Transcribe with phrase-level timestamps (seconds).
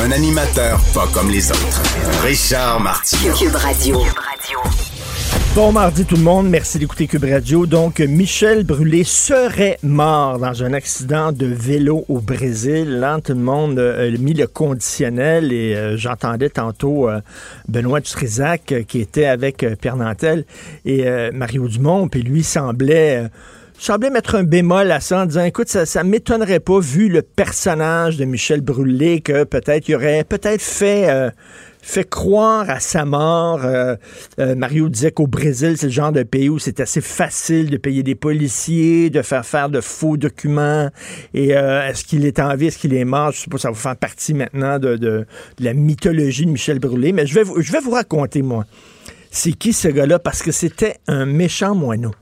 [0.00, 1.82] Un animateur pas comme les autres.
[2.22, 3.34] Richard Martineau.
[3.34, 3.98] Cube Radio.
[5.54, 7.66] Bon mardi tout le monde, merci d'écouter Cube Radio.
[7.66, 13.00] Donc, Michel Brûlé serait mort dans un accident de vélo au Brésil.
[13.00, 17.20] Là, tout le monde euh, a mis le conditionnel et euh, j'entendais tantôt euh,
[17.68, 20.46] Benoît Dutrisac qui était avec Pierre Nantel
[20.86, 23.28] et Mario Dumont, puis lui semblait
[23.84, 27.22] semblait mettre un bémol à ça en disant écoute, ça, ça m'étonnerait pas, vu le
[27.22, 31.32] personnage de Michel Brûlé, que peut-être il aurait peut-être fait
[31.82, 33.64] fait croire à sa mort.
[33.64, 33.96] Euh,
[34.38, 37.76] euh, Mario disait qu'au Brésil, c'est le genre de pays où c'est assez facile de
[37.76, 40.88] payer des policiers, de faire faire de faux documents.
[41.34, 43.32] Et euh, est-ce qu'il est en vie, est-ce qu'il est mort?
[43.32, 45.26] Je sais pas, ça va faire partie maintenant de,
[45.58, 47.12] la mythologie de Michel Brûlé.
[47.12, 48.64] Mais je vais vous raconter, moi,
[49.30, 52.12] c'est qui ce gars-là, parce que c'était un méchant moineau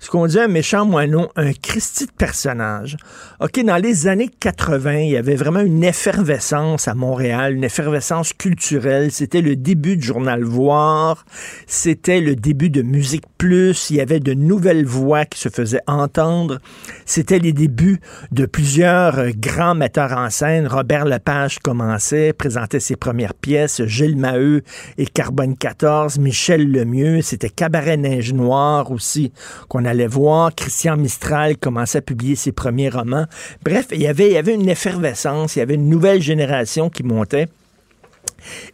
[0.00, 2.96] ce qu'on dit un méchant moineau, un Christi de personnage.
[3.40, 8.32] OK, dans les années 80, il y avait vraiment une effervescence à Montréal, une effervescence
[8.32, 9.10] culturelle.
[9.10, 11.24] C'était le début du journal Voir,
[11.66, 15.82] c'était le début de Musique Plus, il y avait de nouvelles voix qui se faisaient
[15.86, 16.60] entendre.
[17.04, 20.66] C'était les débuts de plusieurs euh, grands metteurs en scène.
[20.66, 24.62] Robert Lepage commençait, présentait ses premières pièces, Gilles Maheu
[24.96, 29.32] et Carbone 14, Michel Lemieux, c'était Cabaret Neige Noire aussi,
[29.68, 30.54] qu'on allait voir.
[30.54, 33.26] Christian Mistral commençait à publier ses premiers romans.
[33.64, 36.90] Bref, il y avait, il y avait une effervescence, il y avait une nouvelle génération
[36.90, 37.48] qui montait.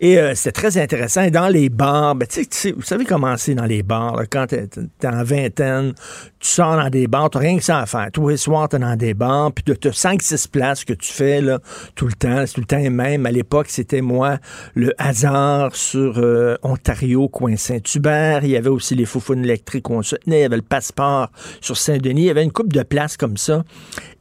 [0.01, 1.23] Et euh, c'est très intéressant.
[1.23, 4.23] Et dans les bars, ben, tu sais, vous savez comment c'est dans les bars.
[4.31, 5.95] quand tu es, en vingtaine,
[6.41, 8.09] tu sors dans des bars, tu rien que ça à faire.
[8.13, 11.13] Tous les soirs, tu es dans des bars, puis tu as 5-6 places que tu
[11.13, 11.59] fais là,
[11.95, 12.45] tout le temps.
[12.47, 13.27] C'est tout le temps et même.
[13.27, 14.39] À l'époque, c'était moi,
[14.75, 18.45] le hasard sur euh, Ontario, coin Saint-Hubert.
[18.45, 20.41] Il y avait aussi les foufounes électriques où on se tenait.
[20.41, 21.31] Il y avait le passeport
[21.61, 22.23] sur Saint-Denis.
[22.23, 23.65] Il y avait une coupe de places comme ça.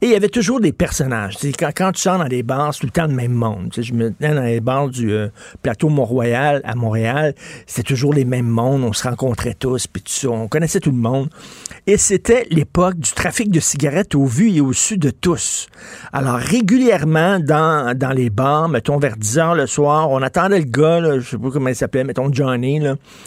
[0.00, 1.36] Et il y avait toujours des personnages.
[1.58, 3.72] Quand, quand, tu sors dans des bars, c'est tout le temps le même monde.
[3.76, 5.12] je me tenais dans les bars du...
[5.12, 5.28] Euh,
[5.62, 7.34] plateau Mont-Royal à Montréal,
[7.66, 10.90] c'était toujours les mêmes mondes, on se rencontrait tous, puis tout ça, on connaissait tout
[10.90, 11.28] le monde.
[11.86, 15.68] Et c'était l'époque du trafic de cigarettes au vu et au su de tous.
[16.12, 21.00] Alors, régulièrement, dans, les bars, mettons vers 10 heures le soir, on attendait le gars,
[21.00, 22.80] là, je sais pas comment il s'appelait, mettons Johnny,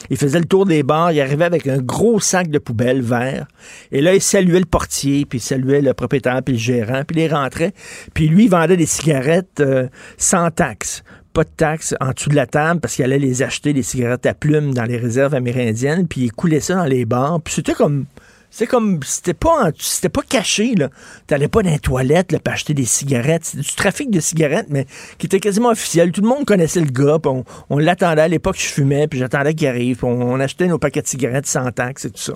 [0.10, 3.48] il faisait le tour des bars, il arrivait avec un gros sac de poubelle vert,
[3.92, 7.34] et là, il saluait le portier, puis saluait le propriétaire, puis le gérant, puis il
[7.34, 7.74] rentrait,
[8.14, 9.88] puis lui, vendait des cigarettes euh,
[10.18, 11.04] sans taxe
[11.38, 14.26] pas de taxes en dessous de la table parce qu'il allait les acheter, des cigarettes
[14.26, 17.40] à plumes dans les réserves amérindiennes, puis il coulait ça dans les bars.
[17.42, 18.06] Puis c'était comme
[18.50, 20.90] c'était comme c'était pas c'était pas caché là.
[21.28, 23.46] T'allais pas dans les toilettes là, pour acheter des cigarettes.
[23.46, 24.88] C'était du trafic de cigarettes, mais
[25.20, 26.12] qui était quasiment officiel.
[26.12, 27.20] Tout le monde connaissait le gars.
[27.26, 28.56] On, on l'attendait à l'époque.
[28.58, 30.04] Je fumais, puis j'attendais qu'il arrive.
[30.04, 32.34] On, on, achetait nos paquets de cigarettes sans taxes et tout ça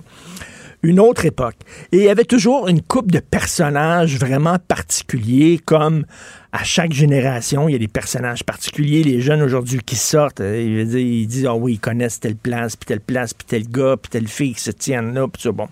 [0.84, 1.57] une autre époque.
[1.91, 6.06] Et il y avait toujours une coupe de personnages vraiment particuliers, comme
[6.53, 9.03] à chaque génération, il y a des personnages particuliers.
[9.03, 12.85] Les jeunes aujourd'hui qui sortent, euh, ils, disent, ah oui, ils connaissent telle place, puis
[12.85, 15.67] telle place, puis tel gars, puis telle fille qui se tiennent là, puis ça, bon.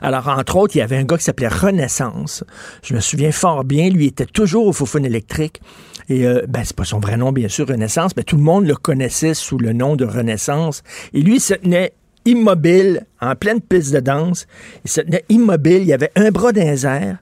[0.00, 2.42] Alors, entre autres, il y avait un gars qui s'appelait Renaissance.
[2.82, 5.60] Je me souviens fort bien, lui était toujours au Fofone électrique.
[6.08, 8.66] Et euh, ben, c'est pas son vrai nom, bien sûr, Renaissance, mais tout le monde
[8.66, 10.82] le connaissait sous le nom de Renaissance.
[11.12, 11.92] Et lui, il se tenait
[12.24, 14.46] immobile, en pleine piste de danse.
[14.84, 17.18] Il se tenait immobile, il avait un bras dans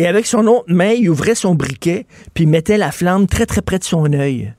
[0.00, 3.44] et avec son autre main, il ouvrait son briquet, puis il mettait la flamme très,
[3.44, 4.54] très près de son œil.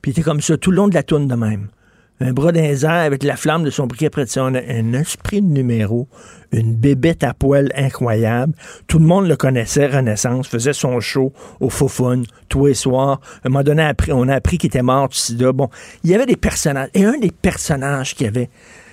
[0.00, 1.66] Puis il était comme ça tout le long de la tourne de même.
[2.20, 4.64] Un bras dans avec la flamme de son briquet près de son œil.
[4.68, 6.06] Un esprit de numéro,
[6.52, 8.54] une bébête à poil incroyable.
[8.86, 13.20] Tout le monde le connaissait, Renaissance, faisait son show au Fofun tous les soirs.
[13.42, 15.50] À un moment donné, on a appris qu'il était mort du sida.
[15.50, 15.70] Bon,
[16.04, 16.90] il y avait des personnages.
[16.94, 18.48] Et un des personnages qu'il y avait,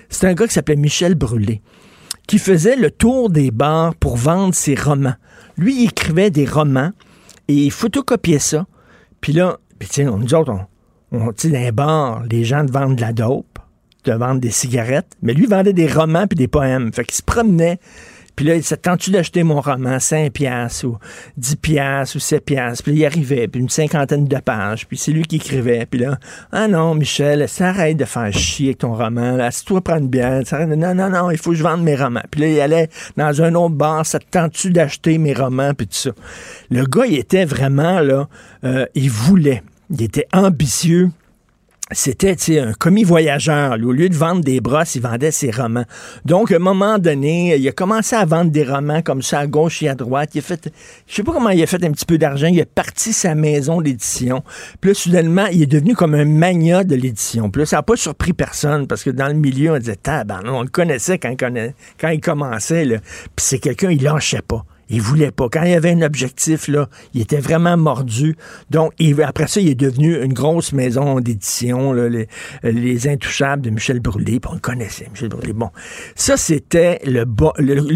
[0.09, 1.61] c'est un gars qui s'appelait Michel Brûlé,
[2.25, 5.13] qui faisait le tour des bars pour vendre ses romans.
[5.57, 6.91] Lui, il écrivait des romans
[7.47, 8.65] et il photocopiait ça.
[9.21, 10.51] Puis là, puis tiens, nous autres,
[11.11, 13.59] on, on dans les bars, les gens te vendent de la dope,
[14.03, 16.93] te vendent des cigarettes, mais lui, vendait des romans puis des poèmes.
[16.93, 17.79] Fait qu'il se promenait
[18.35, 20.97] puis là, il s'est tu d'acheter mon roman, 5 piastres ou
[21.37, 22.83] 10 piastres ou 7 piastres?
[22.83, 24.87] Puis il arrivait, puis une cinquantaine de pages.
[24.87, 25.85] Puis c'est lui qui écrivait.
[25.85, 26.17] Puis là,
[26.51, 29.35] ah non, Michel, ça arrête de faire chier avec ton roman.
[29.35, 31.83] Là, si toi prends une bière, ça non, non, non, il faut que je vende
[31.83, 32.23] mes romans.
[32.31, 34.19] Puis là, il allait dans un autre bar, ça
[34.51, 36.11] tu d'acheter mes romans, puis tout ça.
[36.69, 38.27] Le gars, il était vraiment, là,
[38.63, 41.11] euh, il voulait il était ambitieux
[41.91, 43.73] c'était un commis voyageur.
[43.73, 45.85] Au lieu de vendre des brosses, il vendait ses romans.
[46.25, 49.47] Donc, à un moment donné, il a commencé à vendre des romans comme ça à
[49.47, 50.31] gauche et à droite.
[50.33, 50.71] Il a fait,
[51.05, 52.47] je sais pas comment il a fait un petit peu d'argent.
[52.47, 54.43] Il a parti sa maison d'édition.
[54.81, 57.51] Puis là, soudainement, il est devenu comme un mania de l'édition.
[57.51, 59.99] Puis là, ça n'a pas surpris personne parce que dans le milieu, on disait,
[60.45, 62.85] on le connaissait quand, quand il commençait.
[62.87, 64.65] Puis c'est quelqu'un, il lâchait pas.
[64.89, 65.47] Il voulait pas.
[65.49, 68.35] Quand il y avait un objectif, là, il était vraiment mordu.
[68.69, 68.93] Donc,
[69.23, 72.27] après ça, il est devenu une grosse maison d'édition, les,
[72.63, 74.39] les, Intouchables de Michel Brûlé.
[74.47, 75.53] On le connaissait, Michel Brûlé.
[75.53, 75.71] Bon,
[76.15, 77.25] ça, c'était le,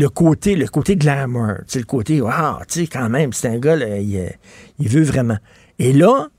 [0.08, 1.54] côté le côté glamour.
[1.74, 4.32] le côté, wow, tu quand même, c'est un gars, il,
[4.80, 5.38] il veut vraiment.
[5.78, 6.30] Et là,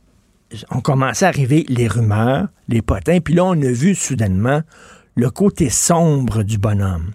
[0.71, 3.21] on commençait à arriver les rumeurs, les potins.
[3.21, 4.63] Puis là, on a vu soudainement
[5.17, 7.11] le côté sombre du bonhomme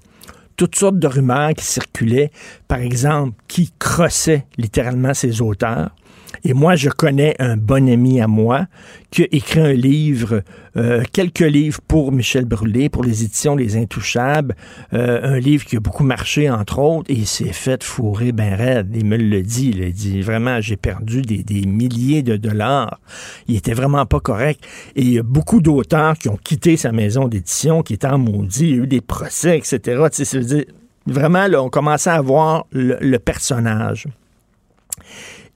[0.56, 2.32] toutes sortes de rumeurs qui circulaient,
[2.68, 5.92] par exemple, qui crossaient littéralement ses auteurs.
[6.44, 8.68] Et moi, je connais un bon ami à moi
[9.10, 10.42] qui a écrit un livre,
[10.78, 14.56] euh, quelques livres pour Michel Brûlé, pour les éditions Les Intouchables,
[14.94, 18.54] euh, un livre qui a beaucoup marché, entre autres, et il s'est fait fourrer ben
[18.54, 18.92] raide.
[18.94, 23.00] Il me le dit, il dit vraiment, j'ai perdu des, milliers de dollars.
[23.48, 24.64] Il était vraiment pas correct.
[24.96, 28.24] Et il y a beaucoup d'auteurs qui ont quitté sa maison d'édition, qui étaient en
[28.26, 30.04] il y a eu des procès, etc.
[30.12, 30.66] Tu sais, dire,
[31.06, 34.08] vraiment, là, on commençait à voir le personnage.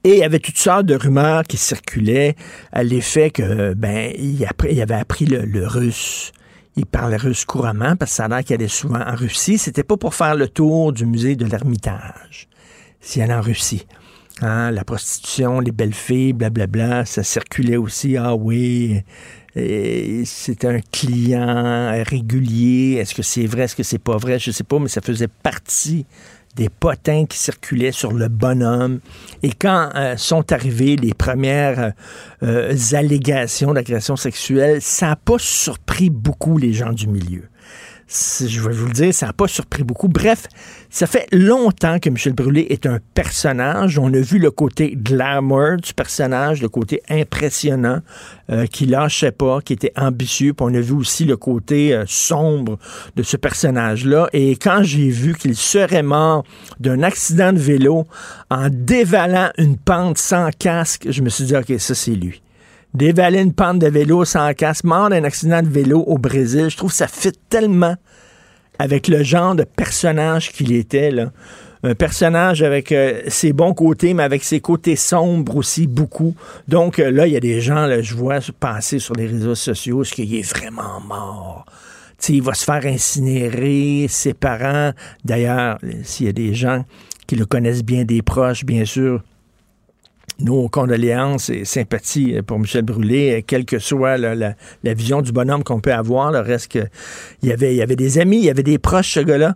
[0.02, 2.34] Et il y avait toutes sortes de rumeurs qui circulaient
[2.72, 4.46] à l'effet que, ben, il,
[4.80, 6.32] avait appris le, russe.
[6.76, 9.58] Il parlait russe couramment parce que ça a l'air qu'il allait souvent en Russie.
[9.58, 12.48] C'était pas pour faire le tour du musée de l'Ermitage.
[13.00, 13.86] S'il allait en Russie.
[14.40, 18.16] Hein, la prostitution, les belles filles, blablabla, ça circulait aussi.
[18.16, 19.02] Ah oui,
[19.54, 22.94] c'est un client régulier.
[22.94, 24.38] Est-ce que c'est vrai, est-ce que c'est pas vrai?
[24.38, 26.06] Je sais pas, mais ça faisait partie
[26.60, 29.00] des potins qui circulaient sur le bonhomme.
[29.42, 31.94] Et quand euh, sont arrivées les premières
[32.42, 37.48] euh, allégations d'agression sexuelle, ça n'a pas surpris beaucoup les gens du milieu
[38.10, 40.08] je vais vous le dire, ça n'a pas surpris beaucoup.
[40.08, 40.48] Bref,
[40.88, 43.98] ça fait longtemps que Michel Brûlé est un personnage.
[43.98, 48.00] On a vu le côté glamour du personnage, le côté impressionnant,
[48.50, 50.54] euh, qui lâchait pas, qui était ambitieux.
[50.60, 52.78] On a vu aussi le côté euh, sombre
[53.14, 54.28] de ce personnage-là.
[54.32, 56.42] Et quand j'ai vu qu'il serait mort
[56.80, 58.08] d'un accident de vélo
[58.50, 62.42] en dévalant une pente sans casque, je me suis dit, OK, ça c'est lui
[62.94, 66.68] dévaler une pente de vélo sans casque, mort d'un accident de vélo au Brésil.
[66.68, 67.96] Je trouve que ça fit tellement
[68.78, 71.10] avec le genre de personnage qu'il était.
[71.10, 71.32] Là.
[71.82, 76.34] Un personnage avec euh, ses bons côtés, mais avec ses côtés sombres aussi, beaucoup.
[76.68, 79.54] Donc euh, là, il y a des gens, là, je vois passer sur les réseaux
[79.54, 81.64] sociaux, ce qu'il est vraiment mort.
[82.18, 84.92] T'sais, il va se faire incinérer, ses parents.
[85.24, 86.84] D'ailleurs, s'il y a des gens
[87.26, 89.22] qui le connaissent bien, des proches, bien sûr,
[90.42, 94.54] nos condoléances et sympathies pour Michel Brûlé, quelle que soit la,
[94.84, 96.32] vision du bonhomme qu'on peut avoir.
[96.32, 96.86] Le reste, que,
[97.42, 99.54] il, y avait, il y avait des amis, il y avait des proches, ce gars-là.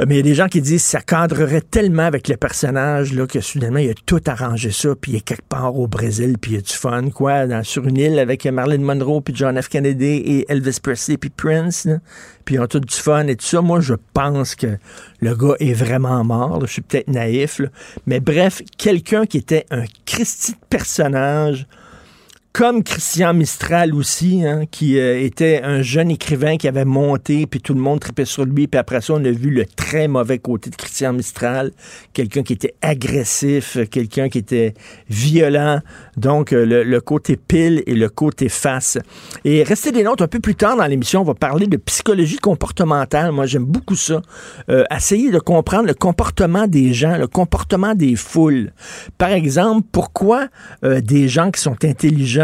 [0.00, 2.36] Euh, mais il y a des gens qui disent que ça cadrerait tellement avec le
[2.36, 5.86] personnage là, que soudainement, il a tout arrangé ça, puis il est quelque part au
[5.86, 9.20] Brésil, puis il y a du fun, quoi, dans, sur une île avec Marilyn Monroe,
[9.20, 9.68] puis John F.
[9.68, 11.88] Kennedy, et Elvis Presley, puis Prince,
[12.44, 13.60] puis ils ont tout du fun et tout ça.
[13.60, 14.78] Moi, je pense que
[15.20, 16.60] le gars est vraiment mort.
[16.66, 17.60] Je suis peut-être naïf,
[18.06, 21.66] mais bref, quelqu'un qui était un Christy de personnage
[22.52, 27.62] comme Christian Mistral aussi, hein, qui euh, était un jeune écrivain qui avait monté, puis
[27.62, 30.38] tout le monde tripait sur lui, puis après ça, on a vu le très mauvais
[30.38, 31.70] côté de Christian Mistral,
[32.12, 34.74] quelqu'un qui était agressif, quelqu'un qui était
[35.08, 35.80] violent,
[36.18, 38.98] donc euh, le, côté pile et le côté face.
[39.46, 42.36] Et restez des notes un peu plus tard dans l'émission, on va parler de psychologie
[42.36, 44.20] comportementale, moi j'aime beaucoup ça,
[44.68, 48.72] euh, essayer de comprendre le comportement des gens, le comportement des foules.
[49.16, 50.48] Par exemple, pourquoi
[50.82, 52.41] des gens qui sont intelligents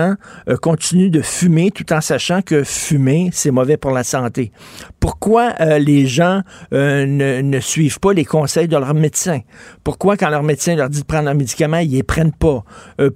[0.49, 4.53] euh, continuent de fumer tout en sachant que fumer, c'est mauvais pour la santé?
[5.01, 9.41] Pourquoi euh, les gens euh, ne, suivent pas les conseils de leur médecin?
[9.85, 12.65] Pourquoi quand leur médecin leur dit de prendre un médicament, ils les prennent pas?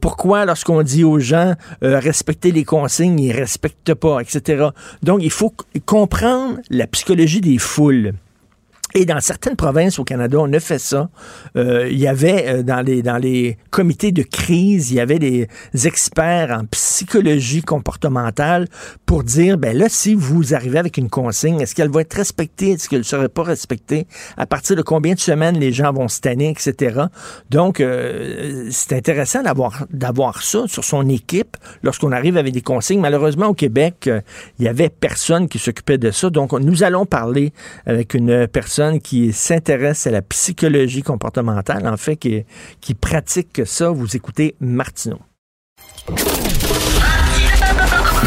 [0.01, 4.69] pourquoi lorsqu'on dit aux gens respecter les consignes, ils respectent pas, etc.
[5.03, 5.53] Donc, il faut
[5.87, 8.12] comprendre la psychologie des foules.
[8.94, 11.08] Et dans certaines provinces au Canada, on a fait ça.
[11.56, 15.18] Euh, il y avait euh, dans les dans les comités de crise, il y avait
[15.18, 15.49] des
[15.84, 18.68] experts en psychologie comportementale
[19.06, 22.72] pour dire ben là si vous arrivez avec une consigne, est-ce qu'elle va être respectée,
[22.72, 24.06] est-ce qu'elle ne serait pas respectée,
[24.37, 27.02] à partir de combien de semaines les gens vont se tanner, etc.
[27.49, 33.00] Donc euh, c'est intéressant d'avoir d'avoir ça sur son équipe lorsqu'on arrive avec des consignes.
[33.00, 34.11] Malheureusement au Québec,
[34.58, 36.28] il y avait personne qui s'occupait de ça.
[36.28, 37.52] Donc nous allons parler
[37.87, 42.45] avec une personne qui s'intéresse à la psychologie comportementale, en fait, qui,
[42.81, 43.91] qui pratique ça.
[43.91, 45.21] Vous écoutez Martineau.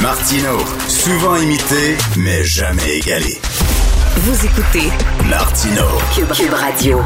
[0.01, 3.39] Martino, souvent imité, mais jamais égalé.
[4.17, 4.89] Vous écoutez
[5.29, 5.83] Martino.
[6.13, 6.99] Cube, Radio.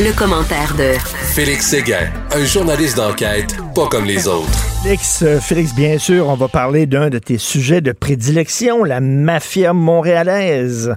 [0.00, 0.94] Le, commentaire de
[1.34, 4.48] Félix Séguin, un journaliste d'enquête pas comme les autres.
[4.82, 9.00] Félix, euh, Félix, bien sûr, on va parler d'un de tes sujets de prédilection, la
[9.00, 10.96] mafia montréalaise.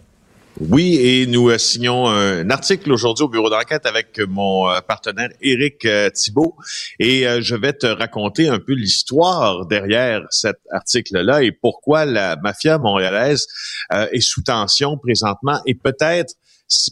[0.60, 5.30] Oui, et nous euh, signons un article aujourd'hui au bureau d'enquête avec mon euh, partenaire
[5.42, 6.58] Éric euh, Thibault.
[7.00, 12.78] Et je vais te raconter un peu l'histoire derrière cet article-là et pourquoi la mafia
[12.78, 13.48] montréalaise
[13.92, 16.36] est sous tension présentement et peut-être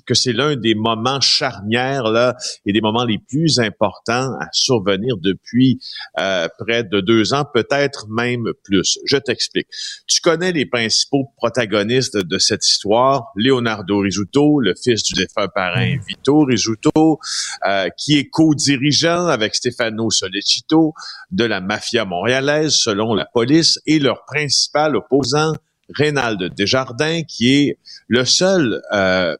[0.05, 5.17] que c'est l'un des moments charnières là et des moments les plus importants à survenir
[5.17, 5.79] depuis
[6.19, 8.99] euh, près de deux ans, peut-être même plus.
[9.05, 9.67] Je t'explique.
[10.07, 15.95] Tu connais les principaux protagonistes de cette histoire Leonardo Rizzuto, le fils du défunt parrain
[15.95, 16.01] mm.
[16.07, 17.19] Vito Rizzuto,
[17.67, 20.93] euh, qui est co-dirigeant avec Stefano Solecito
[21.31, 25.53] de la mafia montréalaise, selon la police, et leur principal opposant.
[25.95, 29.35] Reynald Desjardins, qui est le seul euh,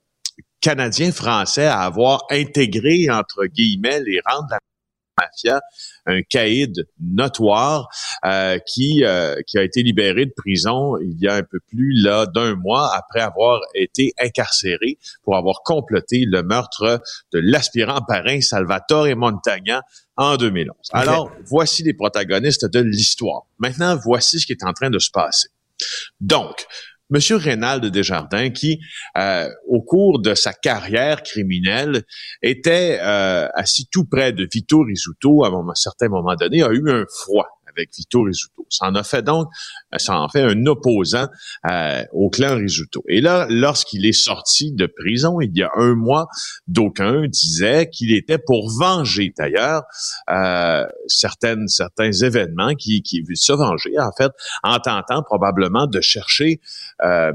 [0.61, 4.59] canadien-français à avoir intégré, entre guillemets, les rangs de la
[5.19, 5.61] mafia,
[6.05, 7.89] un caïd notoire
[8.25, 11.93] euh, qui euh, qui a été libéré de prison il y a un peu plus
[12.01, 17.01] là d'un mois après avoir été incarcéré pour avoir comploté le meurtre
[17.33, 19.81] de l'aspirant parrain Salvatore Montagna
[20.15, 20.75] en 2011.
[20.91, 23.43] Alors, voici les protagonistes de l'histoire.
[23.57, 25.47] Maintenant, voici ce qui est en train de se passer.
[26.19, 26.65] Donc,
[27.09, 28.79] Monsieur Reynald Desjardins, qui,
[29.17, 32.03] euh, au cours de sa carrière criminelle,
[32.41, 36.89] était euh, assis tout près de Vito Rizzuto à un certain moment donné, a eu
[36.89, 37.47] un froid
[37.79, 38.65] avec Vito Rizzuto.
[38.69, 39.47] Ça en a fait donc,
[39.97, 41.27] ça en fait un opposant
[41.69, 43.03] euh, au clan Rizzuto.
[43.07, 46.27] Et là, lorsqu'il est sorti de prison il y a un mois,
[46.67, 49.83] d'aucuns disaient qu'il était pour venger d'ailleurs
[50.29, 54.31] euh, certains événements qui qui se venger en fait
[54.63, 56.59] en tentant probablement de chercher
[57.03, 57.31] euh,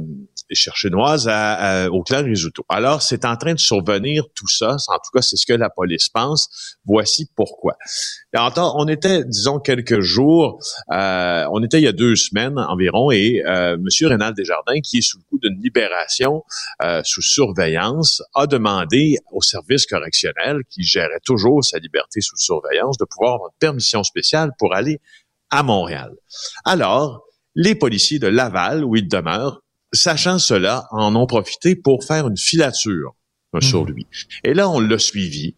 [0.54, 2.24] chinoise à, au clan.
[2.68, 4.76] Alors, c'est en train de survenir tout ça.
[4.88, 6.76] En tout cas, c'est ce que la police pense.
[6.84, 7.76] Voici pourquoi.
[8.32, 10.58] on était, disons, quelques jours,
[10.92, 14.08] euh, on était il y a deux semaines environ, et euh, M.
[14.08, 16.42] Rénal Desjardins, qui est sous le coup d'une libération
[16.82, 22.98] euh, sous surveillance, a demandé au service correctionnel, qui gérait toujours sa liberté sous surveillance,
[22.98, 25.00] de pouvoir avoir une permission spéciale pour aller
[25.50, 26.12] à Montréal.
[26.64, 29.63] Alors, les policiers de Laval, où il demeure,
[29.94, 33.14] sachant cela, en ont profité pour faire une filature
[33.54, 33.92] euh, sur mhm.
[33.92, 34.06] lui.
[34.44, 35.54] Et là, on l'a suivi.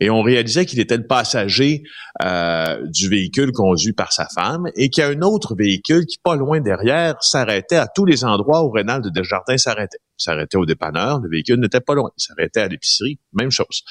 [0.00, 1.84] Et on réalisait qu'il était le passager
[2.24, 6.18] euh, du véhicule conduit par sa femme et qu'il y a un autre véhicule qui,
[6.18, 9.98] pas loin derrière, s'arrêtait à tous les endroits où Rénal de Desjardins s'arrêtait.
[10.16, 12.10] S'arrêtait au dépanneur, le véhicule n'était pas loin.
[12.18, 13.82] Il s'arrêtait à l'épicerie, même chose.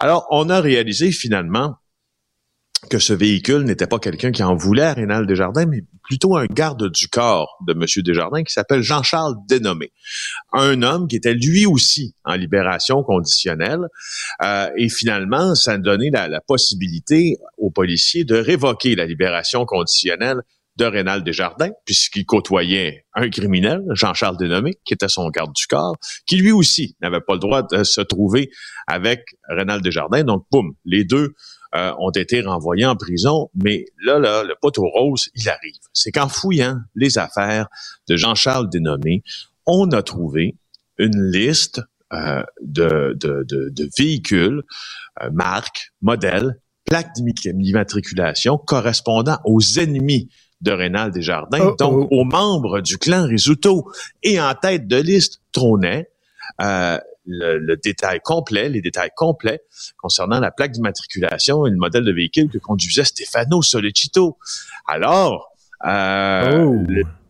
[0.00, 1.76] Alors, on a réalisé finalement
[2.90, 6.46] que ce véhicule n'était pas quelqu'un qui en voulait à Rénal Desjardins, mais plutôt un
[6.46, 7.84] garde du corps de M.
[8.04, 9.92] Desjardins qui s'appelle Jean-Charles Dénommé.
[10.52, 13.80] Un homme qui était lui aussi en libération conditionnelle.
[14.42, 20.40] Euh, et finalement, ça a donné la, possibilité aux policiers de révoquer la libération conditionnelle
[20.76, 25.96] de Rénal Desjardins, puisqu'il côtoyait un criminel, Jean-Charles Dénommé, qui était son garde du corps,
[26.26, 28.50] qui lui aussi n'avait pas le droit de se trouver
[28.86, 30.22] avec Rénal Desjardins.
[30.22, 31.34] Donc, boum, les deux
[31.74, 33.50] euh, ont été renvoyés en prison.
[33.54, 35.74] Mais là, là, le poteau rose, il arrive.
[35.92, 37.68] C'est qu'en fouillant les affaires
[38.08, 39.22] de Jean-Charles Dénommé,
[39.66, 40.56] on a trouvé
[40.98, 41.82] une liste
[42.12, 44.62] euh, de, de, de, véhicules,
[45.22, 50.30] euh, marques, modèles, plaques d'immatriculation correspondant aux ennemis
[50.62, 52.20] de Rénal Desjardins, oh, donc oh.
[52.20, 53.90] aux membres du clan Risuto.
[54.22, 56.10] Et en tête de liste trônait
[56.62, 56.98] euh,
[57.28, 59.62] le, détail complet, les détails complets
[59.96, 64.38] concernant la plaque d'immatriculation et le modèle de véhicule que conduisait Stefano Solecito.
[64.86, 65.52] Alors,
[65.86, 66.86] euh, oh.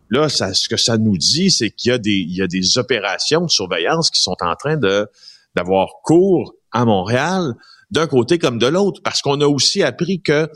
[0.09, 2.47] là, ça, ce que ça nous dit, c'est qu'il y a des, il y a
[2.47, 5.07] des opérations de surveillance qui sont en train de
[5.55, 7.55] d'avoir cours à Montréal,
[7.89, 10.47] d'un côté comme de l'autre, parce qu'on a aussi appris que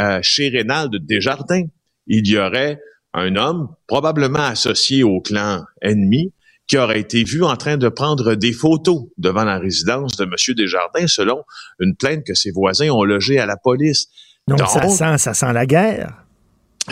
[0.00, 1.66] euh, chez Rénal de Desjardins,
[2.06, 2.80] il y aurait
[3.12, 6.32] un homme probablement associé au clan ennemi
[6.70, 10.54] qui aurait été vu en train de prendre des photos devant la résidence de M.
[10.54, 11.42] Desjardins, selon
[11.80, 14.06] une plainte que ses voisins ont logée à la police.
[14.46, 16.22] Donc, ça, sent, ça sent la guerre.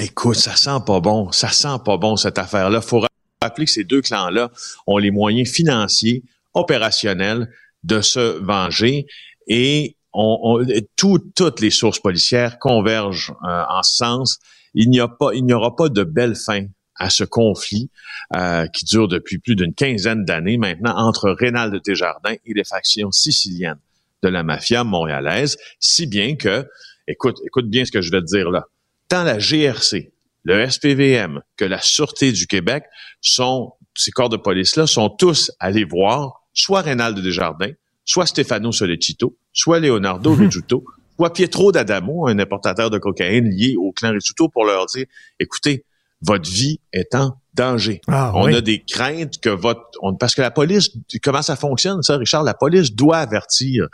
[0.00, 1.30] Écoute, ça sent pas bon.
[1.30, 2.80] Ça sent pas bon, cette affaire-là.
[2.80, 3.04] faut
[3.40, 4.50] rappeler que ces deux clans-là
[4.88, 7.48] ont les moyens financiers, opérationnels
[7.84, 9.06] de se venger
[9.46, 10.60] et on,
[10.96, 14.38] toutes les sources policières convergent euh, en ce sens.
[14.74, 16.66] Il n'y a pas, il n'y aura pas de belle fin
[16.98, 17.90] à ce conflit
[18.36, 23.10] euh, qui dure depuis plus d'une quinzaine d'années maintenant entre Rénal Desjardins et les factions
[23.12, 23.78] siciliennes
[24.22, 26.66] de la mafia montréalaise, si bien que,
[27.06, 28.64] écoute, écoute bien ce que je vais te dire là,
[29.08, 30.12] tant la GRC,
[30.44, 32.84] le SPVM que la Sûreté du Québec
[33.20, 37.72] sont, ces corps de police-là sont tous allés voir soit Reynald Desjardins,
[38.04, 40.40] soit Stefano Solecito, soit Leonardo Mhm.
[40.46, 40.84] Rizzuto,
[41.16, 45.06] soit Pietro D'Adamo, un importateur de cocaïne lié au clan Rizzuto, pour leur dire,
[45.38, 45.84] écoutez,
[46.22, 48.00] votre vie est en danger.
[48.08, 48.54] Ah, on oui.
[48.54, 49.82] a des craintes que votre...
[50.02, 50.90] on- parce que la police,
[51.22, 52.44] comment ça fonctionne, ça, Richard?
[52.44, 53.86] La police doit avertir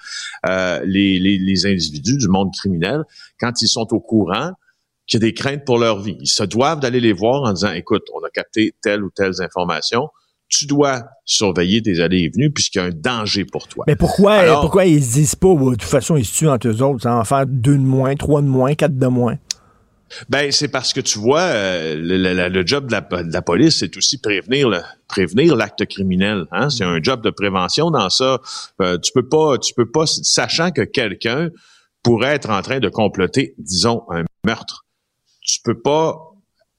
[0.48, 3.02] euh, les, les, les individus du monde criminel
[3.40, 4.52] quand ils sont au courant
[5.06, 6.16] qu'il y a des craintes pour leur vie.
[6.20, 9.32] Ils se doivent d'aller les voir en disant, écoute, on a capté telle ou telle
[9.40, 10.08] information,
[10.48, 13.84] tu dois surveiller tes allées et venues puisqu'il y a un danger pour toi.
[13.86, 16.68] Mais pourquoi, Alors- pourquoi ils se disent pas, de toute façon, ils se tuent entre
[16.68, 19.36] eux autres, ça va en faire deux de moins, trois de moins, quatre de moins?
[20.28, 23.42] Ben, c'est parce que tu vois, euh, le, le- le job de la, de la
[23.42, 26.44] police, c'est aussi prévenir le, prévenir l'acte criminel.
[26.52, 26.70] Hein?
[26.70, 28.40] C'est un job de prévention dans ça.
[28.80, 31.48] Euh, tu peux pas, tu peux pas, sachant que quelqu'un
[32.02, 34.84] pourrait être en train de comploter, disons, un meurtre,
[35.40, 36.18] tu peux pas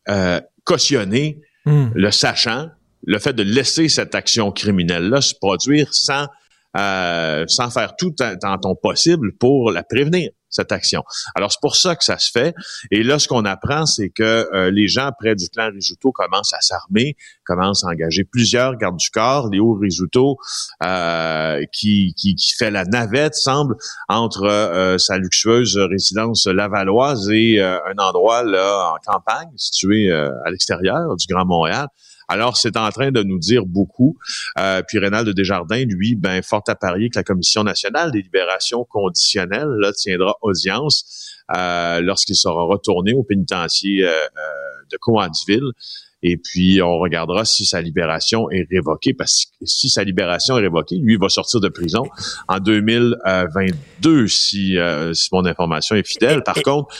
[0.09, 1.89] euh, cautionner Hmm.
[1.95, 2.69] le sachant,
[3.07, 6.27] le fait de laisser cette action criminelle-là se produire sans,
[6.75, 11.03] sans faire tout dans ton possible pour la prévenir, cette action.
[11.35, 12.55] Alors, c'est pour ça que ça se fait.
[12.91, 16.53] Et là, ce qu'on apprend, c'est que euh, les gens près du clan Risuto commencent
[16.53, 19.49] à s'armer, commencent à engager plusieurs gardes du corps.
[19.49, 20.37] Léo Risuto,
[20.83, 23.75] euh, qui, qui, fait la navette, semble,
[24.07, 31.15] entre euh, sa luxueuse résidence lavalloise et un endroit là en campagne, situé à l'extérieur
[31.15, 31.87] du Grand Montréal.
[32.27, 34.17] Alors, c'est en train de nous dire beaucoup.
[34.59, 38.21] Euh, puis Rénal de Desjardins, lui, ben, fort à parier que la Commission nationale des
[38.21, 44.11] libérations conditionnelles là, tiendra audience euh, lorsqu'il sera retourné au pénitencier euh,
[44.91, 45.71] de Coansville.
[46.27, 50.61] Et puis, on regardera si sa libération est révoquée, parce que si sa libération est
[50.61, 52.03] révoquée, lui il va sortir de prison
[52.47, 56.41] en 2022, si, euh, si mon information est fidèle.
[56.41, 56.95] Par contre,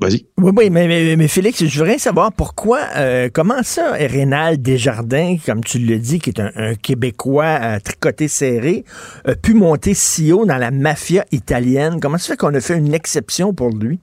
[0.00, 0.26] vas-y.
[0.38, 5.36] Oui, oui, mais, mais, mais Félix, je voudrais savoir pourquoi, euh, comment ça, Rénal Desjardins,
[5.44, 8.84] comme tu le dis, qui est un, un Québécois euh, tricoté serré,
[9.24, 11.98] a pu monter si haut dans la mafia italienne?
[12.00, 13.98] Comment ça fait qu'on a fait une exception pour lui?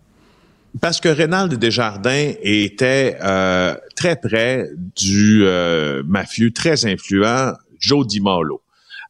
[0.82, 8.22] Parce que Rénald Desjardins était euh, très près du euh, mafieux très influent Joe Di
[8.22, 8.62] Malo,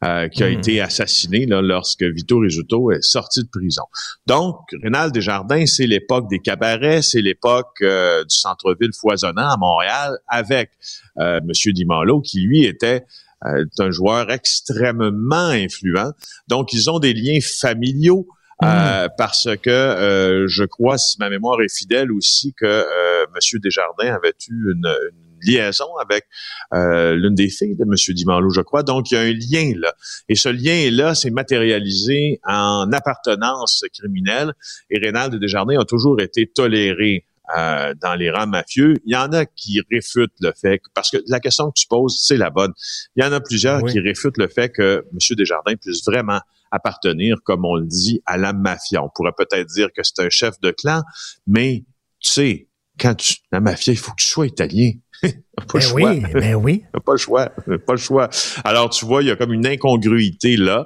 [0.04, 0.58] euh, qui a Mhm.
[0.58, 3.84] été assassiné là, lorsque Vito Rizzuto est sorti de prison.
[4.28, 10.18] Donc, Rénald Desjardins, c'est l'époque des cabarets, c'est l'époque euh, du centre-ville foisonnant à Montréal,
[10.28, 10.72] avec
[11.20, 13.06] euh, Monsieur Di Malo, qui lui était
[13.46, 16.12] euh, un joueur extrêmement influent.
[16.48, 18.28] Donc, ils ont des liens familiaux.
[18.64, 23.60] Euh, parce que euh, je crois, si ma mémoire est fidèle aussi, que euh, M.
[23.60, 26.26] Desjardins avait eu une, une liaison avec
[26.74, 27.94] euh, l'une des filles de M.
[28.16, 28.84] Dimanlo, je crois.
[28.84, 29.94] Donc, il y a un lien là.
[30.30, 34.54] Et ce lien-là s'est matérialisé en appartenance criminelle.
[34.90, 37.26] Et Rénald Desjardins a toujours été toléré
[37.58, 38.96] euh, dans les rangs mafieux.
[39.06, 41.88] Il y en a qui réfutent le fait, que, parce que la question que tu
[41.88, 42.72] poses, c'est la bonne.
[43.16, 43.92] Il y en a plusieurs Oui.
[43.92, 45.36] qui réfutent le fait que M.
[45.36, 46.40] Desjardins puisse vraiment
[46.72, 49.04] appartenir, comme on le dit, à la mafia.
[49.04, 51.04] On pourrait peut-être dire que c'est un chef de clan,
[51.46, 51.84] mais
[52.20, 52.68] tu sais,
[53.00, 54.92] quand tu, la mafia, il faut que tu sois italien.
[55.56, 56.10] pas Ben le choix.
[56.12, 56.84] oui, ben oui.
[57.06, 57.50] Pas le choix,
[57.86, 58.30] pas le choix.
[58.64, 60.86] Alors tu vois, il y a comme une incongruité là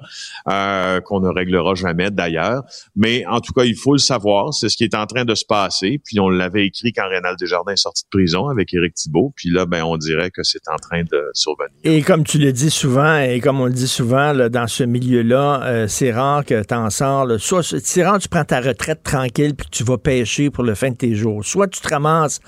[0.49, 2.63] euh, qu'on ne réglera jamais d'ailleurs.
[2.95, 5.35] Mais en tout cas, il faut le savoir, c'est ce qui est en train de
[5.35, 6.01] se passer.
[6.03, 9.31] Puis on l'avait écrit quand Rénal Desjardins est sorti de prison avec Éric Thibault.
[9.35, 11.71] Puis là, ben on dirait que c'est en train de survenir.
[11.83, 14.83] Et comme tu le dis souvent, et comme on le dit souvent, là, dans ce
[14.83, 17.25] milieu-là, euh, c'est rare que tu en sors.
[17.25, 17.37] là.
[17.37, 20.73] Soit c'est rare tu prends ta retraite tranquille puis que tu vas pêcher pour le
[20.75, 21.45] fin de tes jours.
[21.45, 22.39] Soit tu te ramasses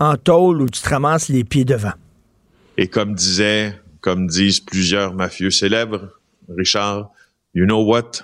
[0.00, 1.92] en tôle ou tu te ramasses les pieds devant.
[2.76, 6.08] Et comme disait, comme disent plusieurs mafieux célèbres,
[6.56, 7.10] Richard,
[7.54, 8.22] you know what?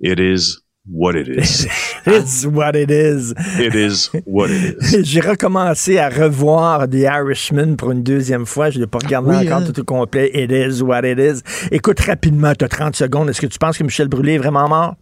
[0.00, 0.56] It is
[0.90, 1.66] what it is.
[2.06, 3.34] It's what it is.
[3.58, 5.02] It is what it is.
[5.04, 8.70] J'ai recommencé à revoir The Irishman pour une deuxième fois.
[8.70, 9.70] Je ne l'ai pas regardé Oui, encore hein?
[9.70, 10.30] tout au complet.
[10.32, 11.42] It is what it is.
[11.70, 13.28] Écoute rapidement, tu as 30 secondes.
[13.28, 14.96] Est-ce que tu penses que Michel Brûlé est vraiment mort?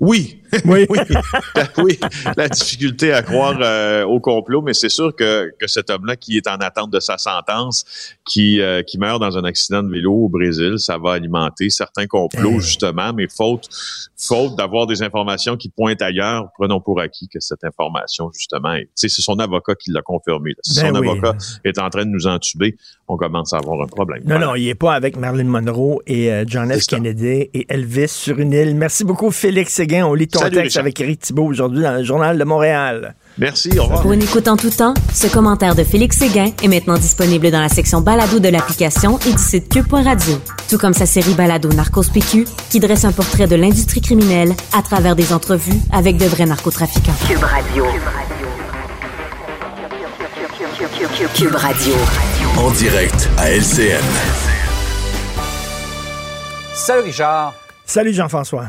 [0.00, 0.86] Oui, Oui.
[0.90, 0.98] oui,
[1.54, 1.98] La- oui,
[2.36, 6.36] la difficulté à croire euh, au complot, mais c'est sûr que, que cet homme-là qui
[6.36, 7.84] est en attente de sa sentence,
[8.24, 12.06] qui, euh, qui meurt dans un accident de vélo au Brésil, ça va alimenter certains
[12.06, 12.60] complots Eh.
[12.60, 13.68] justement, mais faute,
[14.16, 19.08] faute d'avoir des informations qui pointent ailleurs, prenons pour acquis que cette information justement, c'est
[19.08, 20.50] son avocat qui l'a confirmé.
[20.50, 20.56] là.
[20.62, 21.08] Si Ben son oui.
[21.08, 22.76] avocat est en train de nous entuber,
[23.08, 24.20] on commence à avoir un problème.
[24.24, 24.46] Non, Voilà.
[24.46, 26.86] non, il n'est pas avec Marilyn Monroe et euh, John F.
[26.86, 28.74] Kennedy et Elvis sur une île.
[28.76, 30.06] Merci beaucoup, Félix Séguin.
[30.06, 30.82] On lit ton Salut, texte Richard.
[30.82, 33.14] avec Eric Thibault aujourd'hui dans le Journal de Montréal.
[33.38, 34.02] Merci, au revoir.
[34.02, 37.60] Pour une écoute en tout temps, ce commentaire de Félix Séguin est maintenant disponible dans
[37.60, 40.38] la section balado de l'application et du site cube.radio.
[40.68, 44.82] Tout comme sa série balado Narcos PQ, qui dresse un portrait de l'industrie criminelle à
[44.82, 47.14] travers des entrevues avec de vrais narcotrafiquants.
[47.26, 47.84] Cube Radio.
[51.34, 51.94] Cube Radio.
[52.58, 54.02] En direct à LCN.
[56.74, 57.54] Salut Richard.
[57.84, 58.68] Salut Jean-François.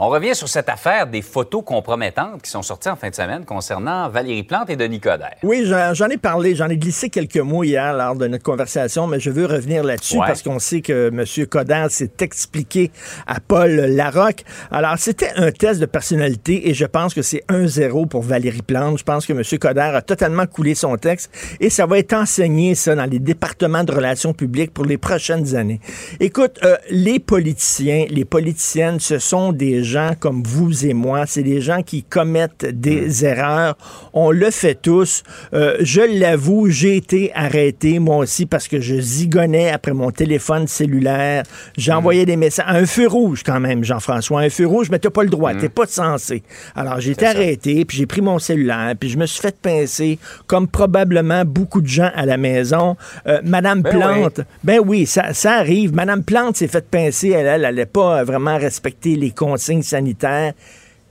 [0.00, 3.44] On revient sur cette affaire des photos compromettantes qui sont sorties en fin de semaine
[3.44, 5.34] concernant Valérie Plante et Denis Coderre.
[5.42, 9.18] Oui, j'en ai parlé, j'en ai glissé quelques mots hier lors de notre conversation, mais
[9.18, 10.26] je veux revenir là-dessus Ouais.
[10.28, 11.46] parce qu'on sait que M.
[11.48, 12.92] Coderre s'est expliqué
[13.26, 14.44] à Paul Larocque.
[14.70, 18.98] Alors, c'était un test de personnalité et je pense que c'est 1-0 pour Valérie Plante.
[18.98, 19.42] Je pense que M.
[19.58, 23.82] Coderre a totalement coulé son texte et ça va être enseigné, ça, dans les départements
[23.82, 25.80] de relations publiques pour les prochaines années.
[26.20, 31.24] Écoute, euh, les politiciens, les politiciennes, ce sont des gens comme vous et moi.
[31.26, 33.76] C'est des gens qui commettent des erreurs.
[34.12, 35.22] On le fait tous.
[35.54, 40.66] Euh, je l'avoue, j'ai été arrêté, moi aussi, parce que je zigonnais après mon téléphone
[40.66, 41.44] cellulaire.
[41.76, 42.66] J'envoyais des messages.
[42.68, 44.40] Un feu rouge, quand même, Jean-François.
[44.40, 45.54] Un feu rouge, mais t'as pas le droit.
[45.54, 46.42] T'es pas censé.
[46.74, 50.18] Alors, j'ai été arrêté, puis j'ai pris mon cellulaire, puis je me suis fait pincer,
[50.46, 52.96] comme probablement beaucoup de gens à la maison.
[53.26, 55.94] Euh, Madame Ben Plante, ben oui, ça, ça arrive.
[55.94, 57.30] Madame Plante s'est fait pincer.
[57.30, 60.52] Elle, elle, n'allait pas vraiment respecter les consignes sanitaires.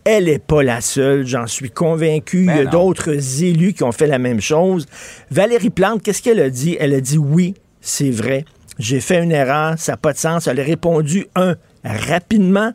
[0.03, 2.45] Elle n'est pas la seule, j'en suis convaincu.
[2.45, 4.86] Ben Il y a d'autres élus qui ont fait la même chose.
[5.32, 6.77] Valérie Plante, qu'est-ce qu'elle a dit?
[6.80, 8.45] Elle a dit oui, c'est vrai.
[8.80, 10.47] J'ai fait une erreur, ça n'a pas de sens.
[10.47, 12.71] Elle a répondu, un, rapidement,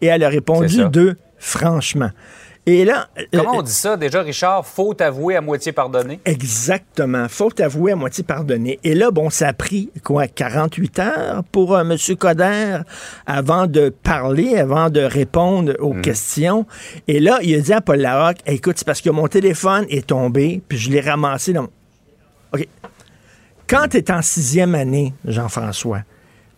[0.00, 2.10] et elle a répondu, deux, franchement.
[2.66, 3.98] Et là, Comment on dit ça?
[3.98, 4.66] Déjà, Richard?
[4.66, 6.18] Faut avouer à moitié pardonner?
[6.24, 7.28] Exactement.
[7.28, 8.78] Faute avouée à moitié pardonnée.
[8.84, 11.96] Et là, bon, ça a pris, quoi, 48 heures pour euh, M.
[12.16, 12.78] Coder
[13.26, 16.66] avant de parler, avant de répondre aux questions.
[17.06, 20.06] Et là, il a dit à Paul Larocque, écoute, c'est parce que mon téléphone est
[20.06, 21.68] tombé, puis je l'ai ramassé dans...
[22.54, 22.66] OK.
[23.66, 26.00] Quand tu es en sixième année, Jean-François,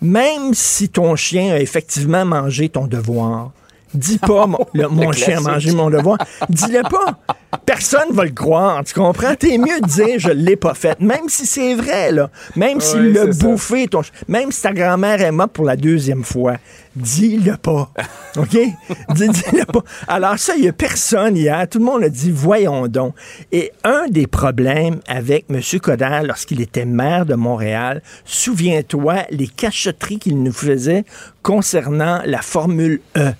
[0.01, 3.53] même si ton chien a effectivement mangé ton devoir,
[3.97, 7.19] dis pas mon, le- mon chien a mangé mon devoir, dis-le pas.
[7.65, 9.35] Personne va le croire, tu comprends?
[9.35, 12.31] T'es mieux de dire je l'ai pas fait, même si c'est vrai, là.
[12.55, 13.47] Même s'il l'a c'est ça.
[13.47, 16.57] bouffé, ton même si ta grand-mère est morte pour la deuxième fois,
[16.95, 17.91] dis-le pas.
[18.37, 18.51] OK?
[19.15, 19.83] Dis- Dis-le pas.
[20.07, 21.67] Alors ça, il y a personne hier.
[21.69, 23.15] Tout le monde a dit voyons donc.
[23.53, 25.61] Et un des problèmes avec M.
[25.81, 31.05] Coder lorsqu'il était maire de Montréal, souviens-toi les cachotteries qu'il nous faisait
[31.43, 33.31] concernant la Formule E.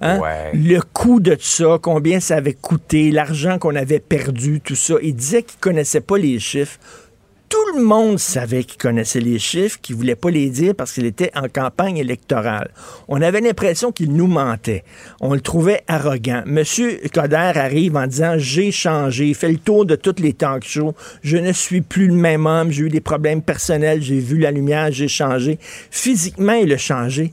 [0.00, 0.18] Hein?
[0.18, 0.52] Ouais.
[0.54, 4.94] Le coût de ça, combien ça avait coûté, l'argent qu'on avait perdu, tout ça.
[5.02, 6.78] Il disait qu'il connaissait pas les chiffres.
[7.50, 11.04] Tout le monde savait qu'il connaissait les chiffres, qu'il voulait pas les dire parce qu'il
[11.04, 12.70] était en campagne électorale.
[13.08, 14.84] On avait l'impression qu'il nous mentait.
[15.20, 16.44] On le trouvait arrogant.
[16.46, 20.62] Monsieur Coder arrive en disant j'ai changé, il fait le tour de toutes les talk
[20.62, 20.94] shows.
[21.24, 22.70] Je ne suis plus le même homme.
[22.70, 24.00] J'ai eu des problèmes personnels.
[24.00, 24.92] J'ai vu la lumière.
[24.92, 25.58] J'ai changé.
[25.90, 27.32] Physiquement, il a changé.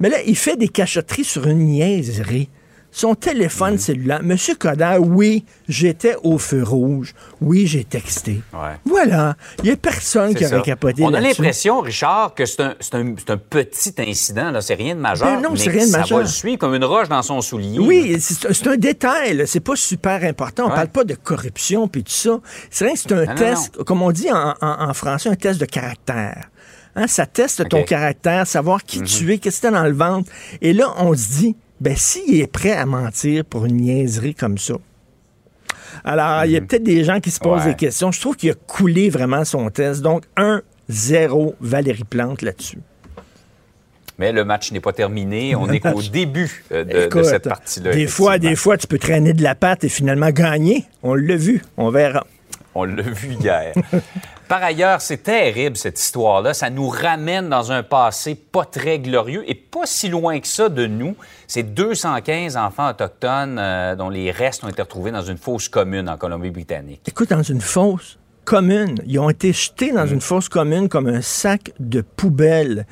[0.00, 2.48] Mais là, il fait des cachotteries sur une niaiserie.
[2.90, 3.78] Son téléphone Mhm.
[3.78, 4.22] cellulaire.
[4.22, 7.14] Monsieur Coder, oui, j'étais au feu rouge.
[7.38, 8.40] Oui, j'ai texté.
[8.54, 8.76] Ouais.
[8.86, 9.36] Voilà.
[9.58, 10.62] Il n'y a personne qui aurait ça.
[10.62, 12.72] capoté On a l'impression, Richard, que c'est un,
[13.36, 14.58] petit incident.
[14.62, 15.28] C'est rien de majeur.
[15.38, 16.18] Ben non, c'est rien de ça majeur.
[16.18, 17.78] va le suivre comme une roche dans son soulier.
[17.78, 20.64] Oui, c'est un détail, c'est pas super important.
[20.64, 20.74] On Ouais.
[20.76, 22.40] parle pas de corruption puis tout ça.
[22.70, 25.36] C'est vrai que c'est un non, test, comme on dit en, en- en français, un
[25.36, 26.48] test de caractère.
[26.98, 30.32] Hein, ça teste ton caractère, savoir qui tu es, qu'est-ce que t'as dans le ventre.
[30.60, 34.58] Et là, on se dit, ben s'il est prêt à mentir pour une niaiserie comme
[34.58, 34.74] ça.
[36.02, 37.70] Alors, il y a peut-être des gens qui se posent Ouais.
[37.70, 38.10] des questions.
[38.10, 40.02] Je trouve qu'il a coulé vraiment son test.
[40.02, 42.78] Donc, 1-0 Valérie Plante là-dessus.
[44.18, 45.54] Mais le match n'est pas terminé.
[45.54, 47.92] On est qu'au début euh, de, cette partie-là.
[47.92, 50.84] Des fois, des fois, tu peux traîner de la patte et finalement gagner.
[51.04, 51.62] On l'a vu.
[51.76, 52.26] On verra.
[52.78, 53.72] On l'a vu hier.
[54.46, 56.54] Par ailleurs, c'est terrible cette histoire-là.
[56.54, 60.68] Ça nous ramène dans un passé pas très glorieux et pas si loin que ça
[60.68, 61.16] de nous.
[61.48, 66.08] C'est 215 enfants autochtones euh, dont les restes ont été retrouvés dans une fosse commune
[66.08, 67.02] en Colombie-Britannique.
[67.06, 71.20] Écoute, dans une fosse commune, ils ont été jetés dans une fosse commune comme un
[71.20, 72.86] sac de poubelle.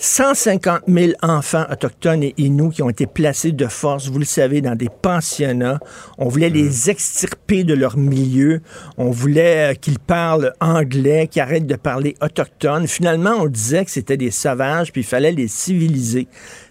[0.00, 4.60] 150 000 enfants autochtones et inuits qui ont été placés de force, vous le savez,
[4.60, 5.80] dans des pensionnats.
[6.18, 8.60] On voulait les extirper de leur milieu.
[8.96, 12.86] On voulait euh, qu'ils parlent anglais, qu'ils arrêtent de parler autochtone.
[12.86, 16.28] Finalement, on disait que c'était des sauvages, puis il fallait les civiliser.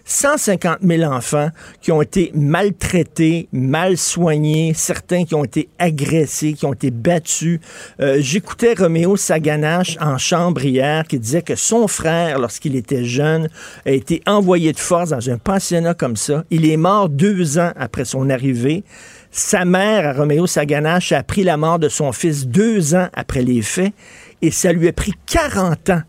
[0.08, 1.50] 150 000 enfants
[1.82, 7.60] qui ont été maltraités, mal soignés, certains qui ont été agressés, qui ont été battus.
[8.00, 13.48] Euh, J'écoutais Roméo Saganache en chambre hier qui disait que son frère, lorsqu'il était jeune,
[13.84, 16.42] a été envoyé de force dans un pensionnat comme ça.
[16.50, 18.84] Il est mort deux ans après son arrivée.
[19.30, 23.60] Sa mère, Roméo Saganache, a appris la mort de son fils deux ans après les
[23.60, 23.92] faits
[24.40, 26.02] et ça lui a pris 40 ans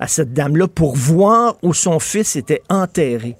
[0.00, 3.36] à cette dame-là pour voir où son fils était enterré.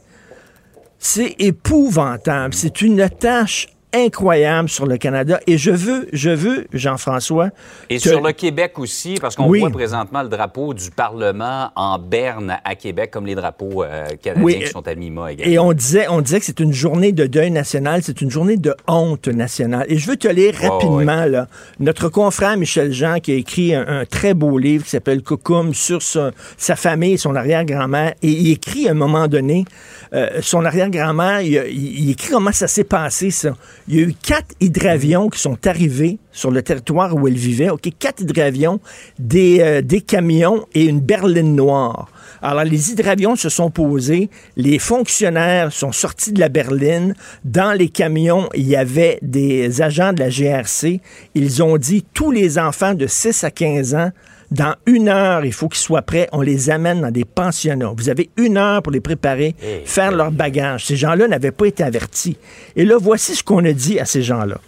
[1.07, 2.55] C'est épouvantable.
[2.55, 5.41] C'est une tâche incroyable sur le Canada.
[5.47, 7.51] Et je veux, je veux, Jean-François.
[7.89, 9.61] Et sur le Québec aussi, parce qu'on Oui.
[9.61, 14.45] voit présentement le drapeau du Parlement en berne à Québec, comme les drapeaux euh, canadiens
[14.45, 15.53] Oui, qui sont à Mima également.
[15.53, 18.57] Et on disait, on disait que c'est une journée de deuil national, c'est une journée
[18.57, 19.87] de honte nationale.
[19.89, 21.47] Et je veux te lire rapidement là,
[21.79, 25.75] notre confrère Michel Jean qui a écrit un, un très beau livre qui s'appelle Coucoum
[25.75, 29.65] sur sa, sa famille, son arrière-grand-mère, et il écrit à un moment donné
[30.13, 33.55] euh, son arrière-grand-mère, il, a- il- il écrit comment ça s'est passé ça.
[33.87, 37.69] Il y a eu quatre hydravions qui sont arrivés sur le territoire où elle vivait.
[37.69, 38.81] Ok, quatre hydravions,
[39.19, 42.09] des, euh, des camions et une berline noire.
[42.41, 47.15] Alors, les hydravions se sont posés, les fonctionnaires sont sortis de la berline.
[47.45, 51.01] Dans les camions, il y avait des agents de la GRC.
[51.35, 54.11] Ils ont dit tous les enfants de 6 à 15 ans,
[54.51, 56.29] dans une heure, il faut qu'ils soient prêts.
[56.33, 57.93] On les amène dans des pensionnats.
[57.97, 60.87] Vous avez une heure pour les préparer, Eh, faire leur bagage.
[60.87, 62.37] Ces gens-là n'avaient pas été avertis.
[62.77, 64.59] Et là, voici ce qu'on a dit à ces gens-là.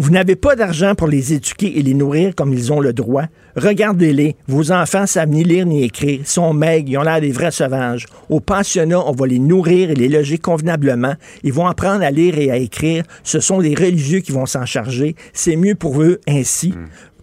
[0.00, 3.24] Vous n'avez pas d'argent pour les éduquer et les nourrir comme ils ont le droit.
[3.56, 4.36] Regardez-les.
[4.46, 8.06] Vos enfants savent ni lire ni écrire, sont maigres, ils ont l'air des vrais sauvages.
[8.28, 11.14] Au pensionnat, on va les nourrir et les loger convenablement.
[11.42, 13.02] Ils vont apprendre à lire et à écrire.
[13.24, 15.16] Ce sont les religieux qui vont s'en charger.
[15.32, 16.74] C'est mieux pour eux ainsi.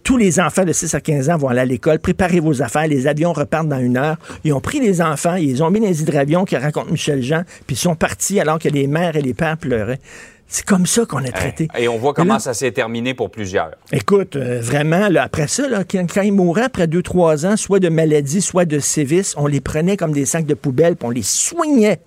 [0.06, 1.98] Tous les enfants de 6 à 15 ans vont aller à l'école.
[1.98, 2.86] Préparez vos affaires.
[2.86, 4.16] Les avions repartent dans une heure.
[4.44, 7.22] Ils ont pris les enfants, ils les ont mis dans les hydravions que raconte Michel
[7.24, 9.98] Jean, puis ils sont partis alors que les mères et les pères pleuraient.
[10.46, 11.66] C'est comme ça qu'on a traité.
[11.76, 13.72] Et on voit comment là- ça s'est terminé pour plusieurs.
[13.90, 17.56] Écoute, euh, vraiment, là, après ça, là, quand, quand ils mouraient après deux, trois ans,
[17.56, 21.08] soit de maladie, soit de sévices, on les prenait comme des sacs de poubelle, puis
[21.08, 21.98] on les soignait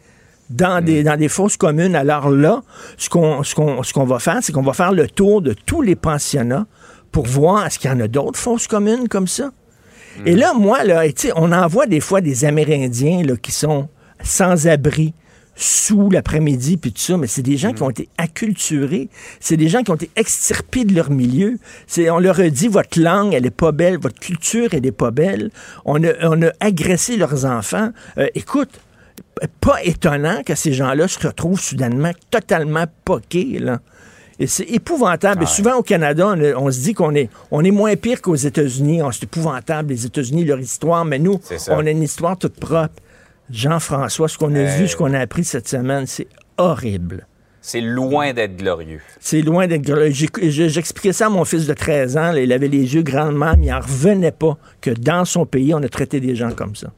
[0.49, 1.95] dans, des, dans des fosses communes.
[1.97, 2.61] Alors là,
[2.97, 5.51] ce qu'on ce qu'on ce qu'on va faire, c'est qu'on va faire le tour de
[5.53, 6.65] tous les pensionnats
[7.11, 9.51] pour voir est-ce qu'il y en a d'autres fosses communes comme ça.
[10.25, 11.03] Et là, moi, là,
[11.35, 13.87] on envoie des fois des Amérindiens là, qui sont
[14.21, 15.13] sans abri
[15.55, 19.09] sous l'après-midi, puis tout ça, mais c'est des gens qui ont été acculturés,
[19.41, 21.57] c'est des gens qui ont été extirpés de leur milieu.
[21.85, 24.93] C'est, on leur a dit, votre langue, elle est pas belle, votre culture, elle est
[24.93, 25.51] pas belle.
[25.83, 27.89] On a, on a agressé leurs enfants.
[28.17, 28.79] Euh, écoute,
[29.59, 33.79] pas étonnant que ces gens-là se retrouvent soudainement totalement poqués, là.
[34.39, 35.43] Et c'est épouvantable.
[35.43, 39.01] Et souvent au Canada, on, se dit qu'on est, on est moins pire qu'aux États-Unis.
[39.03, 41.03] On- C'est épouvantable, les États-Unis, leur histoire.
[41.05, 41.39] Mais nous,
[41.73, 42.93] on a une histoire toute propre.
[43.51, 47.25] Jean-François, ce qu'on a vu, ce qu'on a appris cette semaine, c'est horrible.
[47.61, 49.01] C'est loin d'être glorieux.
[49.19, 50.09] C'est loin d'être...
[50.11, 52.31] j'ai- J'expliquais ça à mon fils de 13 ans.
[52.31, 55.73] là, il avait les yeux grandement, mais il n'en revenait pas que dans son pays,
[55.73, 56.91] on a traité des gens comme ça.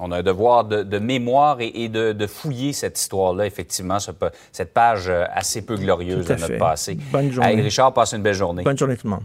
[0.00, 3.98] On a un devoir de, de mémoire et, et de, de fouiller cette histoire-là, effectivement,
[3.98, 4.10] ce
[4.50, 6.58] cette page euh, assez peu glorieuse de notre fait.
[6.58, 6.94] passé.
[7.12, 7.52] Bonne journée.
[7.52, 8.62] Hey, Richard, passe une belle journée.
[8.62, 9.24] Bonne journée tout le monde.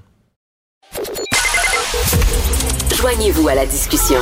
[2.95, 4.19] Joignez-vous à la discussion.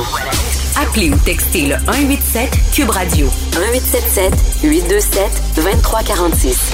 [0.80, 6.72] Appelez ou textez le 187 Cube Radio 1877 827 2346.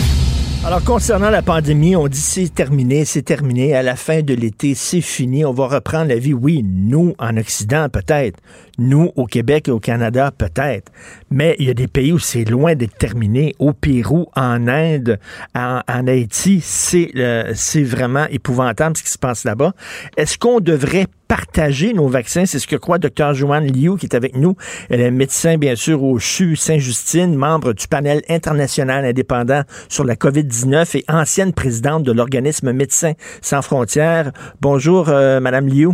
[0.64, 3.74] Alors, concernant la pandémie, on dit c'est terminé, c'est terminé.
[3.74, 5.44] À la fin de l'été, c'est fini.
[5.44, 6.34] On va reprendre la vie.
[6.34, 8.38] Oui, nous, en Occident, peut-être.
[8.78, 10.92] Nous, au Québec et au Canada, peut-être.
[11.32, 13.56] Mais il y a des pays où c'est loin d'être terminé.
[13.58, 15.18] Au Pérou, en Inde,
[15.56, 17.52] en, Haïti, c'est euh,
[17.84, 19.72] vraiment épouvantable ce qui se passe là-bas.
[20.16, 22.44] Est-ce qu'on devrait partager nos vaccins?
[22.44, 23.32] C'est ce que croit Dr.
[23.32, 24.54] Joanne Liu, qui est avec nous.
[24.90, 30.14] Elle est médecin, bien sûr, au CHU Saint-Justine, membre du panel international indépendant sur la
[30.14, 34.30] COVID-19 et ancienne présidente de l'organisme Médecins sans frontières.
[34.60, 35.88] Bonjour, euh, Madame Liu.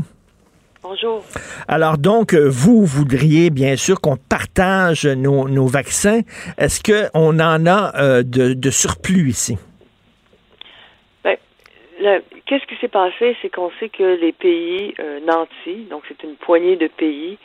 [0.82, 1.24] Bonjour.
[1.68, 6.22] Alors donc, euh, vous voudriez bien sûr qu'on partage nos, nos vaccins.
[6.56, 9.56] Est-ce qu'on en a euh, de, de surplus ici?
[11.22, 11.36] Ben,
[12.00, 13.36] le- Qu'est-ce qui s'est passé?
[13.42, 17.38] C'est qu'on sait que les pays euh, nantis, donc c'est une poignée de pays,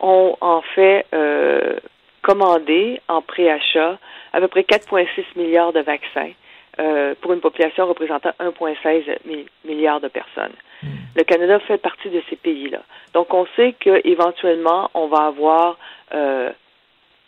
[0.00, 1.78] ont en fait euh,
[2.22, 3.98] commandé en préachat
[4.32, 6.30] à peu près 4,6 milliards de vaccins
[6.80, 10.52] euh, pour une population représentant 1,16 mi- milliards de personnes.
[11.14, 12.80] Le Canada fait partie de ces pays-là.
[13.14, 15.76] Donc, on sait qu'éventuellement, on va avoir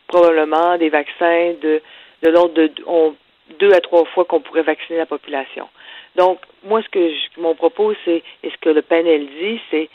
[0.08, 1.80] probablement des vaccins de,
[2.22, 3.14] de l'ordre de on-
[3.58, 5.68] deux à trois fois qu'on pourrait vacciner la population.
[6.16, 9.88] Donc, moi, ce que je- mon propos, c'est, et ce que le panel dit, c'est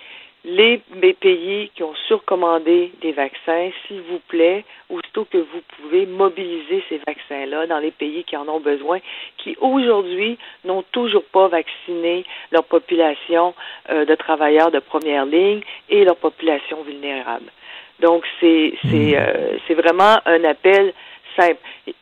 [0.48, 0.82] les,
[1.20, 7.00] pays qui ont surcommandé des vaccins, s'il vous plaît, aussitôt que vous pouvez mobiliser ces
[7.06, 9.00] vaccins-là dans les pays qui en ont besoin,
[9.38, 13.54] qui aujourd'hui n'ont toujours pas vacciné leur population
[13.90, 17.52] euh, de travailleurs de première ligne et leur population vulnérable.
[18.00, 20.94] Donc, c'est c'est euh, c'est vraiment un appel
[21.36, 21.60] simple.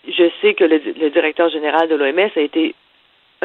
[0.08, 2.76] Je sais que le, le directeur général de l'OMS a été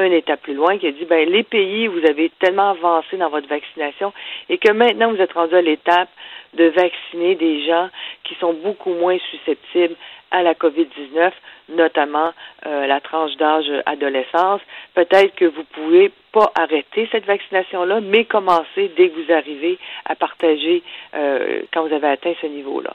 [0.03, 3.29] une étape plus loin, qui a dit, ben, les pays, vous avez tellement avancé dans
[3.29, 4.13] votre vaccination
[4.49, 6.09] et que maintenant vous êtes rendu à l'étape
[6.55, 7.89] de vacciner des gens
[8.25, 9.95] qui sont beaucoup moins susceptibles
[10.31, 11.33] à la COVID-19,
[11.71, 12.33] notamment
[12.67, 14.61] euh, la tranche d'âge adolescence.
[14.95, 20.15] Peut-être que vous pouvez pas arrêter cette vaccination-là, mais commencer dès que vous arrivez à
[20.15, 20.83] partager
[21.15, 22.95] euh, quand vous avez atteint ce niveau-là.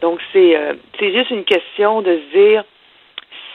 [0.00, 2.64] Donc c'est euh, c'est juste une question de se dire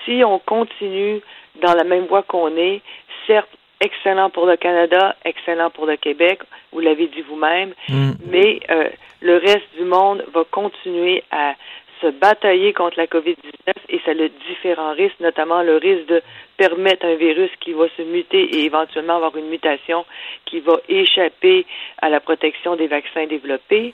[0.05, 1.21] si on continue
[1.61, 2.81] dans la même voie qu'on est,
[3.27, 3.49] certes
[3.81, 6.41] excellent pour le Canada, excellent pour le Québec,
[6.71, 8.11] vous l'avez dit vous-même, mm.
[8.29, 8.89] mais euh,
[9.21, 11.53] le reste du monde va continuer à
[12.01, 16.21] se batailler contre la COVID-19 et ça a différents risques, notamment le risque de
[16.57, 20.05] permettre un virus qui va se muter et éventuellement avoir une mutation
[20.45, 21.65] qui va échapper
[22.01, 23.93] à la protection des vaccins développés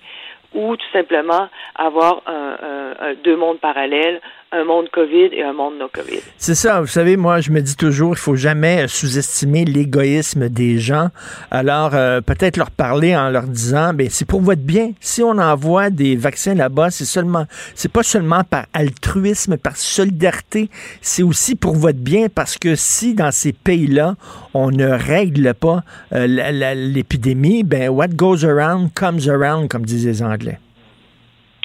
[0.53, 5.89] ou tout simplement avoir un, deux mondes parallèles, un monde COVID et un monde non
[5.91, 6.21] COVID.
[6.37, 6.79] C'est ça.
[6.79, 11.09] Vous savez, moi, je me dis toujours, il faut jamais sous-estimer l'égoïsme des gens.
[11.51, 14.91] Alors, euh, peut-être leur parler en leur disant, ben c'est pour votre bien.
[14.99, 20.69] Si on envoie des vaccins là-bas, c'est seulement, c'est pas seulement par altruisme, par solidarité,
[21.01, 24.15] c'est aussi pour votre bien parce que si dans ces pays-là,
[24.53, 26.27] on ne règle pas euh,
[26.75, 30.59] l'épidémie, ben what goes around comes around, comme disent les Anglais.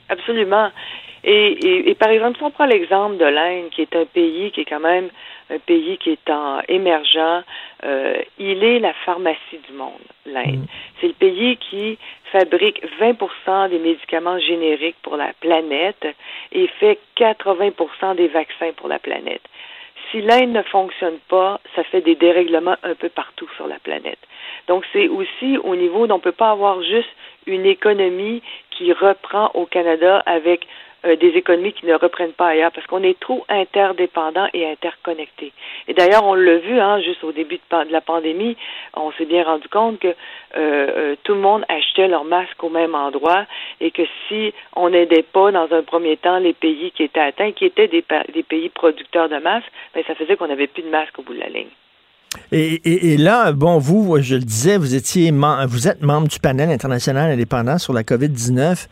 [0.08, 0.70] Absolument.
[1.22, 4.62] Et, et, par exemple, si on prend l'exemple de l'Inde, qui est un pays qui
[4.62, 5.10] est quand même
[5.50, 7.42] un pays qui est en émergent,
[7.84, 10.60] euh, il est la pharmacie du monde, l'Inde.
[10.60, 10.66] Mm.
[11.00, 11.98] C'est le pays qui
[12.32, 16.06] fabrique 20% des médicaments génériques pour la planète
[16.52, 19.42] et fait 80% des vaccins pour la planète.
[20.10, 24.18] Si l'Inde ne fonctionne pas, ça fait des dérèglements un peu partout sur la planète.
[24.66, 27.10] Donc c'est aussi au niveau, on ne peut pas avoir juste
[27.46, 30.66] une économie qui reprend au Canada avec
[31.06, 35.52] euh, des économies qui ne reprennent pas ailleurs parce qu'on est trop interdépendants et interconnectés.
[35.88, 38.56] Et d'ailleurs, on l'a vu, hein, juste au début de, la pandémie,
[38.94, 40.14] on s'est bien rendu compte que euh,
[40.56, 43.46] euh, tout le monde achetait leurs masques au même endroit
[43.80, 47.52] et que si on n'aidait pas dans un premier temps les pays qui étaient atteints,
[47.52, 48.02] qui étaient des,
[48.42, 51.40] pays producteurs de masques, ben, ça faisait qu'on n'avait plus de masques au bout de
[51.40, 51.70] la ligne.
[52.52, 57.32] Et, là, bon, vous, je le disais, vous étiez vous êtes membre du panel international
[57.32, 58.86] indépendant sur la COVID-19.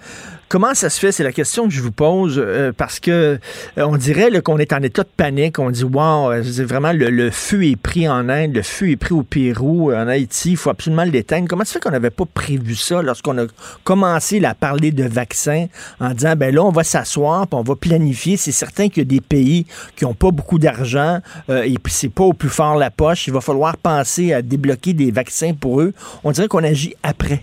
[0.48, 1.12] Comment ça se fait?
[1.12, 3.38] C'est la question que je vous pose euh, parce que euh,
[3.76, 5.58] on dirait qu'on est en état de panique.
[5.58, 9.12] On dit wow, euh, vraiment le, feu est pris en Inde, le feu est pris
[9.12, 11.48] au Pérou, en Haïti, il faut absolument l'éteindre.
[11.48, 13.44] Comment ça fait qu'on n'avait pas prévu ça lorsqu'on a
[13.84, 15.66] commencé à parler de vaccins
[16.00, 18.38] en disant ben là, on va s'asseoir on va planifier.
[18.38, 22.08] C'est certain qu'il y a des pays qui n'ont pas beaucoup d'argent et puis c'est
[22.08, 23.26] pas au plus fort la poche.
[23.26, 25.92] Il va falloir penser à débloquer des vaccins pour eux.
[26.24, 27.42] On dirait qu'on agit après.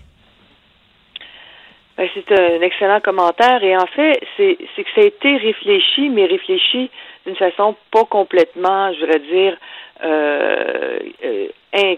[1.98, 6.26] Ben, c'est un excellent commentaire et en fait, c'est que ça a été réfléchi, mais
[6.26, 6.90] réfléchi
[7.26, 9.58] d'une façon pas complètement, je voudrais dire,
[10.04, 11.48] euh, euh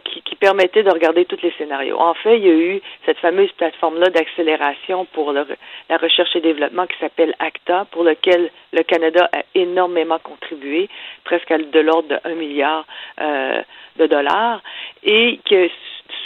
[0.04, 2.00] qui, qui, permettait de regarder tous les scénarios.
[2.00, 6.88] En fait, il y a eu cette fameuse plateforme-là d'accélération pour la recherche et développement
[6.88, 10.90] qui s'appelle ACTA, pour lequel le Canada a énormément contribué,
[11.26, 12.86] presque de l'ordre de 1 milliard
[13.22, 13.62] euh,
[13.98, 14.62] de dollars,
[15.04, 15.70] et que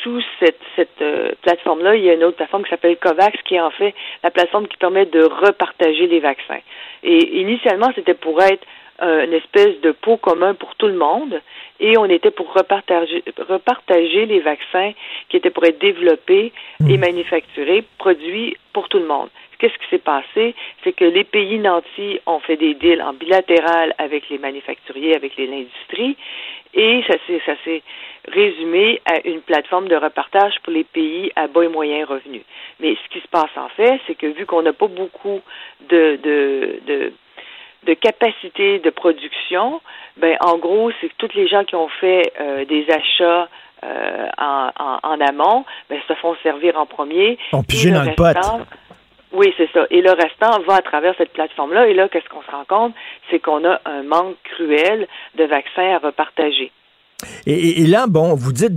[0.03, 3.55] sous cette, cette euh, plateforme-là, il y a une autre plateforme qui s'appelle COVAX, qui
[3.55, 6.59] est en fait la plateforme qui permet de repartager les vaccins.
[7.03, 8.65] Et initialement, c'était pour être
[9.01, 11.41] euh, une espèce de pot commun pour tout le monde,
[11.79, 14.91] et on était pour repartager, repartager les vaccins
[15.29, 16.51] qui étaient pour être développés
[16.87, 16.99] et mmh.
[16.99, 19.29] manufacturés, produits pour tout le monde.
[19.61, 20.55] Qu'est-ce qui s'est passé?
[20.83, 25.37] C'est que les pays nantis ont fait des deals en bilatéral avec les manufacturiers, avec
[25.37, 26.17] les industries,
[26.73, 27.83] et ça s'est, ça s'est
[28.27, 32.41] résumé à une plateforme de repartage pour les pays à bas et moyens revenus.
[32.79, 35.41] Mais ce qui se passe en fait, c'est que vu qu'on n'a pas beaucoup
[35.87, 37.13] de, de, de
[37.83, 39.81] de capacité de production,
[40.17, 43.49] ben en gros, c'est que tous les gens qui ont fait euh, des achats
[43.83, 44.69] euh, en,
[45.01, 47.39] en, amont, ben, se font servir en premier.
[47.53, 48.25] On dans le pot.
[49.33, 49.85] Oui, c'est ça.
[49.89, 51.87] Et le restant va à travers cette plateforme-là.
[51.87, 52.93] Et là, qu'est-ce qu'on se rend compte?
[53.29, 56.71] C'est qu'on a un manque cruel de vaccins à repartager.
[57.45, 58.73] Et, là, bon, vous dites,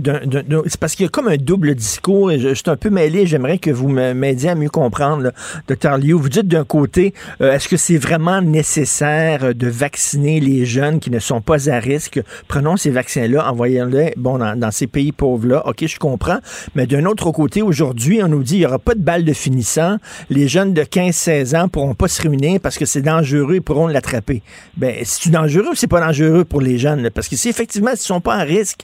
[0.67, 3.25] c'est parce qu'il y a comme un double discours, et je, suis un peu mêlé,
[3.25, 5.31] j'aimerais que vous m'aidiez à mieux comprendre,
[5.67, 6.13] docteur Liu.
[6.13, 11.11] Vous dites d'un côté, euh, est-ce que c'est vraiment nécessaire de vacciner les jeunes qui
[11.11, 12.21] ne sont pas à risque?
[12.47, 15.67] Prenons ces vaccins-là, envoyons-les, bon, dans, ces pays pauvres-là.
[15.67, 16.39] OK, je comprends.
[16.75, 19.33] Mais d'un autre côté, aujourd'hui, on nous dit, il n'y aura pas de balle de
[19.33, 19.97] finissant.
[20.29, 23.87] Les jeunes de 15-16 ans pourront pas se réunir parce que c'est dangereux, ils pourront
[23.87, 24.41] l'attraper.
[24.77, 27.09] Ben, c'est dangereux ou c'est pas dangereux pour les jeunes?
[27.09, 28.81] Parce que si effectivement, ils sont pas risque.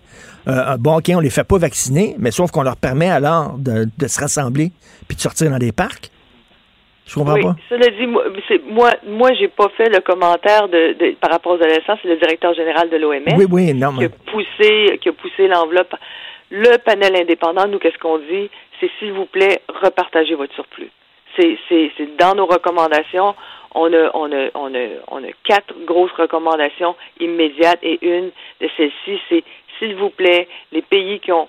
[0.47, 3.87] Euh, bon, OK, on les fait pas vacciner, mais sauf qu'on leur permet alors de,
[4.07, 4.71] se rassembler
[5.07, 6.09] puis de sortir dans des parcs.
[7.05, 7.55] Je comprends oui, pas.
[7.69, 8.23] Cela dit, moi,
[8.69, 11.97] moi, moi j'ai pas fait le commentaire de, de- par rapport aux adolescents.
[12.01, 15.47] C'est le directeur général de l'OMS Oui, oui, non, qui a poussé, qui a poussé
[15.47, 15.93] l'enveloppe.
[16.49, 18.49] Le panel indépendant, nous, qu'est-ce qu'on dit?
[18.79, 20.89] C'est s'il vous plaît, repartagez votre surplus.
[21.37, 23.35] C'est dans nos recommandations.
[23.73, 28.69] On a, on a, on a, on a quatre grosses recommandations immédiates et une de
[28.75, 29.43] celles-ci, c'est
[29.79, 31.47] s'il vous plaît, les pays qui ont,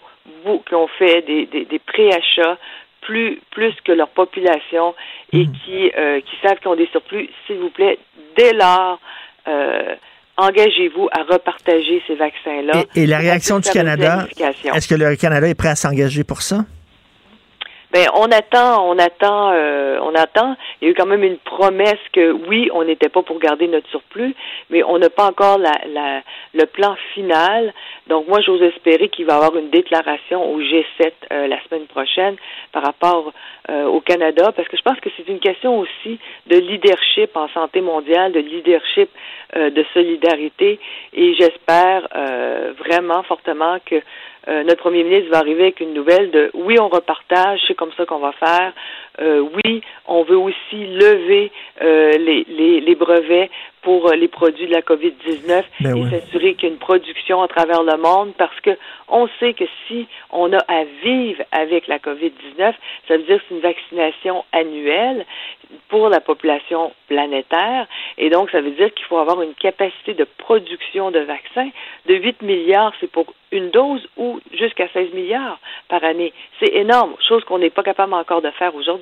[0.66, 2.58] qui ont fait des, des, des préachats
[3.02, 4.94] plus, plus que leur population
[5.32, 7.98] et qui, euh, qui savent qu'ils ont des surplus, s'il vous plaît,
[8.36, 9.00] dès lors,
[9.48, 9.94] euh,
[10.36, 12.84] engagez-vous à repartager ces vaccins-là.
[12.94, 14.26] Et, et la réaction du Canada,
[14.74, 16.64] est-ce que le Canada est prêt à s'engager pour ça?
[17.92, 20.56] Ben, on attend, on attend, euh, on attend.
[20.80, 23.68] Il y a eu quand même une promesse que oui, on n'était pas pour garder
[23.68, 24.34] notre surplus,
[24.70, 26.22] mais on n'a pas encore la, la,
[26.54, 27.74] le plan final.
[28.06, 31.84] Donc moi, j'ose espérer qu'il va y avoir une déclaration au G7 euh, la semaine
[31.84, 32.36] prochaine
[32.72, 33.34] par rapport
[33.68, 37.48] euh, au Canada, parce que je pense que c'est une question aussi de leadership en
[37.50, 39.10] santé mondiale, de leadership
[39.54, 40.80] euh, de solidarité,
[41.12, 44.00] et j'espère euh, vraiment fortement que
[44.48, 47.92] euh, notre premier ministre va arriver avec une nouvelle de oui, on repartage, c'est comme
[47.96, 48.72] ça qu'on va faire.
[49.20, 51.52] Euh, oui, on veut aussi lever
[51.82, 53.50] euh, les, les, les brevets
[53.82, 56.10] pour euh, les produits de la COVID-19 Ben et oui.
[56.10, 58.70] s'assurer qu'il y a une production à travers le monde parce que
[59.08, 62.72] on sait que si on a à vivre avec la COVID-19,
[63.08, 65.26] ça veut dire que c'est une vaccination annuelle
[65.88, 67.86] pour la population planétaire
[68.18, 71.70] et donc ça veut dire qu'il faut avoir une capacité de production de vaccins
[72.06, 75.58] de 8 milliards, c'est pour une dose ou jusqu'à 16 milliards
[75.88, 76.32] par année.
[76.60, 79.01] C'est énorme, chose qu'on n'est pas capable encore de faire aujourd'hui.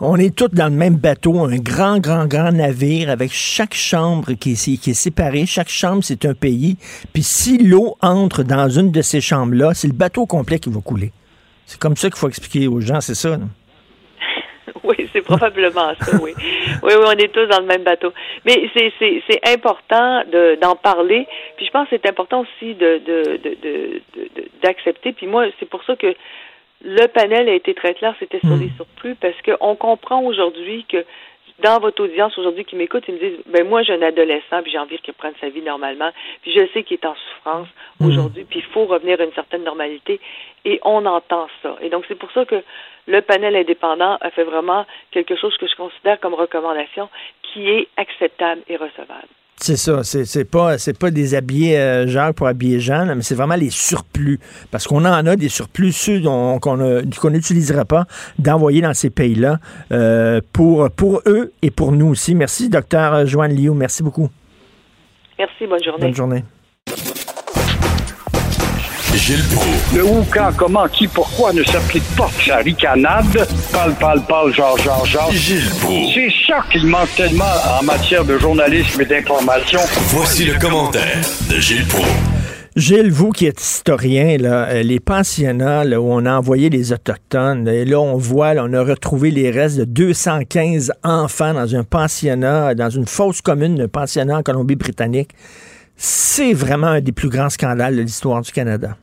[0.00, 4.32] On est tous dans le même bateau, un grand, grand, grand navire avec chaque chambre
[4.34, 5.46] qui est, qui est séparée.
[5.46, 6.76] Chaque chambre, c'est un pays.
[7.12, 10.80] Puis si l'eau entre dans une de ces chambres-là, c'est le bateau complet qui va
[10.80, 11.12] couler.
[11.66, 13.38] C'est comme ça qu'il faut expliquer aux gens, c'est ça.
[14.84, 16.32] Oui, c'est probablement ça, oui.
[16.36, 18.12] Oui, oui, on est tous dans le même bateau.
[18.44, 21.26] Mais c'est, important de, d'en parler.
[21.56, 24.00] Puis je pense que c'est important aussi de, de, de, de,
[24.36, 25.12] de- d'accepter.
[25.12, 26.14] Puis moi, c'est pour ça que
[26.84, 31.04] le panel a été très clair, c'était sur les surplus, parce qu'on comprend aujourd'hui que
[31.60, 34.72] dans votre audience aujourd'hui qui m'écoute, ils me disent ben moi j'ai un adolescent puis
[34.72, 36.10] j'ai envie qu'il reprenne sa vie normalement,
[36.42, 37.68] puis je sais qu'il est en souffrance
[38.04, 40.20] aujourd'hui, puis il faut revenir à une certaine normalité
[40.64, 41.76] et on entend ça.
[41.80, 42.62] Et donc c'est pour ça que
[43.06, 47.08] le panel indépendant a fait vraiment quelque chose que je considère comme recommandation
[47.42, 49.28] qui est acceptable et recevable.
[49.58, 53.22] C'est ça, c'est pas c'est pas des habillés euh, Jacques pour habiller Jean, là, mais
[53.22, 54.38] c'est vraiment les surplus.
[54.70, 56.76] Parce qu'on en a des surplus, ceux dont- qu'on
[57.18, 58.04] qu'on n'utilisera pas,
[58.38, 59.58] d'envoyer dans ces pays-là
[59.92, 62.34] euh, pour, pour eux et pour nous aussi.
[62.34, 63.70] Merci, docteur Joanne Liu.
[63.70, 64.28] Merci beaucoup.
[65.38, 66.04] Merci, bonne journée.
[66.04, 66.44] Bonne journée.
[69.16, 69.94] Gilles Proulx.
[69.94, 73.48] Le où, quand, comment, qui, pourquoi ne s'applique pas sa ricanade?
[73.72, 75.32] Parle, parle, parle, genre, genre, genre.
[75.32, 76.14] Gilles Proulx.
[76.14, 77.44] C'est ça qu'il manque tellement
[77.80, 79.80] en matière de journalisme et d'information.
[80.08, 82.06] Voici le commentaire de Gilles Proulx.
[82.76, 86.92] Gilles, vous qui êtes historien, là, euh, les pensionnats là, où on a envoyé les
[86.92, 91.74] Autochtones, et là, on voit, là, on a retrouvé les restes de 215 enfants dans
[91.74, 95.30] un pensionnat, dans une fosse commune de pensionnat en Colombie-Britannique.
[95.96, 98.98] C'est vraiment un des plus grands scandales de l'histoire du Canada.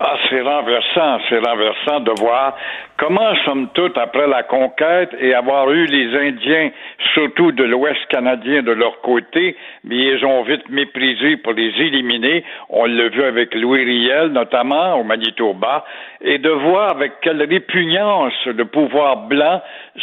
[0.00, 2.56] Ah, c'est renversant, c'est renversant de voir
[2.98, 6.70] comment, somme toute, après la conquête et avoir eu les Indiens,
[7.14, 12.44] surtout de l'Ouest canadien, de leur côté, mais ils ont vite méprisé pour les éliminer.
[12.68, 15.84] On l'a vu avec Louis Riel, notamment, au Manitoba,
[16.20, 19.60] et de voir avec quelle répugnance le pouvoir blanc,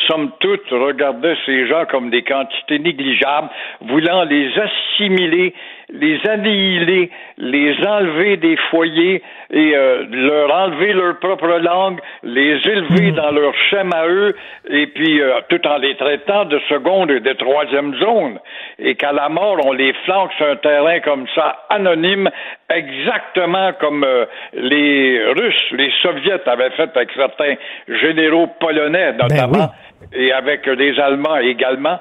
[0.07, 3.47] somme toute, regardait ces gens comme des quantités négligeables,
[3.79, 5.53] voulant les assimiler,
[5.89, 9.21] les annihiler, les enlever des foyers
[9.51, 14.35] et euh, leur enlever leur propre langue, les élever dans leur schème à eux,
[14.69, 18.39] et puis euh, tout en les traitant de seconde et de troisième zone,
[18.79, 22.29] et qu'à la mort on les flanque sur un terrain comme ça, anonyme,
[22.69, 27.55] exactement comme euh, les Russes, les Soviets avaient fait avec certains
[27.87, 29.69] généraux polonais notamment.
[30.13, 31.99] Et avec les Allemands également,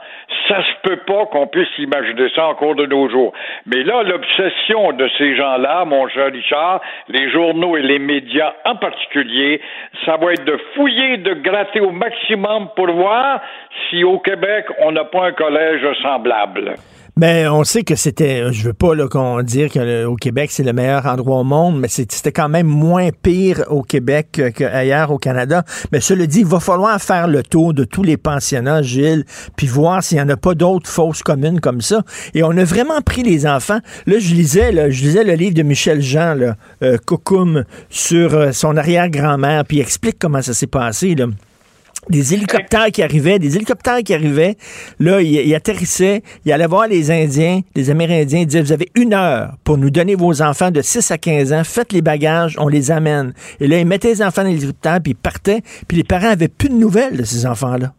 [0.49, 3.33] ça se peut pas qu'on puisse imaginer ça encore de nos jours.
[3.67, 8.77] Mais là, l'obsession de ces gens-là, mon cher Richard, les journaux et les médias en
[8.77, 9.61] particulier,
[10.05, 13.41] ça va être de fouiller, de gratter au maximum pour voir
[13.89, 16.75] si au Québec, on n'a pas un collège semblable.
[17.17, 21.07] Mais on sait que c'était, je veux pas qu'on dire qu'au Québec c'est le meilleur
[21.07, 25.65] endroit au monde, mais c'était quand même moins pire au Québec qu'ailleurs au Canada.
[25.93, 29.25] Mais cela dit, il va falloir faire le tour de tous les pensionnats, Gilles,
[29.57, 32.03] puis voir s'il n'y en a pas d'autres fausses communes comme ça.
[32.35, 33.79] Et on a vraiment pris les enfants.
[34.07, 38.35] Là, je lisais, là, je lisais le livre de Michel Jean, là, euh, Coucoum, sur
[38.35, 41.15] euh, son arrière-grand-mère, puis explique comment ça s'est passé.
[41.15, 41.27] Là.
[42.09, 44.57] Des hélicoptères qui arrivaient, des hélicoptères qui arrivaient.
[45.01, 49.15] Là, ils, atterrissaient, ils allaient voir les Indiens, les Amérindiens, ils disaient, vous avez une
[49.15, 52.69] heure pour nous donner vos enfants de 6 à 15 ans, faites les bagages, on
[52.69, 53.33] les amène.
[53.61, 56.49] Et là, ils mettaient les enfants dans l'hélicoptère, puis ils partaient, puis les parents avaient
[56.49, 57.93] plus de nouvelles de ces enfants-là.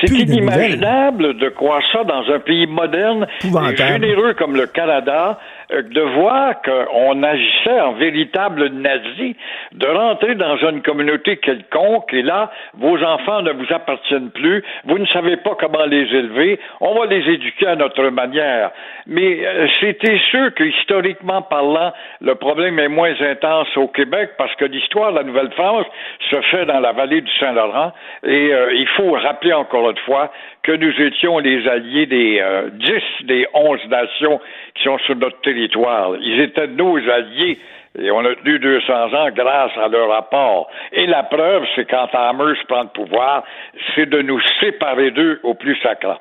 [0.00, 5.38] C'est inimaginable de croire ça dans un pays moderne et généreux comme le Canada,
[5.70, 9.36] de voir qu'on agissait en véritable nazi,
[9.72, 14.98] de rentrer dans une communauté quelconque et là, vos enfants ne vous appartiennent plus, vous
[14.98, 18.70] ne savez pas comment les élever, on va les éduquer à notre manière.
[19.06, 24.54] Mais euh, c'était sûr que, historiquement parlant, le problème est moins intense au Québec parce
[24.56, 25.86] que l'histoire de la Nouvelle-France
[26.30, 27.92] se fait dans la vallée du Saint-Laurent
[28.24, 30.30] et euh, il faut rappeler encore une fois
[30.64, 32.42] que nous étions les alliés des
[32.72, 34.40] dix des onze nations
[34.74, 36.16] qui sont sur notre territoire.
[36.20, 37.58] Ils étaient nos alliés.
[37.96, 40.68] Et on a tenu 200 ans grâce à leur rapport.
[40.92, 43.44] Et la preuve, c'est quand Amers prend le pouvoir,
[43.94, 46.18] c'est de nous séparer d'eux au plus sacrant.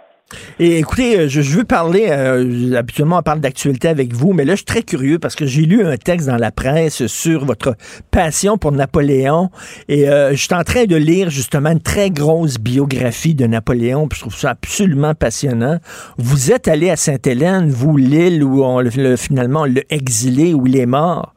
[0.59, 4.53] Et écoutez, euh, je, veux parler, euh, habituellement on parle d'actualité avec vous, mais là
[4.53, 7.75] je suis très curieux parce que j'ai lu un texte dans la presse sur votre
[8.11, 9.49] passion pour Napoléon
[9.89, 14.07] et euh, je suis en train de lire justement une très grosse biographie de Napoléon,
[14.07, 15.77] puis je trouve ça absolument passionnant.
[16.17, 20.77] Vous êtes allé à Sainte-Hélène, vous, l'île où on, le, finalement l'a exilé, où il
[20.77, 21.33] est mort.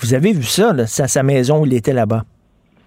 [0.00, 2.24] Vous avez vu ça, là, sa, sa maison où il était là-bas?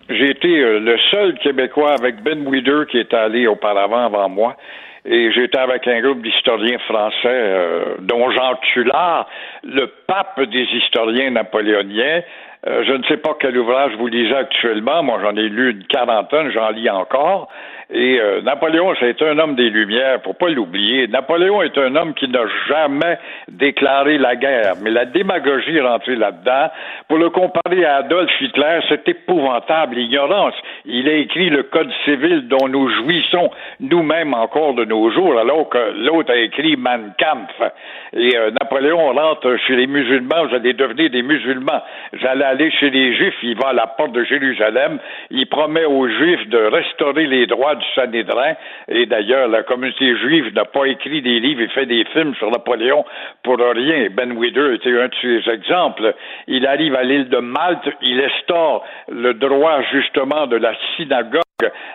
[0.09, 4.57] J'ai été le seul Québécois avec Ben Weider qui est allé auparavant avant moi.
[5.05, 9.27] Et j'étais avec un groupe d'historiens français, euh, dont Jean Tullard,
[9.63, 12.21] le pape des historiens napoléoniens.
[12.65, 15.03] Euh, je ne sais pas quel ouvrage vous lisez actuellement.
[15.03, 17.49] Moi, j'en ai lu une quarantaine, j'en lis encore.
[17.95, 21.07] Et euh, Napoléon, c'est un homme des Lumières, faut pas l'oublier.
[21.07, 26.15] Napoléon est un homme qui n'a jamais déclaré la guerre, mais la démagogie est rentrée
[26.15, 26.71] là-dedans.
[27.07, 30.55] Pour le comparer à Adolf Hitler, c'est épouvantable, ignorance.
[30.85, 35.69] Il a écrit le Code civil dont nous jouissons nous-mêmes encore de nos jours, alors
[35.69, 37.71] que l'autre a écrit Mein Kampf.
[38.13, 41.83] Et euh, Napoléon rentre chez les musulmans, vous allez devenir des musulmans.
[42.13, 44.97] J'allais aller chez les Juifs, il va à la porte de Jérusalem,
[45.29, 48.53] il promet aux Juifs de restaurer les droits Sanhédrin.
[48.87, 52.49] Et d'ailleurs, la communauté juive n'a pas écrit des livres et fait des films sur
[52.51, 53.05] Napoléon
[53.43, 54.07] pour rien.
[54.11, 56.13] Ben Weider était un de ces exemples.
[56.47, 61.42] Il arrive à l'île de Malte, il instaure le droit justement de la synagogue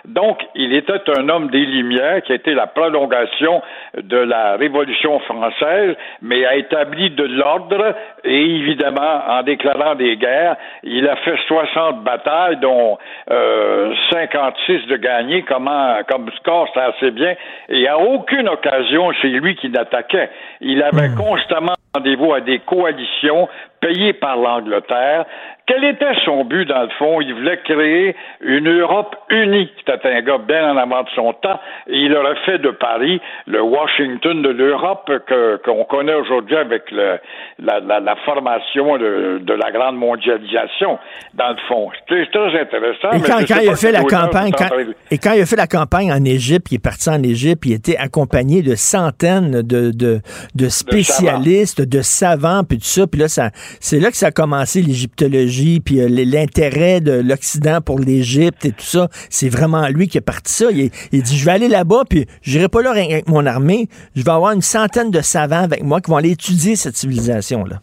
[0.04, 3.62] donc, il était un homme des Lumières qui a été la prolongation
[4.00, 7.94] de la Révolution française, mais a établi de l'ordre
[8.24, 12.98] et évidemment, en déclarant des guerres, il a fait 60 batailles, dont
[13.30, 17.34] euh, 56 de gagnées, comment, comme score, c'est assez bien,
[17.68, 20.30] et à aucune occasion, c'est lui qui n'attaquait.
[20.60, 21.16] Il avait hmm.
[21.16, 23.48] constamment rendez-vous à des coalitions
[23.80, 25.24] payées par l'Angleterre
[25.68, 27.20] quel était son but, dans le fond?
[27.20, 29.70] Il voulait créer une Europe unie.
[29.78, 31.60] C'était un gars bien en avant de son temps.
[31.88, 35.10] Et il aurait fait de Paris le Washington de l'Europe
[35.64, 37.18] qu'on connaît aujourd'hui avec le,
[37.58, 40.98] la, la, la, formation de, de, la grande mondialisation,
[41.34, 41.90] dans le fond.
[42.08, 43.10] C'est très intéressant.
[43.12, 44.52] Et quand, quand il a fait la campagne,
[45.10, 47.74] et quand il a fait la campagne en Égypte, il est parti en Égypte, il
[47.74, 50.20] était accompagné de centaines de, de,
[50.54, 53.06] de spécialistes, de savants, puis tout ça.
[53.06, 53.50] Puis là, ça,
[53.80, 58.72] c'est là que ça a commencé l'égyptologie puis euh, l'intérêt de l'Occident pour l'Égypte et
[58.72, 60.66] tout ça, c'est vraiment lui qui a parti ça.
[60.70, 64.30] Il, dit, je vais aller là-bas, puis j'irai pas là avec mon armée, je vais
[64.30, 67.80] avoir une centaine de savants avec moi qui vont aller étudier cette civilisation-là.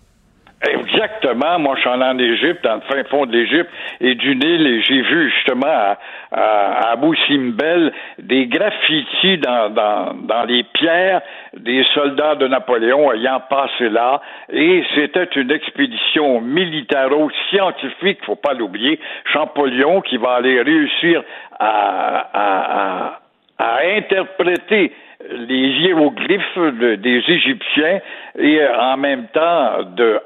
[1.34, 3.70] Moi, je suis allé en Égypte, dans le fin fond de l'Égypte
[4.00, 5.98] et du Nil, et j'ai vu justement à,
[6.32, 11.22] à, Abu Simbel des graffitis dans, dans, dans les pierres
[11.58, 14.22] des soldats de Napoléon ayant passé là.
[14.52, 19.00] Et c'était une expédition militaro-scientifique, faut pas l'oublier.
[19.34, 21.24] Champollion qui va aller réussir
[21.60, 23.20] à, à,
[23.58, 24.92] à interpréter
[25.32, 26.60] les hiéroglyphes
[27.00, 28.00] des Égyptiens
[28.38, 30.20] et en même temps de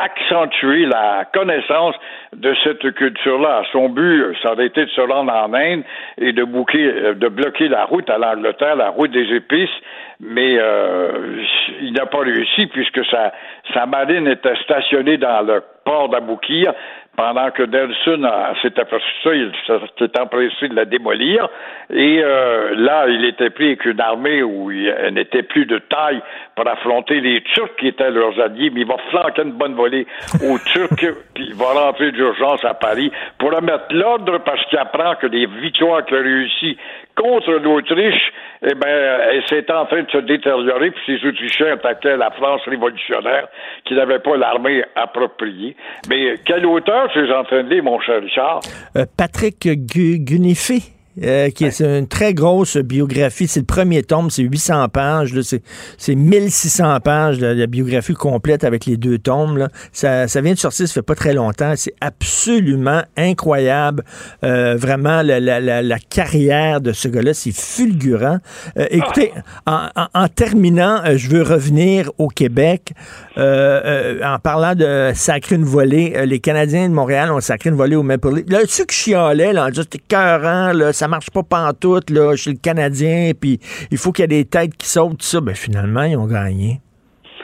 [0.00, 1.94] accentuer la connaissance
[2.34, 3.62] de cette culture-là.
[3.72, 5.82] Son but, ça aurait été de se rendre en Inde
[6.18, 9.70] et de, bouquer, de bloquer la route à l'Angleterre, la route des épices,
[10.18, 11.42] mais euh,
[11.82, 13.32] il n'a pas réussi puisque sa,
[13.74, 16.72] sa marine était stationnée dans le port d'Aboukir
[17.16, 18.26] pendant que Nelson
[18.62, 21.48] s'est aperçu ça, s'est empressé de la démolir.
[21.90, 26.22] Et euh, là, il était pris avec une armée où il n'était plus de taille
[26.56, 30.06] pour affronter les Turcs qui étaient leurs alliés, mais il va flanquer une bonne volée
[30.44, 35.14] aux Turcs, puis il va rentrer d'urgence à Paris pour remettre l'ordre parce qu'il apprend
[35.16, 36.76] que les victoires qu'il a réussies
[37.16, 38.32] contre l'Autriche,
[38.62, 43.48] eh bien, c'est en train de se détériorer, puis ces Autrichiens attaquaient la France révolutionnaire
[43.84, 45.76] qui n'avait pas l'armée appropriée.
[46.08, 48.60] Mais quel auteur ces entraînés, mon cher Richard?
[48.96, 50.91] Euh, Patrick Gunifé.
[51.22, 53.46] Euh, qui est une très grosse biographie.
[53.46, 55.34] C'est le premier tome, c'est 800 pages.
[55.98, 59.58] C'est 1600 pages de la biographie complète avec les deux tomes.
[59.58, 59.68] Là.
[59.92, 61.74] Ça, ça vient de sortir, ça fait pas très longtemps.
[61.76, 64.04] C'est absolument incroyable.
[64.44, 68.38] Euh, vraiment, la, la, la, carrière de ce gars-là, c'est fulgurant.
[68.78, 69.32] Euh, écoutez,
[69.66, 72.92] en, en, terminant, euh, je veux revenir au Québec.
[73.36, 78.02] en parlant de sacrer une volée, les Canadiens de Montréal ont sacré une volée au
[78.02, 78.44] Maple Leaf.
[78.48, 82.62] Là, ceux qui chialaient, là, c'était cœurant, là, ça marche pas pantoute, là, chez le
[82.62, 83.58] Canadien, puis
[83.90, 85.40] il faut qu'il y ait des têtes qui sautent, tout ça.
[85.40, 86.78] Ben, finalement, ils ont gagné.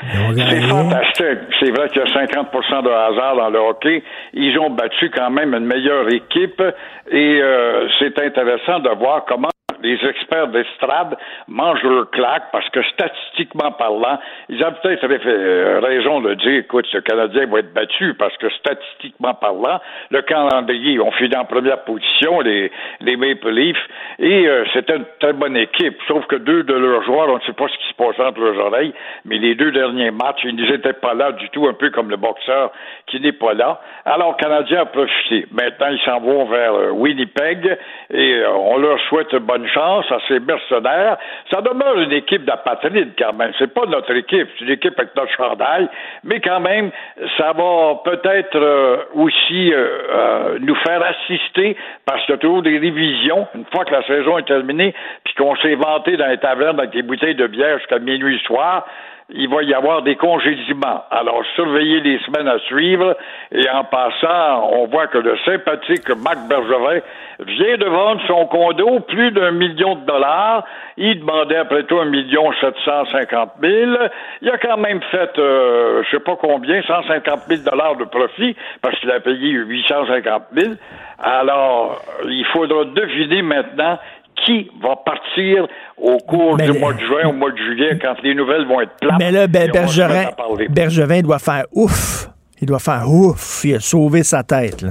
[0.00, 1.40] C'est fantastique.
[1.58, 4.04] C'est vrai qu'il y a 50% de hasard dans le hockey.
[4.32, 6.62] Ils ont battu quand même une meilleure équipe
[7.10, 9.48] et euh, c'est intéressant de voir comment
[9.82, 11.16] les experts d'estrade
[11.46, 14.18] mangent leur claque parce que statistiquement parlant,
[14.48, 18.48] ils ont peut-être euh, raison de dire, écoute, ce Canadien va être battu parce que
[18.50, 22.70] statistiquement parlant, le calendrier, on finit en première position, les,
[23.00, 23.76] les Maple Leafs,
[24.18, 27.42] et euh, c'était une très bonne équipe, sauf que deux de leurs joueurs, on ne
[27.42, 28.92] sait pas ce qui se passe entre leurs oreilles,
[29.24, 32.16] mais les deux derniers matchs, ils n'étaient pas là du tout, un peu comme le
[32.16, 32.72] boxeur
[33.06, 33.80] qui n'est pas là.
[34.04, 35.46] Alors, Canadien a profité.
[35.52, 37.78] Maintenant, ils s'en vont vers euh, Winnipeg
[38.12, 41.16] et on leur souhaite bonne chance à ces mercenaires.
[41.50, 43.52] Ça demeure une équipe d'apatrides quand même.
[43.58, 45.88] C'est pas notre équipe, c'est une équipe avec notre chandail,
[46.24, 46.90] mais quand même,
[47.36, 52.62] ça va peut-être euh, aussi euh, euh, nous faire assister parce qu'il y a toujours
[52.62, 54.94] des révisions une fois que la saison est terminée,
[55.24, 58.86] puis qu'on s'est vanté dans les tavernes avec des bouteilles de bière jusqu'à minuit soir
[59.30, 61.04] il va y avoir des congédiements.
[61.10, 63.14] Alors, surveillez les semaines à suivre.
[63.52, 67.00] Et en passant, on voit que le sympathique Marc Bergevin
[67.40, 70.64] vient de vendre son condo plus d'un million de dollars.
[70.96, 73.98] Il demandait après tout un million sept cent cinquante mille.
[74.40, 78.56] Il a quand même fait, euh, je sais pas combien, 150 mille dollars de profit
[78.80, 80.76] parce qu'il a payé 850 mille.
[81.20, 83.98] Alors, il faudra deviner maintenant
[84.44, 85.66] qui va partir
[85.96, 88.92] au cours du mois de juin, au mois de juillet, quand les nouvelles vont être
[89.00, 89.18] plates.
[89.18, 90.30] Mais là, ben, Bergevin,
[90.70, 92.28] Bergevin doit faire ouf.
[92.60, 93.64] Il doit faire ouf.
[93.64, 94.90] Il a sauvé sa tête, là.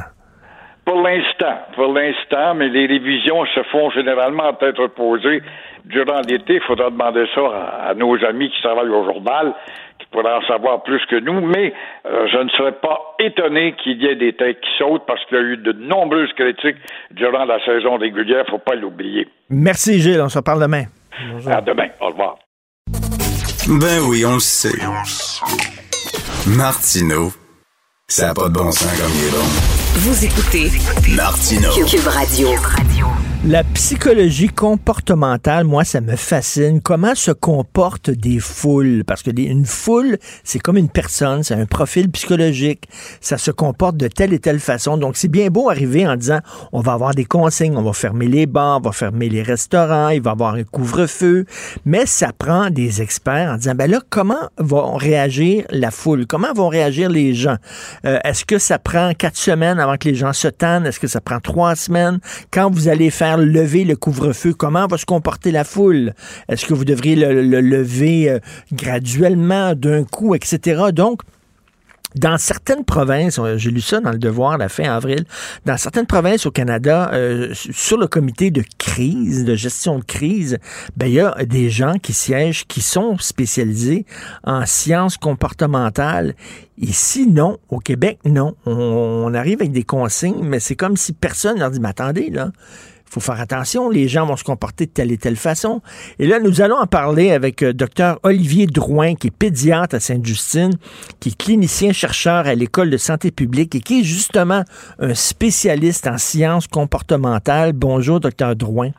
[0.87, 5.41] Pour l'instant, pour l'instant, mais les révisions se font généralement à tête reposée
[5.83, 6.55] durant l'été.
[6.55, 7.41] Il faudra demander ça
[7.89, 9.53] à, nos amis qui travaillent au journal,
[10.07, 11.45] qui pourraient en savoir plus que nous.
[11.45, 11.73] Mais
[12.05, 15.37] euh, je ne serais pas étonné qu'il y ait des têtes qui sautent parce qu'il
[15.37, 16.77] y a eu de nombreuses critiques
[17.11, 18.43] durant la saison régulière.
[18.47, 19.27] Il ne faut pas l'oublier.
[19.49, 20.21] Merci Gilles.
[20.21, 20.83] On se reparle demain.
[21.49, 21.87] À demain.
[21.99, 22.37] Au revoir.
[23.67, 24.77] Ben oui, on le sait.
[26.55, 27.31] Martineau,
[28.07, 29.43] ça n'a pas de bon sens comme il est bon.
[29.99, 30.69] Vous écoutez
[31.15, 32.49] Martino Cube Radio.
[33.49, 36.81] La psychologie comportementale, moi, ça me fascine.
[36.81, 39.05] Comment se comportent des foules?
[39.07, 42.89] Parce que une foule, c'est comme une personne, c'est un profil psychologique.
[43.21, 44.97] Ça se comporte de telle et telle façon.
[44.97, 46.39] Donc, c'est bien beau arriver en disant,
[46.73, 50.09] on va avoir des consignes, on va fermer les bars, on va fermer les restaurants,
[50.09, 51.45] il va y avoir un couvre-feu.
[51.85, 56.27] Mais ça prend des experts en disant, ben là, comment vont réagir la foule?
[56.27, 57.55] Comment vont réagir les gens?
[58.05, 60.85] Euh, est-ce que ça prend quatre semaines avant que les gens se tannent?
[60.85, 62.19] Est-ce que ça prend trois semaines?
[62.51, 66.13] Quand vous allez faire lever le couvre-feu, comment va se comporter la foule?
[66.49, 68.39] Est-ce que vous devriez le, lever euh,
[68.71, 70.91] graduellement, d'un coup, etc.?
[70.93, 71.21] Donc,
[72.15, 75.25] dans certaines provinces, j'ai lu ça dans le Devoir la fin avril,
[75.65, 80.57] dans certaines provinces au Canada, euh, sur le comité de crise, de gestion de crise,
[80.95, 84.05] ben il y a des gens qui siègent, qui sont spécialisés
[84.43, 86.35] en sciences comportementales.
[86.77, 87.57] Ici, non.
[87.69, 88.55] Au Québec, non.
[88.65, 88.71] On,
[89.27, 92.51] on arrive avec des consignes, mais c'est comme si personne leur dit, mais attendez, là,
[93.09, 95.81] faut faire attention, les gens vont se comporter de telle et telle façon.
[96.19, 99.99] Et là, nous allons en parler avec euh, Dr Olivier Drouin, qui est pédiatre à
[99.99, 100.73] Sainte-Justine,
[101.19, 104.63] qui est clinicien-chercheur à l'École de santé publique et qui est justement
[104.99, 107.73] un spécialiste en sciences comportementales.
[107.73, 108.91] Bonjour, Dr Drouin.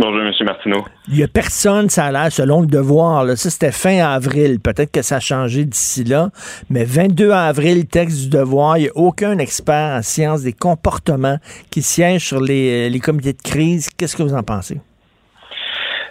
[0.00, 0.32] Bonjour, M.
[0.44, 0.84] Martineau.
[1.08, 3.24] Il n'y a personne, ça a l'air, selon le devoir.
[3.24, 3.34] Là.
[3.34, 4.60] Ça, c'était fin avril.
[4.60, 6.30] Peut-être que ça a changé d'ici là.
[6.70, 11.38] Mais 22 avril, texte du devoir, il n'y a aucun expert en sciences des comportements
[11.70, 13.88] qui siège sur les, les comités de crise.
[13.96, 14.80] Qu'est-ce que vous en pensez?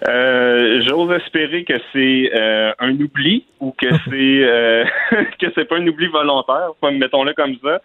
[0.08, 4.86] Euh, j'ose espérer que c'est euh, un oubli ou que c'est euh,
[5.40, 7.82] que c'est pas un oubli volontaire, mettons-le comme ça.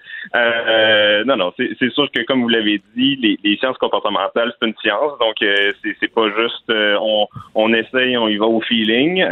[1.24, 4.74] non, non, c'est sûr que comme vous l'avez dit, les, les, sciences comportementales c'est une
[4.82, 9.22] science, donc c'est c'est pas juste on on essaye, on y va au feeling.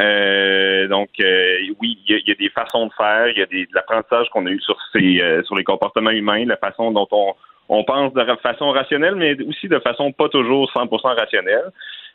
[0.88, 4.28] donc oui, il y a, des façons de faire, il y a des, de l'apprentissage
[4.30, 7.34] qu'on a eu sur ces sur les comportements humains, la façon dont on
[7.72, 11.70] on pense de façon rationnelle, mais aussi de façon pas toujours 100% rationnelle.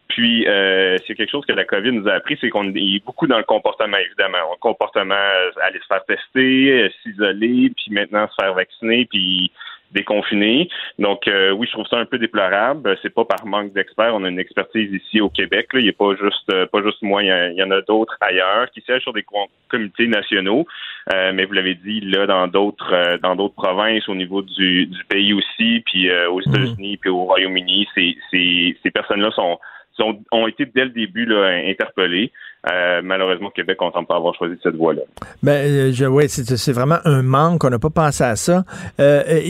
[0.07, 3.27] Puis, euh, c'est quelque chose que la COVID nous a appris, c'est qu'on est beaucoup
[3.27, 4.37] dans le comportement, évidemment.
[4.51, 9.51] Le comportement, euh, aller se faire tester, euh, s'isoler, puis maintenant se faire vacciner, puis
[9.95, 10.69] déconfiner.
[10.99, 12.97] Donc euh, oui, je trouve ça un peu déplorable.
[13.01, 14.13] C'est pas par manque d'experts.
[14.13, 15.73] On a une expertise ici au Québec.
[15.73, 15.79] Là.
[15.79, 17.23] Il n'y a pas juste euh, pas juste moi.
[17.23, 19.25] Il y, en a d'autres ailleurs qui siègent sur des
[19.69, 20.67] comités nationaux.
[21.13, 25.03] Euh, mais vous l'avez dit là dans d'autres dans d'autres provinces au niveau du, du
[25.05, 26.53] pays aussi, puis aux mhm.
[26.53, 29.59] États-Unis, puis au Royaume-Uni, ces, ces, ces personnes-là sont
[30.03, 32.31] ont, ont, été dès le début là, interpellés.
[32.67, 35.01] Euh, malheureusement, Québec, on semble pas avoir choisi cette voie-là.
[35.43, 37.63] Ben, euh, oui, c'est vraiment un manque.
[37.63, 38.63] On n'a pas pensé à ça.
[38.99, 39.41] Euh,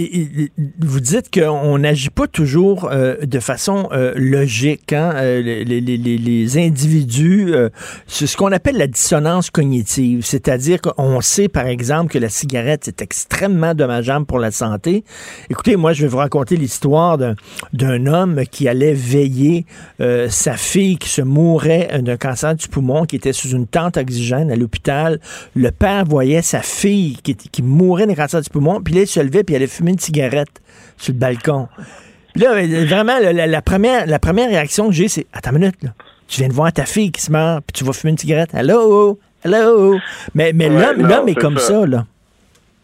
[0.80, 4.92] vous dites qu'on n'agit pas toujours de façon logique.
[4.92, 5.14] Hein?
[5.22, 7.54] Les, les, les, individus,
[8.08, 10.24] c'est ce qu'on appelle la dissonance cognitive.
[10.24, 15.04] C'est-à-dire qu'on sait, par exemple, que la cigarette est extrêmement dommageable pour la santé.
[15.50, 17.18] Écoutez, moi, je vais vous raconter l'histoire
[17.74, 19.66] d'un homme qui allait veiller
[20.00, 24.52] sa fille qui se mourait d'un cancer du poumon qui était sous une tente oxygène
[24.52, 25.20] à l'hôpital.
[25.56, 29.08] Le père voyait sa fille qui, qui mourait d'un cancer du poumon, puis là, il
[29.08, 30.62] se levait, puis il allait fumer une cigarette
[30.98, 31.68] sur le balcon.
[32.34, 35.82] Puis là, euh, vraiment, la, première, la première réaction que j'ai, c'est Attends une minute,
[35.84, 35.92] là.
[36.28, 38.54] tu viens de voir ta fille qui se meurt, puis tu vas fumer une cigarette.
[38.54, 39.20] Hello!
[39.44, 39.98] Hello!
[40.34, 42.06] Mais, mais l'homme est, comme ça, là.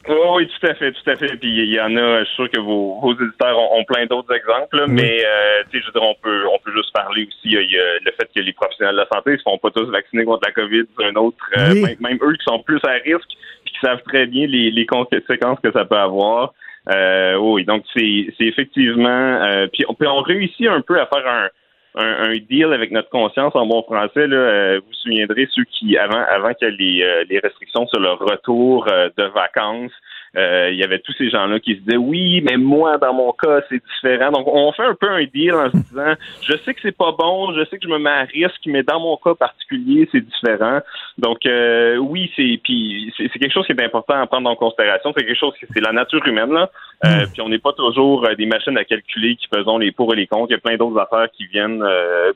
[0.08, 1.38] Oh, oui, tout à fait, tout à fait.
[1.38, 4.34] Puis il y en a, je suis sûr que vos, vos éditeurs ont, plein d'autres
[4.34, 7.38] exemples, mais euh, tu sais, je veux dire, on peut, on peut juste parler aussi
[7.44, 9.70] il y a le fait que les professionnels de la santé ne se font pas
[9.70, 13.30] tous vacciner contre la COVID, un autre, euh, même, eux qui sont plus à risque,
[13.64, 16.54] puis qui savent très bien les, les conséquences que ça peut avoir.
[16.90, 21.28] Euh, oui, donc c'est, c'est effectivement, euh, puis on, on réussit un peu à faire
[21.28, 21.50] un
[21.96, 24.28] un, deal avec notre conscience en bon français.
[24.28, 28.00] Là, euh, vous vous souviendrez ceux qui, avant, avant ait les, euh, les restrictions sur
[28.00, 29.92] le retour euh, de vacances,
[30.36, 33.62] il y avait tous ces gens-là qui se disaient oui, mais moi, dans mon cas,
[33.70, 34.32] c'est différent.
[34.32, 36.14] Donc, on fait un peu un deal en se disant
[36.44, 38.84] je sais que c'est pas bon, je sais que je me mets à risque, mais
[38.84, 40.80] dans mon cas particulier, c'est différent.
[41.18, 45.14] Donc, euh, oui, c'est puis c'est quelque chose qui est important à prendre en considération.
[45.16, 46.70] C'est quelque chose qui c'est la nature humaine là.
[47.06, 47.32] Euh, mm.
[47.32, 50.28] puis on n'est pas toujours des machines à calculer qui faisons les pour et les
[50.28, 50.52] contre.
[50.52, 51.84] Il y a plein d'autres affaires qui viennent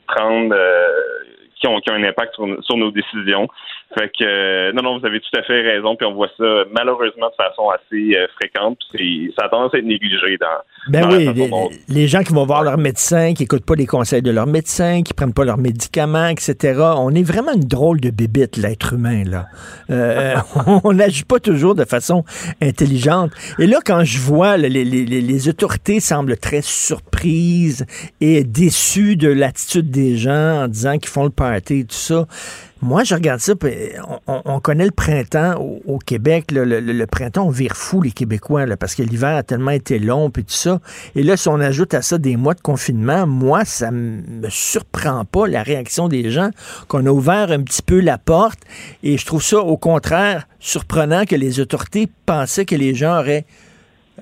[0.06, 0.54] prendre
[1.60, 3.48] qui ont, qui ont un impact sur, sur nos décisions.
[3.96, 6.64] Fait que euh, non, non, vous avez tout à fait raison, puis on voit ça
[6.72, 8.78] malheureusement de façon assez euh, fréquente.
[8.92, 10.46] Puis ça a tendance à être négligé dans.
[10.88, 11.28] Ben oui,
[11.88, 15.02] les, gens qui vont voir leur médecin, qui écoutent pas les conseils de leur médecin,
[15.02, 16.80] qui prennent pas leurs médicaments, etc.
[16.96, 19.46] On est vraiment une drôle de bébite, l'être humain là.
[19.90, 20.34] Euh,
[20.84, 22.24] on n'agit pas toujours de façon
[22.60, 23.30] intelligente.
[23.58, 27.86] Et là, quand je vois les, les, les autorités semblent très surprises
[28.20, 31.30] et déçues de l'attitude des gens en disant qu'ils font le
[32.82, 33.54] Moi, je regarde ça,
[34.26, 35.54] on, connaît le printemps
[35.86, 36.52] au, Québec.
[36.52, 40.44] le, printemps, on vire fou les Québécois parce que l'hiver a tellement été long puis
[40.44, 40.80] tout ça.
[41.14, 45.24] Et là, si on ajoute à ça des mois de confinement, moi, ça me surprend
[45.24, 46.50] pas la réaction des gens
[46.86, 48.60] qu'on a ouvert un petit peu la porte.
[49.02, 53.46] Et je trouve ça, au contraire, surprenant que les autorités pensaient que les gens auraient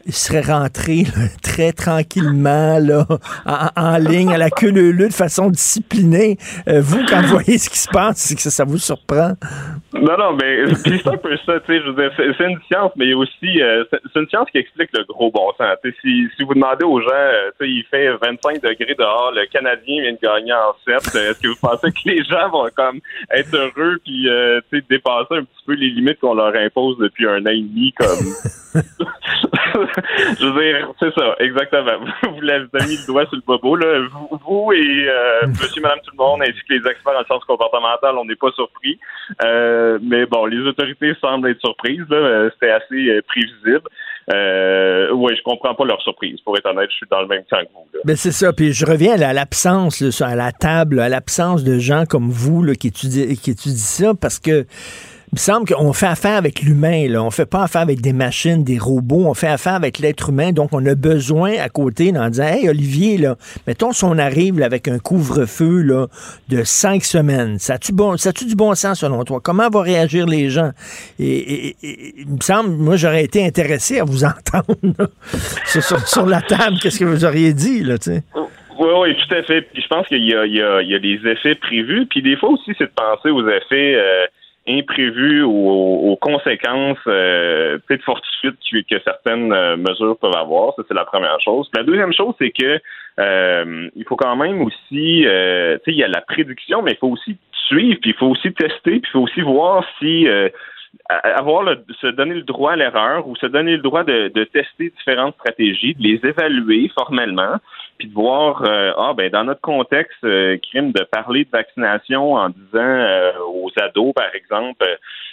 [0.07, 1.05] il serait rentré
[1.43, 3.07] très tranquillement là,
[3.77, 6.37] en, ligne à la queue leu de façon disciplinée.
[6.69, 9.33] Euh, vous, quand vous voyez ce qui se passe, c'est que ça, vous surprend?
[9.95, 14.29] Non, non, mais c'est un peu ça, c'est une science, mais aussi, euh, c'est une
[14.29, 15.77] science qui explique le gros bon sens.
[16.03, 20.13] Si, si vous demandez aux gens, euh, il fait 25 degrés dehors, le Canadien vient
[20.13, 23.01] de gagner en 7, est-ce que vous pensez que les gens vont comme
[23.31, 24.29] être heureux puis,
[24.71, 27.93] sais, dépasser un petit peu les limites qu'on leur impose depuis un an et demi,
[27.93, 28.83] comme...
[30.39, 31.99] je veux dire, c'est ça, exactement.
[32.23, 33.77] Vous, avez mis le doigt sur le bobo.
[33.77, 34.07] Là.
[34.31, 38.17] Vous, et euh, monsieur, madame, tout le monde, ainsi que les experts en sciences comportementales,
[38.17, 38.99] on n'est pas surpris.
[39.45, 42.05] Euh, mais bon, les autorités semblent être surprises.
[42.11, 43.89] Euh, c'était assez euh, prévisible.
[44.33, 46.41] Euh, oui, je comprends pas leur surprise.
[46.41, 48.01] Pour être honnête, je suis dans le même camp que vous.
[48.05, 48.53] Mais c'est ça.
[48.53, 52.75] Puis je reviens à l'absence, à la table, à l'absence de gens comme vous là,
[52.75, 54.65] qui, étudient, qui étudient ça, parce que
[55.35, 57.09] me semble qu'on fait affaire avec l'humain.
[57.09, 57.23] Là.
[57.23, 59.27] On fait pas affaire avec des machines, des robots.
[59.27, 60.53] On fait affaire avec l'être humain.
[60.53, 64.63] Donc, on a besoin à côté en disant Hey, Olivier, là, mettons si on arrive
[64.63, 66.07] avec un couvre-feu là,
[66.49, 67.59] de cinq semaines.
[67.59, 69.41] Ça a-tu bon, ça du bon sens selon toi?
[69.43, 70.71] Comment vont réagir les gens?
[71.19, 75.11] Et, il me semble, moi, j'aurais été intéressé à vous entendre
[75.65, 76.77] sur, la table.
[76.81, 78.23] Qu'est-ce que vous auriez dit, là, tu sais?
[78.79, 79.63] Oui, oui, tout à fait.
[79.63, 82.07] Puis je pense qu'il y a, il y, a, il y a des effets prévus.
[82.07, 83.95] Puis des fois aussi, c'est de penser aux effets.
[83.97, 84.27] Euh,
[84.67, 85.71] imprévues ou
[86.11, 88.59] aux, conséquences euh, peut-être fortuites
[88.89, 90.75] que, certaines euh, mesures peuvent avoir.
[90.77, 91.69] Ça, c'est la première chose.
[91.77, 92.81] la deuxième chose, c'est que
[93.21, 96.93] euh, il faut quand même aussi, euh, tu sais, il y a la prédiction, mais
[96.93, 97.37] il faut aussi
[97.69, 100.27] suivre, puis il faut aussi tester, puis il faut aussi voir si
[101.11, 104.45] avoir le, se donner le droit à l'erreur ou se donner le droit de, de,
[104.45, 107.57] tester différentes stratégies, de les évaluer formellement,
[107.99, 113.07] puis de voir, ah ben dans notre contexte, crime de parler de vaccination en disant
[113.53, 114.85] aux ados, par exemple,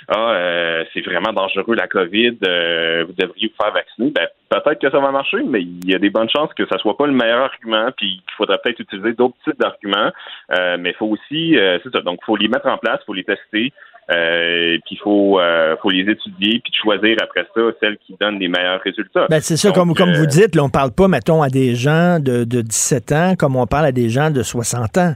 [0.09, 4.11] ah c'est vraiment dangereux la COVID, vous devriez vous faire vacciner.
[4.11, 6.77] Ben peut-être que ça va marcher, mais il y a des bonnes chances que ça
[6.77, 10.11] soit pas le meilleur argument, puis qu'il faudra peut-être utiliser d'autres types d'arguments.
[10.49, 13.73] mais il faut aussi, c'est ça, donc faut les mettre en place, faut les tester.
[14.11, 18.39] Euh, puis il faut, euh, faut les étudier puis choisir après ça celles qui donnent
[18.39, 19.27] les meilleurs résultats.
[19.29, 21.75] Ben, c'est ça, comme, comme vous euh, dites, là, on parle pas, mettons, à des
[21.75, 25.13] gens de, de 17 ans comme on parle à des gens de 60 ans.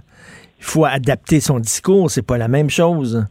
[0.59, 3.25] Il faut adapter son discours, c'est pas la même chose.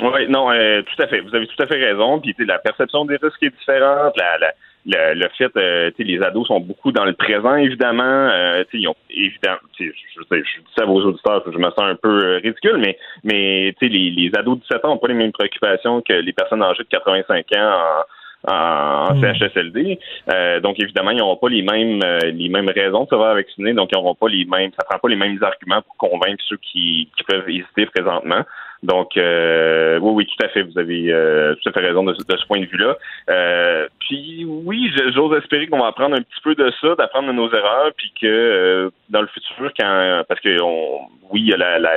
[0.00, 1.20] Oui, non, tout à fait.
[1.20, 2.20] Vous avez tout à fait raison.
[2.20, 4.12] Puis la perception des risques est différente.
[4.16, 4.52] La, la,
[4.86, 8.04] le, le fait, euh, les ados sont beaucoup dans le présent, évidemment.
[8.04, 9.90] Euh, ils ont évidemment, je, je,
[10.30, 13.74] je, dis ça à vos auditeurs, je me sens un peu euh, ridicule, mais mais
[13.80, 16.84] les, les ados de 17 ans n'ont pas les mêmes préoccupations que les personnes âgées
[16.84, 18.04] de 85 ans
[18.46, 19.34] en, en mm.
[19.34, 19.98] CHSLD.
[20.32, 23.72] Euh, donc évidemment, ils n'auront pas les mêmes les mêmes raisons de se faire vacciner,
[23.72, 26.58] donc ils n'auront pas les mêmes, ça prend pas les mêmes arguments pour convaincre ceux
[26.58, 28.44] qui, qui peuvent hésiter présentement.
[28.86, 30.62] Donc, euh, oui, oui, tout à fait.
[30.62, 32.96] Vous avez euh, tout à fait raison de, ce point de vue-là.
[33.28, 37.32] Euh, puis, oui, j'ose espérer qu'on va apprendre un petit peu de ça, d'apprendre de
[37.32, 41.00] nos erreurs, puis que dans le futur, quand, parce que, on,
[41.32, 41.96] oui, il y a la, la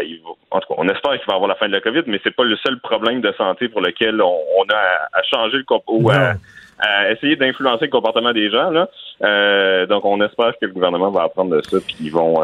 [0.49, 2.19] en tout cas, on espère qu'il va y avoir la fin de la COVID, mais
[2.23, 6.09] c'est pas le seul problème de santé pour lequel on, a à, changer le ou
[6.09, 6.33] à,
[6.79, 8.71] à, essayer d'influencer le comportement des gens.
[8.71, 9.85] Là.
[9.85, 12.41] donc, on espère que le gouvernement va apprendre de ça, puis qu'ils vont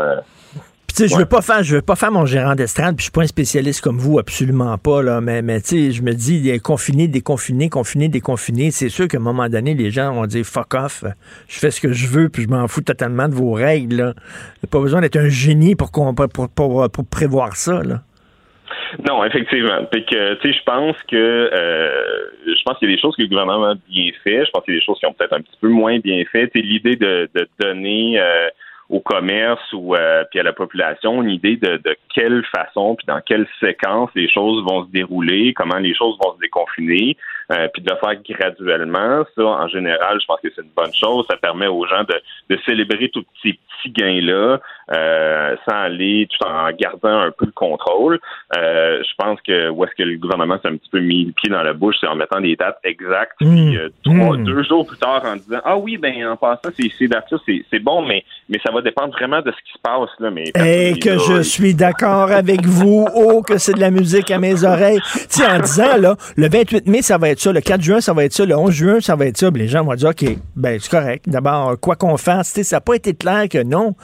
[0.98, 3.22] je veux pas faire, je veux pas faire mon gérant d'estrade, puis je suis pas
[3.22, 5.22] un spécialiste comme vous, absolument pas, là.
[5.22, 8.72] Mais, mais tu sais, je me dis, il est confiné, déconfiné, confiné, déconfiné.
[8.72, 11.04] C'est sûr qu'à un moment donné, les gens vont dire fuck off,
[11.48, 14.14] je fais ce que je veux, puis je m'en fous totalement de vos règles, là.
[14.64, 18.02] a pas besoin d'être un génie pour, pour, pour, pour, prévoir ça, là.
[19.08, 19.86] Non, effectivement.
[19.92, 21.90] que, tu sais, je pense que euh,
[22.46, 24.46] je pense qu'il y a des choses que le gouvernement a bien fait.
[24.46, 26.24] Je pense qu'il y a des choses qui ont peut-être un petit peu moins bien
[26.32, 26.50] fait.
[26.56, 28.48] L'idée de, de donner euh,
[28.90, 33.06] au commerce ou euh, puis à la population une idée de, de quelle façon puis
[33.08, 37.18] dans quelle séquence les choses vont se dérouler, comment les choses vont se déconfiner,
[37.52, 39.24] euh, puis de le faire graduellement.
[39.36, 41.26] Ça, en général, je pense que c'est une bonne chose.
[41.30, 42.16] Ça permet aux gens de,
[42.50, 44.60] de célébrer tous ces petits gains-là
[44.92, 48.20] euh, sans aller tout en gardant un peu le contrôle.
[48.56, 51.32] Euh, je pense que où est-ce que le gouvernement s'est un petit peu mis le
[51.32, 53.34] pied dans la bouche, c'est en mettant des dates exactes.
[53.40, 54.44] Puis euh, trois, mmh.
[54.44, 57.80] deux jours plus tard en disant Ah oui, ben en passant, ces, ces dates-là, c'est
[57.80, 60.10] bon, mais, mais ça va dépendre vraiment de ce qui se passe.
[60.20, 63.08] Là, mais Et eh, que je suis d'accord avec vous.
[63.16, 65.00] Oh, que c'est de la musique à mes oreilles.
[65.32, 68.14] Tu en disant, là, le 28 mai, ça va être ça, le 4 juin, ça
[68.14, 69.50] va être ça, le 11 juin, ça va être ça.
[69.50, 70.26] les gens vont dire, OK,
[70.56, 71.26] ben c'est correct.
[71.28, 73.96] D'abord, quoi qu'on fasse, ça n'a pas été clair que non,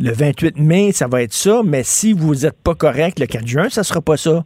[0.00, 3.46] le 28 mai, ça va être ça, mais si vous n'êtes pas correct le 4
[3.46, 4.44] juin, ça sera pas ça.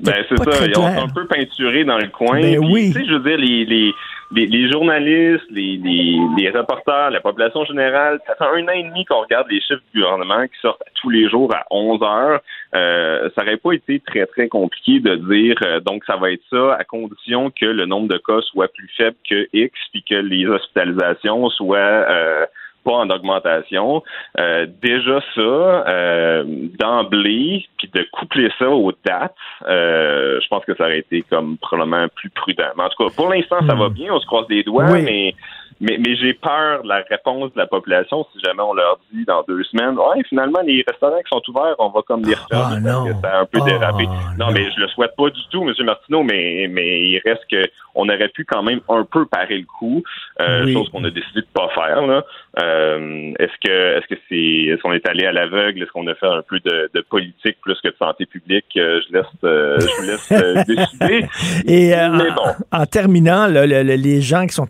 [0.00, 0.66] Ben, c'est ça.
[0.66, 2.40] Ils ont un peu peinturé dans le coin.
[2.40, 2.92] Ben oui.
[2.94, 3.92] je veux dire, les, les,
[4.32, 9.04] les, journalistes, les, les, les, reporters, la population générale, ça fait un an et demi
[9.04, 12.40] qu'on regarde les chiffres du gouvernement qui sortent tous les jours à 11 heures.
[12.74, 16.44] Euh, ça n'aurait pas été très, très compliqué de dire, euh, donc ça va être
[16.48, 20.14] ça à condition que le nombre de cas soit plus faible que X, puis que
[20.14, 22.46] les hospitalisations soient...
[22.84, 24.02] Pas en augmentation.
[24.38, 26.44] Euh, déjà ça, euh,
[26.78, 29.34] d'emblée, puis de coupler ça aux dates,
[29.68, 32.70] euh, je pense que ça aurait été comme probablement plus prudent.
[32.76, 33.92] Mais en tout cas, pour l'instant, ça va hmm.
[33.92, 35.34] bien, on se croise les doigts, mais
[35.80, 39.24] mais, mais j'ai peur de la réponse de la population si jamais on leur dit
[39.24, 42.76] dans deux semaines, ouais, finalement, les restaurants qui sont ouverts, on va comme les refermer
[42.80, 44.04] oh, parce que ça a un peu dérapé.
[44.06, 45.74] Oh, non, mais je le souhaite pas du tout, M.
[45.84, 47.62] Martineau, mais, mais il reste que
[47.94, 50.02] on aurait pu quand même un peu parer le coup,
[50.40, 52.06] euh, chose qu'on a décidé de pas faire.
[52.06, 52.24] Là.
[52.62, 56.14] Euh, est-ce que est-ce que c'est est-ce qu'on est allé à l'aveugle, est-ce qu'on a
[56.14, 58.66] fait un peu de, de, politique plus que de santé publique?
[58.76, 61.26] Euh, je laisse euh, je vous laisse euh, décider.
[61.66, 62.42] Et mais bon.
[62.72, 64.66] en, terminant, les gens qui sont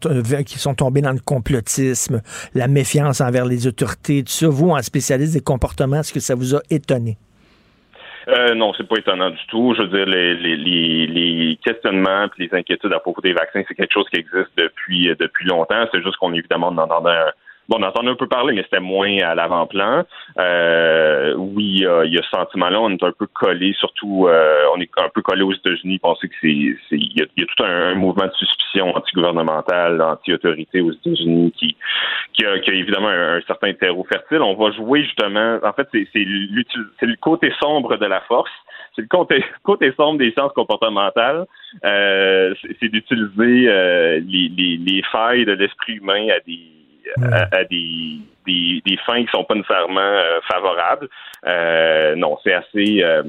[0.46, 2.20] qui sont tombés dans le complotisme,
[2.54, 6.34] la méfiance envers les autorités, tout ça, vous, en spécialiste des comportements, est-ce que ça
[6.34, 7.16] vous a étonné?
[8.28, 9.74] Euh, non, c'est pas étonnant du tout.
[9.76, 14.08] Je veux dire, les, questionnements et les inquiétudes à propos des vaccins, c'est quelque chose
[14.12, 15.86] qui existe depuis depuis longtemps.
[15.92, 17.32] C'est juste qu'on évidemment en entendait un,
[17.70, 20.02] Bon, on entendait un peu parler, mais c'était moins à l'avant-plan.
[20.40, 22.80] Euh, oui, il y a ce sentiment-là.
[22.80, 26.00] On est un peu collé, surtout, euh, on est un peu collé aux États-Unis.
[26.00, 31.52] Penser que c'est, il y, a tout un, mouvement de suspicion anti-gouvernementale, anti-autorité aux États-Unis
[31.56, 31.76] qui,
[32.32, 34.42] qui a, évidemment un, certain terreau fertile.
[34.42, 35.60] On va jouer justement.
[35.62, 38.50] En fait, c'est, c'est, le côté sombre de la force
[38.96, 41.46] c'est le côté, côté sombre des sciences comportementales,
[41.84, 43.68] euh, c'est, d'utiliser
[44.26, 46.79] les, les, les, failles de l'esprit humain à des
[47.52, 51.08] à, des, des, des, fins qui sont pas nécessairement euh, favorables.
[51.46, 53.02] Euh, non, c'est assez.
[53.02, 53.22] Euh,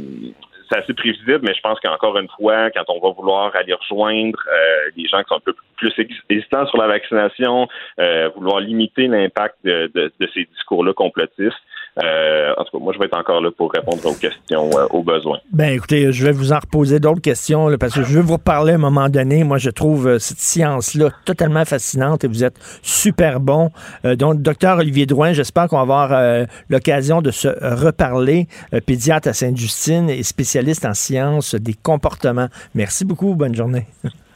[0.71, 4.39] c'est assez prévisible, mais je pense qu'encore une fois, quand on va vouloir aller rejoindre
[4.47, 5.93] euh, les gens qui sont un peu plus
[6.29, 7.67] hésitants sur la vaccination,
[7.99, 11.57] euh, vouloir limiter l'impact de, de, de, ces discours-là complotistes,
[11.97, 14.87] euh, en tout cas, moi, je vais être encore là pour répondre aux questions, euh,
[14.91, 15.39] aux besoins.
[15.51, 18.73] Ben, écoutez, je vais vous en reposer d'autres questions, parce que je veux vous reparler
[18.73, 19.43] à un moment donné.
[19.43, 23.69] Moi, je trouve euh, cette science-là totalement fascinante et vous êtes super bon.
[24.03, 28.47] donc, docteur Olivier Drouin, j'espère qu'on va avoir l'occasion de se reparler.
[28.85, 32.47] pédiatre à Sainte-Justine et spécialiste en sciences des comportements.
[32.75, 33.35] Merci beaucoup.
[33.35, 33.85] Bonne journée.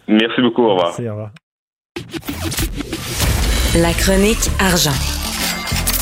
[0.07, 0.63] Merci beaucoup.
[0.63, 0.87] Au revoir.
[0.87, 1.31] Merci, au revoir.
[3.75, 5.24] La chronique argent.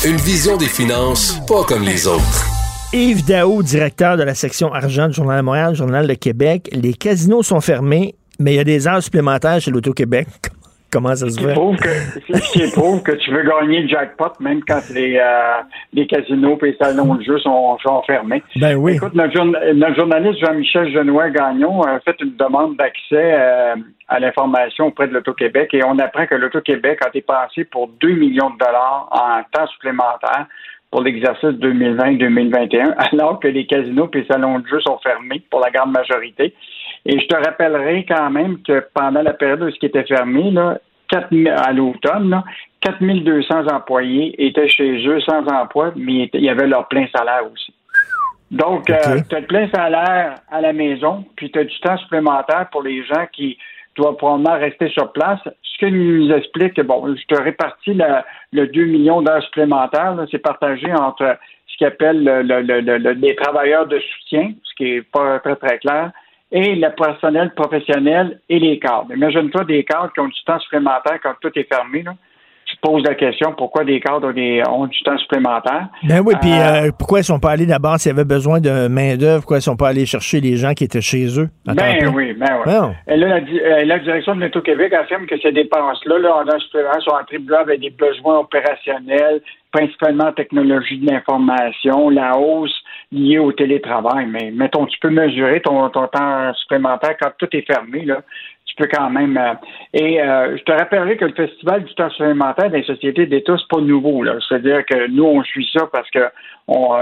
[0.06, 2.44] Une vision des finances pas comme les autres.
[2.92, 6.68] Yves Daou, directeur de la section argent du Journal de Montréal, Journal de Québec.
[6.72, 10.28] Les casinos sont fermés, mais il y a des heures supplémentaires chez l'Auto-Québec.
[10.94, 11.54] Comment ça se fait?
[11.54, 15.60] Ce qui prouve que tu veux gagner le jackpot même quand les, euh,
[15.92, 18.44] les casinos et les salons de jeu sont, sont, fermés.
[18.54, 18.94] Ben oui.
[18.94, 19.34] Écoute, notre,
[19.96, 23.74] journaliste Jean-Michel Genois Gagnon a fait une demande d'accès euh,
[24.06, 28.50] à l'information auprès de l'Auto-Québec et on apprend que l'Auto-Québec a dépensé pour 2 millions
[28.50, 30.46] de dollars en temps supplémentaire
[30.92, 35.58] pour l'exercice 2020-2021, alors que les casinos et les salons de jeu sont fermés pour
[35.58, 36.54] la grande majorité.
[37.06, 40.50] Et je te rappellerai quand même que pendant la période où ce qui était fermé,
[40.50, 40.78] là,
[41.10, 42.42] 4 à l'automne,
[42.80, 47.74] 4200 employés étaient chez eux sans emploi, mais il y avait leur plein salaire aussi.
[48.50, 51.96] Donc, euh, tu as le plein salaire à la maison, puis tu as du temps
[51.98, 53.58] supplémentaire pour les gens qui
[53.96, 55.40] doivent probablement rester sur place.
[55.62, 57.98] Ce que nous explique, bon, je te répartis
[58.52, 61.36] le 2 millions d'heures supplémentaires, c'est partagé entre
[61.66, 66.12] ce qu'ils appellent le, les travailleurs de soutien, ce qui est pas très, très clair,
[66.54, 69.12] et le personnel professionnel et les cadres.
[69.14, 72.02] Imagine-toi des cadres qui ont du temps supplémentaire quand tout est fermé.
[72.02, 72.14] Là.
[72.66, 74.32] Tu te poses la question pourquoi des cadres
[74.70, 75.88] ont, du temps supplémentaire?
[76.04, 78.60] Ben oui, puis euh, euh, pourquoi ils sont pas allés d'abord s'il y avait besoin
[78.60, 81.50] de main-d'œuvre, pourquoi ils sont pas allés chercher les gens qui étaient chez eux?
[81.66, 81.74] Ben
[82.14, 82.72] oui, ben oui.
[83.08, 87.16] Et là, la, la, direction de l'Auto-Québec affirme que ces dépenses-là, là, en supplémentaire, sont
[87.16, 89.42] attribuées avec des besoins opérationnels,
[89.72, 92.83] principalement en technologie de l'information, la hausse
[93.14, 94.26] liée au télétravail.
[94.26, 98.04] Mais mettons, tu peux mesurer ton, temps supplémentaire quand tout est fermé.
[98.04, 98.22] Là
[98.74, 99.36] tu peux quand même.
[99.36, 99.54] Euh,
[99.92, 103.68] et euh, je te rappellerai que le Festival du temps supplémentaire des sociétés d'État, c'est
[103.68, 104.24] pas nouveau.
[104.48, 106.26] C'est-à-dire que nous, on suit ça parce que
[106.66, 106.94] on,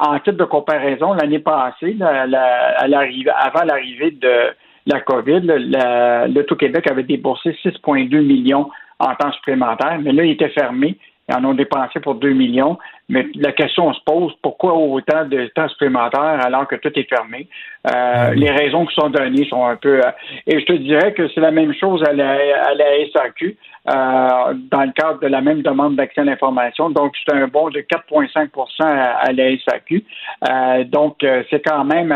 [0.00, 4.54] en titre de comparaison, l'année passée, avant l'arrivée de
[4.86, 5.40] la COVID,
[6.34, 8.68] l'Auto-Québec avait déboursé 6,2 millions
[8.98, 10.96] en temps supplémentaire, mais là, il était fermé.
[11.28, 12.78] Ils en ont dépensé pour 2 millions.
[13.12, 17.46] Mais la question se pose, pourquoi autant de temps supplémentaire alors que tout est fermé?
[17.94, 20.00] Euh, les raisons qui sont données sont un peu...
[20.00, 20.10] Euh,
[20.46, 23.54] et je te dirais que c'est la même chose à la, à la SAQ
[23.86, 26.90] dans le cadre de la même demande d'accès à l'information.
[26.90, 28.48] Donc, c'est un bond de 4,5
[28.80, 30.04] à, à, la SAQ.
[30.90, 32.10] donc, c'est quand même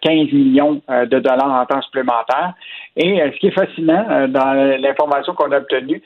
[0.00, 2.54] 15 millions de dollars en temps supplémentaire.
[2.96, 6.02] Et ce qui est fascinant dans l'information qu'on a obtenue,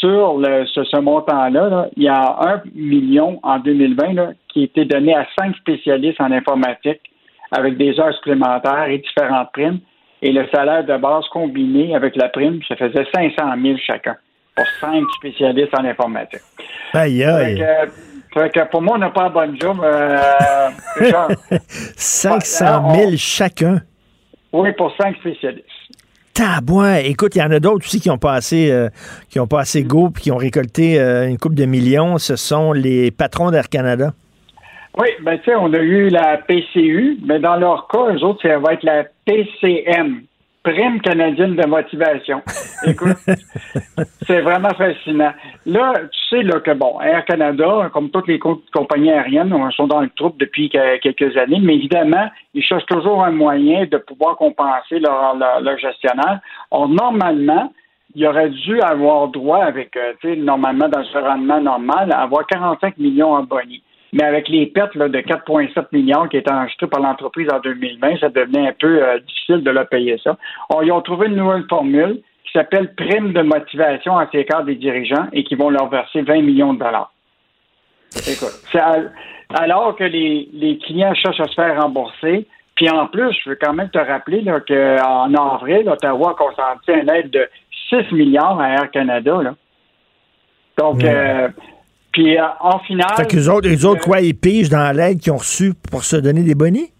[0.00, 4.64] sur le, ce, ce montant-là, il y a un million en 2020 là, qui a
[4.64, 7.00] été donné à cinq spécialistes en informatique
[7.52, 9.80] avec des heures supplémentaires et différentes primes.
[10.22, 14.16] Et le salaire de base combiné avec la prime, ça faisait 500 000 chacun
[14.54, 16.40] pour cinq spécialistes en informatique.
[16.92, 17.64] Aïe, aïe.
[18.70, 19.78] pour moi, on n'a pas un bon job.
[19.82, 20.68] Euh,
[21.96, 23.80] 500 000 chacun?
[24.52, 25.66] Oui, pour cinq spécialistes.
[26.34, 26.96] Tabouin.
[26.96, 28.88] Écoute, il y en a d'autres aussi qui ont passé, euh,
[29.28, 32.18] qui ont passé go qui ont récolté euh, une coupe de millions.
[32.18, 34.12] Ce sont les patrons d'Air Canada.
[34.98, 38.42] Oui, ben tu sais, on a eu la PCU, mais dans leur cas, eux autres,
[38.42, 40.22] ça va être la PCM,
[40.62, 42.42] Prime canadienne de motivation.
[42.86, 43.16] Écoute,
[44.26, 45.32] c'est vraiment fascinant.
[45.64, 50.00] Là, tu sais là, que bon, Air Canada, comme toutes les compagnies aériennes, sont dans
[50.00, 54.98] le troupe depuis quelques années, mais évidemment, ils cherchent toujours un moyen de pouvoir compenser
[54.98, 56.40] leur, leur, gestionnaire.
[56.70, 57.72] Or, normalement,
[58.14, 62.44] il aurait dû avoir droit avec, euh, tu sais, normalement, dans ce rendement normal, avoir
[62.46, 63.82] 45 millions en bonus
[64.12, 68.28] mais avec les pertes de 4,7 millions qui étaient enregistrées par l'entreprise en 2020, ça
[68.28, 70.36] devenait un peu euh, difficile de leur payer ça.
[70.82, 74.74] ils ont trouvé une nouvelle formule qui s'appelle prime de motivation à ces cadres des
[74.74, 77.12] dirigeants et qui vont leur verser 20 millions de dollars.
[78.26, 78.60] Écoute,
[79.54, 83.58] alors que les, les, clients cherchent à se faire rembourser, puis en plus, je veux
[83.60, 87.48] quand même te rappeler qu'en avril, Ottawa a consenti une aide de
[87.90, 89.42] 6 milliards à Air Canada.
[89.42, 89.54] Là.
[90.78, 91.48] Donc, euh,
[92.12, 93.16] puis euh, en finale.
[93.16, 96.16] Fait qu'eux autres, eux autres, quoi, ils pigent dans l'aide qu'ils ont reçue pour se
[96.16, 96.90] donner des bonnets?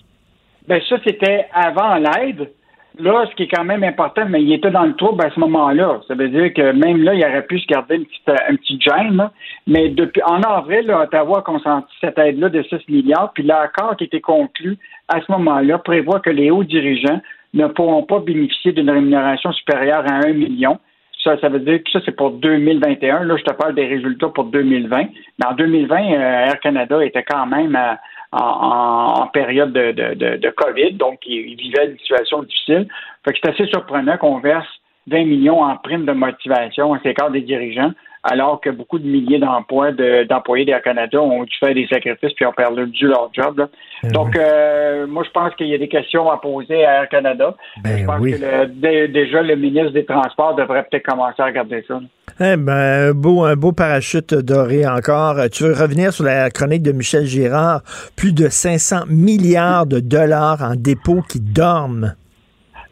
[0.69, 2.51] Ben ça, c'était avant l'aide.
[2.99, 5.41] Là, ce qui est quand même important, mais il était dans le trouble à ce
[5.41, 6.01] moment-là.
[6.07, 8.79] Ça veut dire que même là, il aurait pu se garder une petite, un petit
[8.81, 9.31] gêne.
[9.67, 13.33] Mais depuis en avril, là, Ottawa a consenti cette aide-là de 6 milliards.
[13.33, 14.77] Puis l'accord qui était conclu
[15.09, 17.21] à ce moment-là prévoit que les hauts dirigeants
[17.55, 20.79] ne pourront pas bénéficier d'une rémunération supérieure à 1 million.
[21.23, 23.25] Ça, ça veut dire que ça, c'est pour 2021.
[23.25, 25.09] Là, je te parle des résultats pour 2020.
[25.39, 28.01] Mais en 2020, euh, Air Canada était quand même à
[28.33, 32.89] en, période de, COVID, donc ils, vivaient une situation difficile.
[33.25, 34.69] Fait que c'est assez surprenant qu'on verse
[35.09, 37.93] 20 millions en prime de motivation à ces cadres des dirigeants,
[38.23, 39.93] alors que beaucoup de milliers d'emplois
[40.29, 43.69] d'employés d'Air Canada ont dû faire des sacrifices puis ont perdu leur job.
[44.03, 47.09] Ben donc, euh, moi, je pense qu'il y a des questions à poser à Air
[47.09, 47.55] Canada.
[47.83, 52.01] Ben je pense que déjà le ministre des Transports devrait peut-être commencer à regarder ça.
[52.41, 55.37] Eh ben, un beau, un beau parachute doré encore.
[55.53, 57.83] Tu veux revenir sur la chronique de Michel Girard?
[58.17, 62.15] Plus de 500 milliards de dollars en dépôts qui dorment.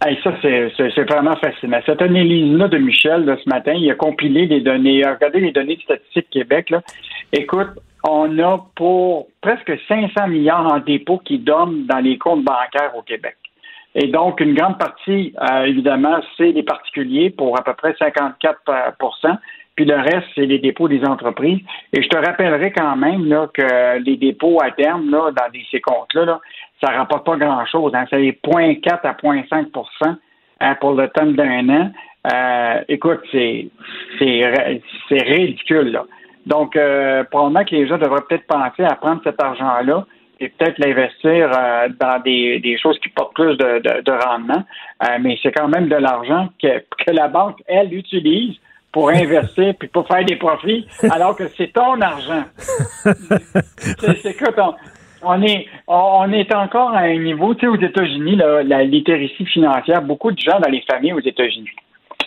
[0.02, 1.80] Ça, c'est vraiment fascinant.
[1.84, 5.82] Cette analyse-là de Michel, ce matin, il a compilé des données, regardé les données de
[5.82, 6.70] Statistique Québec.
[6.70, 6.82] Là.
[7.32, 7.70] Écoute,
[8.04, 13.02] on a pour presque 500 milliards en dépôts qui dorment dans les comptes bancaires au
[13.02, 13.36] Québec.
[13.94, 19.38] Et donc, une grande partie, euh, évidemment, c'est les particuliers pour à peu près 54%
[19.78, 21.60] puis le reste, c'est les dépôts des entreprises.
[21.92, 25.80] Et je te rappellerai quand même là, que les dépôts à terme là, dans ces
[25.80, 26.40] comptes-là, là,
[26.80, 27.92] ça ne rapporte pas grand-chose.
[27.94, 28.04] Hein.
[28.10, 30.16] C'est 0,4 à 0,5%
[30.60, 31.90] hein, pour le temps d'un an.
[32.32, 33.70] Euh, écoute, c'est
[35.10, 35.92] ridicule.
[35.92, 36.04] Là.
[36.48, 40.06] Donc, euh, probablement que les gens devraient peut-être penser à prendre cet argent-là
[40.40, 44.64] et peut-être l'investir euh, dans des, des, choses qui portent plus de, de, rendement.
[45.04, 48.56] Euh, mais c'est quand même de l'argent que, que la banque, elle, utilise
[48.92, 52.44] pour investir puis pour faire des profits, alors que c'est ton argent.
[53.04, 54.50] c'est que
[55.22, 60.02] on est, on est encore à un niveau, tu sais, aux États-Unis, la littératie financière,
[60.02, 61.70] beaucoup de gens dans les familles aux États-Unis,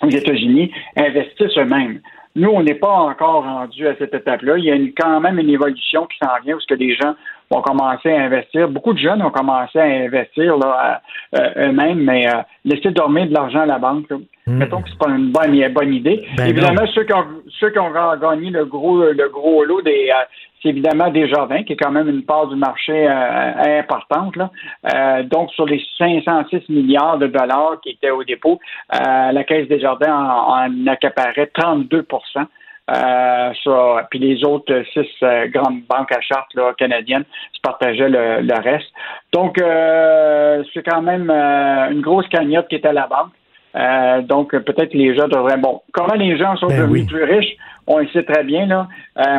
[0.01, 2.01] aux États-Unis investissent eux-mêmes.
[2.35, 4.57] Nous, on n'est pas encore rendu à cette étape-là.
[4.57, 7.13] Il y a quand même une évolution qui s'en vient où ce que les gens
[7.49, 8.69] vont commencer à investir.
[8.69, 11.01] Beaucoup de jeunes ont commencé à investir là,
[11.37, 14.57] euh, eux-mêmes, mais euh, laisser dormir de l'argent à la banque, hmm.
[14.57, 16.25] mettons que c'est pas une bonne, bonne idée.
[16.37, 17.25] Ben évidemment, ceux qui, ont,
[17.59, 20.23] ceux qui ont gagné le gros, le gros lot des, euh,
[20.61, 24.35] c'est évidemment Desjardins, qui est quand même une part du marché importante.
[24.35, 25.23] Là.
[25.23, 28.59] donc, sur les 506 milliards de dollars qui étaient au dépôt,
[28.91, 32.45] la Caisse Desjardins en, en accaparait 32%
[32.89, 38.61] euh, puis les autres six euh, grandes banques à charte là, canadiennes se partageaient le,
[38.61, 38.91] reste.
[39.31, 43.31] Donc, euh, c'est quand même une grosse cagnotte qui est à la banque.
[43.73, 45.57] Donc, peut-être les gens devraient.
[45.57, 47.55] Bon, comment les gens sont ben devenus plus riches,
[47.87, 48.87] on le sait très bien, là.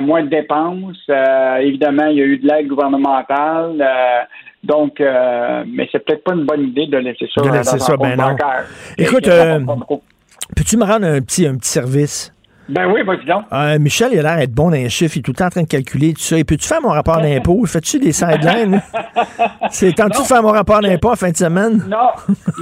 [0.00, 1.02] moins de dépenses.
[1.60, 3.84] évidemment, il y a eu de l'aide gouvernementale.
[4.62, 8.64] donc, mais c'est peut-être pas une bonne idée de laisser ça, dans ça, ben bancaire.
[8.98, 9.28] Écoute,
[10.56, 12.32] peux-tu me rendre un petit, un petit service?
[12.68, 13.44] Ben oui, vas-y donc.
[13.52, 15.16] Euh, Michel, il a l'air d'être bon dans les chiffres.
[15.16, 16.38] Il est tout le temps en train de calculer tout ça.
[16.38, 17.64] Et peux-tu faire mon rapport d'impôt?
[17.66, 18.80] Fais-tu des sidelines?
[19.70, 21.84] C'est temps tu de faire mon rapport d'impôt en fin de semaine?
[21.92, 22.08] Non,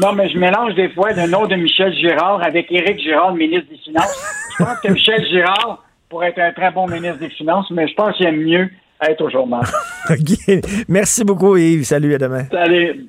[0.01, 3.69] non, mais je mélange des fois le nom de Michel Girard avec Éric Girard, ministre
[3.71, 4.47] des Finances.
[4.59, 7.95] Je pense que Michel Girard pourrait être un très bon ministre des Finances, mais je
[7.95, 8.69] pense qu'il aime mieux
[9.01, 9.63] être au journal.
[10.11, 10.61] OK.
[10.89, 11.85] Merci beaucoup, Yves.
[11.85, 12.45] Salut, à demain.
[12.51, 13.07] Salut.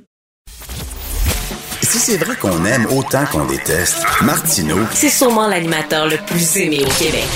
[1.91, 6.85] Si c'est vrai qu'on aime autant qu'on déteste, Martineau, c'est sûrement l'animateur le plus aimé
[6.85, 7.27] au Québec.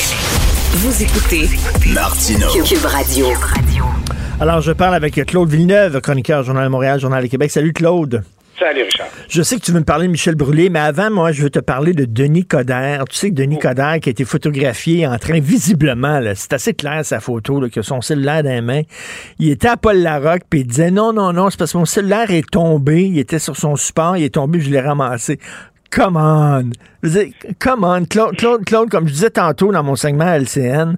[0.76, 1.50] Vous écoutez
[1.94, 2.48] Martineau.
[2.64, 3.28] Cube Radio.
[4.40, 7.52] Alors, je parle avec Claude Villeneuve, chroniqueur Journal de Montréal, Journal de Québec.
[7.52, 8.24] Salut, Claude.
[8.58, 9.08] Salut, Richard.
[9.28, 11.50] Je sais que tu veux me parler de Michel Brûlé, mais avant, moi, je veux
[11.50, 13.04] te parler de Denis Coderre.
[13.10, 13.62] Tu sais que Denis oh.
[13.62, 17.82] Coderre qui a été photographié en train, visiblement, c'est assez clair sa photo, là, que
[17.82, 18.82] son cellulaire dans les mains.
[19.40, 21.86] Il était à Paul Larocque, puis il disait non, non, non, c'est parce que mon
[21.86, 23.04] cellulaire est tombé.
[23.04, 25.38] Il était sur son support, il est tombé, je l'ai ramassé.
[25.92, 26.72] Come on!
[27.04, 28.06] Je veux dire, come on!
[28.06, 30.96] Claude, Claude, Claude, comme je disais tantôt dans mon segment LCN,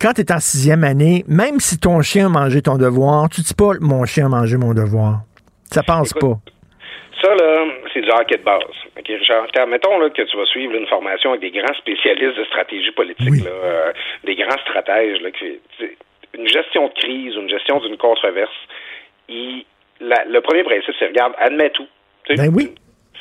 [0.00, 3.42] quand tu es en sixième année, même si ton chien a mangé ton devoir, tu
[3.42, 5.22] dis pas mon chien a mangé mon devoir.
[5.70, 6.40] Ça pense pas.
[7.24, 7.64] Ça, là,
[7.94, 8.76] c'est du hockey de base.
[8.98, 9.46] OK, Richard?
[9.66, 13.42] Mettons là, que tu vas suivre une formation avec des grands spécialistes de stratégie politique,
[13.42, 13.92] là, euh,
[14.24, 15.58] des grands stratèges, là, qui,
[16.36, 18.52] une gestion de crise, une gestion d'une controverse.
[19.30, 19.64] Il,
[20.00, 21.88] le premier principe, c'est regarde, admets tout.
[22.28, 22.74] Ben oui.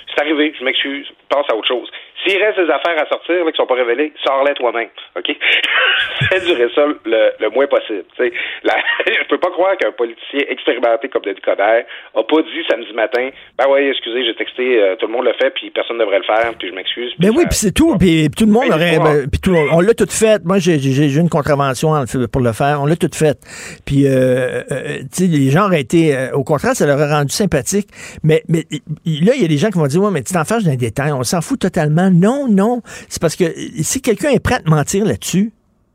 [0.10, 1.90] C'est arrivé, je m'excuse, passe à autre chose.
[2.22, 4.90] S'il reste des affaires à sortir là, qui sont pas révélées, sors-les toi-même.
[5.18, 5.28] OK?
[6.30, 8.06] Fais durer ça le, le moins possible.
[8.16, 8.34] Tu sais,
[8.64, 8.76] la,
[9.08, 11.84] je peux pas croire qu'un politicien expérimenté comme Denis Coderre
[12.16, 15.34] a pas dit samedi matin, ben ouais, excusez, j'ai texté, euh, tout le monde le
[15.34, 17.14] fait, puis personne ne devrait le faire, puis je m'excuse.
[17.20, 17.98] Ben oui, puis c'est tout.
[17.98, 19.00] Puis tout le monde aurait.
[19.00, 20.44] Ben, puis tout, on l'a tout fait.
[20.46, 21.94] Moi, j'ai une contravention
[22.32, 22.80] pour le faire.
[22.82, 23.38] On l'a tout fait.
[23.86, 26.30] Puis, euh, euh, tu sais, les gens auraient été.
[26.34, 27.88] au contraire, ça leur a rendu sympathique.
[28.24, 28.64] Mais, mais
[29.06, 30.76] là, il y a des gens qui vont dire, ouais, mais tu t'en fâches d'un
[30.76, 31.12] détail.
[31.12, 32.03] On s'en fout totalement.
[32.10, 32.82] Non, non.
[33.10, 35.52] C'est parce que si quelqu'un est prêt à te mentir là-dessus,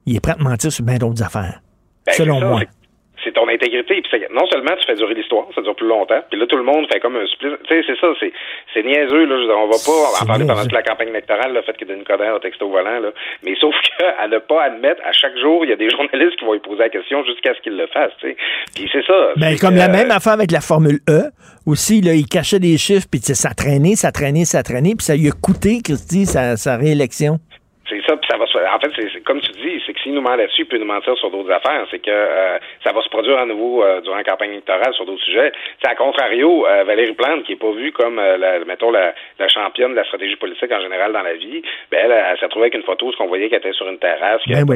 [0.06, 1.62] il est prêt à te mentir sur bien d'autres affaires.
[2.06, 2.62] Ben, selon moi
[3.28, 4.00] c'est ton intégrité.
[4.00, 6.20] Puis non seulement tu fais durer l'histoire, ça dure plus longtemps.
[6.30, 7.52] Puis là, tout le monde fait comme un supplice.
[7.68, 8.32] Tu sais, c'est ça, c'est,
[8.72, 9.26] c'est niaiseux.
[9.26, 9.54] Là.
[9.56, 12.36] On va pas en parler pendant toute la campagne électorale, le fait que Denis Coderre
[12.36, 13.00] a texte au volant.
[13.00, 13.10] Là.
[13.44, 16.44] Mais sauf qu'à ne pas admettre, à chaque jour, il y a des journalistes qui
[16.44, 18.12] vont lui poser la question jusqu'à ce qu'il le fasse.
[18.20, 18.36] Tu sais.
[18.74, 19.32] Puis c'est ça.
[19.36, 21.30] Ben, comme la même affaire avec la Formule E.
[21.66, 25.14] Aussi, là, il cachait des chiffres, puis ça traînait, ça traînait, ça traînait, puis ça
[25.14, 27.40] lui a coûté, Christy, sa, sa réélection.
[27.88, 30.12] C'est ça, puis ça va se En fait, c'est comme tu dis, c'est que s'il
[30.12, 31.86] nous ment là-dessus, il peut nous mentir sur d'autres affaires.
[31.90, 35.06] C'est que euh, ça va se produire à nouveau euh, durant la campagne électorale sur
[35.06, 35.52] d'autres sujets.
[35.82, 39.14] C'est à contrario, euh, Valérie Plante, qui est pas vue comme, la, mettons, la,
[39.48, 42.66] championne de la stratégie politique en général dans la vie, ben elle, elle, s'est retrouvée
[42.66, 44.66] avec une photo, ce qu'on voyait qu'elle était sur une terrasse, qu'elle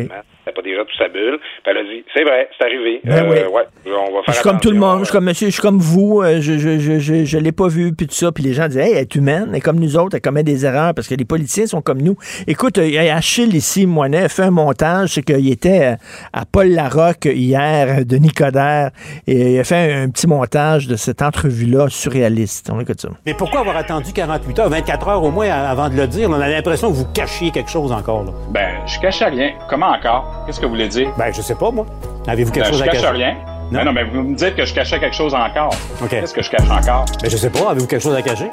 [0.44, 1.38] ben n'avait pas déjà toute sa bulle.
[1.38, 3.00] Puis elle a dit, c'est vrai, c'est arrivé.
[3.04, 3.36] Ben oui.
[3.52, 5.52] ouais, on va faire je suis comme tout le monde, je suis comme monsieur, je
[5.52, 8.32] suis comme vous, je je, je, je, je l'ai pas vu, puis tout ça.
[8.32, 10.42] Puis les gens disent, hey, elle est humaine, elle est comme nous autres, elle commet
[10.42, 12.16] des erreurs parce que les politiciens sont comme nous.
[12.46, 15.96] Écoute, il y a Achille ici Moinet fait un montage, c'est qu'il était
[16.32, 18.90] à Paul Larocque hier, de Nicodère,
[19.26, 22.70] et il a fait un, petit montage de cette entrevue-là surréaliste.
[22.72, 23.08] On écoute ça.
[23.26, 26.28] Mais pourquoi avoir attendu 48 heures, 24 heures au moins avant de le dire?
[26.30, 28.24] On a l'impression que vous cachiez quelque chose encore.
[28.24, 28.32] Là.
[28.50, 29.52] Ben, je cachais rien.
[29.68, 30.31] Comment encore?
[30.46, 31.10] Qu'est-ce que vous voulez dire?
[31.16, 31.86] Ben, je sais pas, moi.
[32.26, 32.98] Avez-vous quelque ben, chose à cacher?
[32.98, 33.34] Je cache rien.
[33.70, 33.78] Non?
[33.78, 35.74] Ben non, mais vous me dites que je cachais quelque chose encore.
[36.10, 37.04] Qu'est-ce que je cache encore?
[37.22, 37.70] Ben, je sais pas.
[37.70, 38.50] Avez-vous quelque chose à cacher?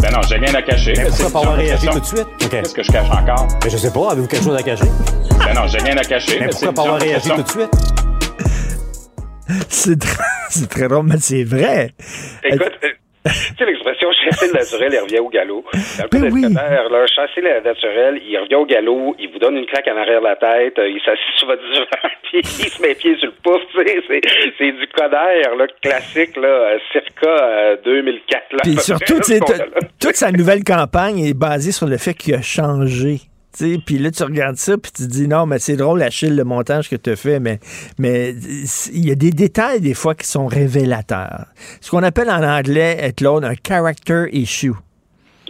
[0.00, 0.94] Ben non, j'ai rien à cacher.
[0.96, 2.26] Mais pourquoi pas avoir réagi tout de suite?
[2.50, 3.46] Qu'est-ce que je cache encore?
[3.62, 4.86] Mais je sais pas, avez-vous quelque chose à cacher?
[5.38, 6.40] Ben non, j'ai rien à cacher.
[6.40, 7.70] Mais, pourquoi pas avoir réagi tout de suite?
[9.68, 11.92] C'est très, très drôle, mais c'est vrai.
[12.44, 12.88] Écoute, euh,
[13.26, 15.64] sais l'expression chasser le naturel, il revient au galop.
[15.72, 16.42] Dans le cas ben oui.
[16.42, 20.20] là, chasser le naturel, il revient au galop, il vous donne une claque en arrière
[20.20, 21.86] de la tête, euh, il s'assied sur votre divan,
[22.22, 24.20] puis il se met pied sur le pouf, tu sais,
[24.58, 28.58] c'est du codère, là, classique, là, euh, circa 2004, là.
[28.62, 29.20] Puis surtout,
[30.00, 33.29] toute sa nouvelle campagne est basée sur le fait qu'il a changé.
[33.84, 36.88] Puis là, tu regardes ça, puis tu dis, non, mais c'est drôle, Achille, le montage
[36.88, 37.58] que tu as fait, mais
[37.98, 38.34] mais
[38.92, 41.46] il y a des détails, des fois, qui sont révélateurs.
[41.80, 44.72] Ce qu'on appelle en anglais, Claude, un character issue.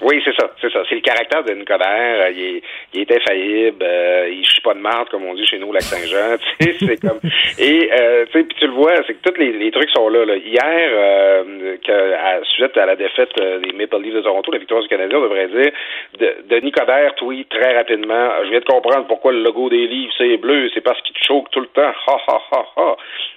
[0.03, 0.83] Oui, c'est ça, c'est ça.
[0.89, 2.21] C'est le caractère de Nicodère.
[2.21, 2.63] Euh, il est,
[2.95, 3.83] il est infaillible.
[3.83, 6.37] Euh, il chie pas de marde, comme on dit chez nous au Lac-Saint-Jean.
[6.61, 7.21] C'est comme.
[7.59, 10.25] Et euh, tu tu le vois, c'est que tous les, les, trucs sont là.
[10.25, 10.37] là.
[10.37, 14.83] Hier, euh, que, à, suite à la défaite des Maple Leafs de Toronto, la victoire
[14.83, 15.73] du Canadien, on devrait dire,
[16.19, 18.31] de, de Nicodère tweet très rapidement.
[18.45, 20.69] Je viens de comprendre pourquoi le logo des Leafs c'est bleu.
[20.75, 21.93] C'est parce qu'il te choque tout le temps.
[22.07, 22.97] Ha ha ha ha.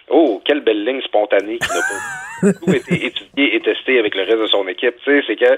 [0.09, 4.41] Oh, quelle belle ligne spontanée qui n'a pas été étudiée et testée avec le reste
[4.41, 4.95] de son équipe.
[5.03, 5.57] Tu sais, c'est que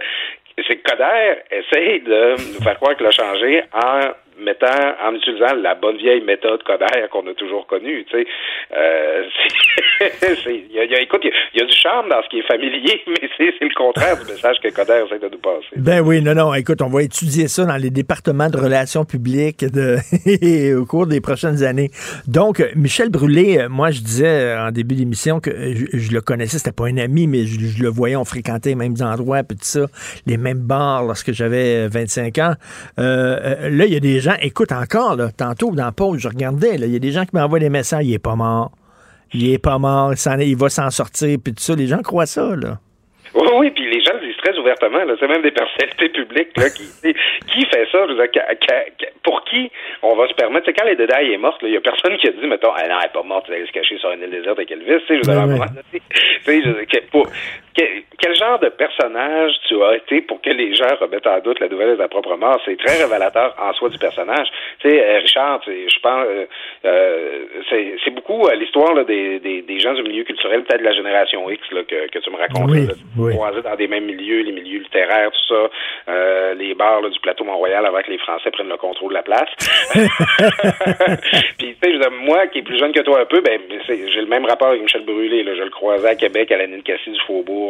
[0.68, 4.02] c'est que Coder essaye de nous faire croire qu'il a changé en
[4.40, 8.06] mettant, en utilisant la bonne vieille méthode Coder qu'on a toujours connue.
[8.10, 8.28] Tu sais,
[8.76, 9.24] euh,
[10.48, 13.30] il y a, écoute, il y, a du charme dans ce qui est familier, mais
[13.38, 15.76] c'est le contraire du message que Coder essaie de nous passer.
[15.78, 16.54] Ben oui, non, non.
[16.54, 19.98] Écoute, on va étudier ça dans les départements de relations publiques de,
[20.76, 21.90] au cours des prochaines années.
[22.28, 26.58] Donc, Michel Brûlé, euh, moi, je disais euh, en début d'émission que je, le connaissais,
[26.58, 29.66] c'était pas un ami, mais je, le voyais, on fréquentait les mêmes endroits, puis tout
[29.66, 29.86] ça,
[30.26, 32.54] les mêmes bars lorsque j'avais 25 ans.
[33.00, 36.76] Euh, là, il y a des écoute encore, là, tantôt dans la pause, je regardais,
[36.76, 38.72] il y a des gens qui m'envoient des messages, il est pas mort.
[39.34, 41.76] Il est pas mort, il va s'en sortir, puis tout ça.
[41.76, 42.78] Les gens croient ça, là.
[43.34, 45.00] Oui, oui, puis les gens le disent très ouvertement.
[45.20, 46.88] C'est même des personnalités publiques là, qui,
[47.52, 48.06] qui fait ça.
[49.24, 49.70] pour qui
[50.04, 50.72] on va se permettre?
[50.72, 52.96] quand les détails est morte, il n'y a personne qui a dit, mettons, ah non,
[52.96, 55.04] elle n'est pas morte, elle allait se cacher sur une île déserte avec Elvis.
[55.10, 57.28] Je veux dire, pour,
[57.76, 61.68] quel, genre de personnage tu as été pour que les gens remettent en doute la
[61.68, 62.60] nouvelle de ta propre mort?
[62.66, 64.48] C'est très révélateur en soi du personnage.
[64.80, 66.46] Tu sais, euh, Richard, je pense, euh,
[66.86, 67.46] euh,
[68.04, 71.62] c'est beaucoup l'histoire des, des, des, gens du milieu culturel, peut-être de la génération X
[71.72, 72.72] là, que, que tu me racontes.
[73.18, 77.86] Oui, dans des mêmes milieux, les milieux littéraires, tout ça, les bars du plateau Mont-Royal
[77.86, 79.50] avant que les Français prennent le contrôle de la place.
[81.58, 84.28] Puis, tu sais, moi, qui est plus jeune que toi un peu, ben, j'ai le
[84.28, 85.44] même rapport avec Michel Brûlé.
[85.44, 85.56] Là.
[85.56, 87.65] Je le croisais à Québec, à la Cassis du Faubourg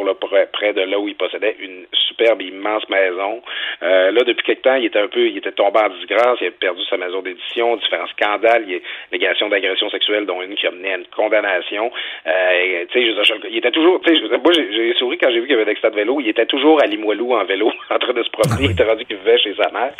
[0.52, 3.42] près, de là où il possédait une superbe, immense maison.
[3.84, 6.48] Euh, là, depuis quelque temps, il était un peu, il était tombé en disgrâce, il
[6.48, 8.80] a perdu sa maison d'édition, différents scandales, il y a
[9.12, 11.92] l'égation d'agression sexuelle, dont une qui a mené à une condamnation.
[12.28, 15.58] Euh, tu sais, il était toujours, tu sais, moi, j'ai souri quand j'ai vu qu'il
[15.58, 18.14] y avait un extra de vélo, il était toujours à Limoilou en vélo, en train
[18.14, 19.94] de se promener, ah il était rendu qu'il vivait chez sa mère.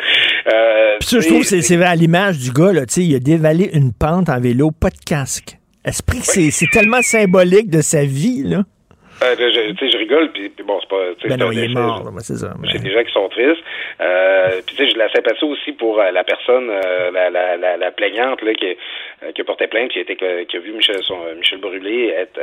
[0.52, 3.70] Euh, ça, je trouve, c'est à l'image du gars, là, tu sais, il a dévalé
[3.72, 5.56] une pente en vélo, pas de casque.
[5.84, 8.62] Esprit que c'est tellement symbolique de sa vie, là.
[9.22, 11.28] Euh, je, rigole, puis, bon, c'est pas...
[11.28, 12.54] Ben non, il est mort, c'est ça.
[12.64, 13.62] J'ai des gens qui sont tristes.
[14.00, 17.56] Euh, puis, tu sais, je la sympathie aussi pour euh, la personne, euh, la, la,
[17.56, 18.76] la, la, plaignante, là, qui,
[19.34, 22.38] qui a porté plainte, qui a, été, qui a vu Michel, son, Michel Brûlé être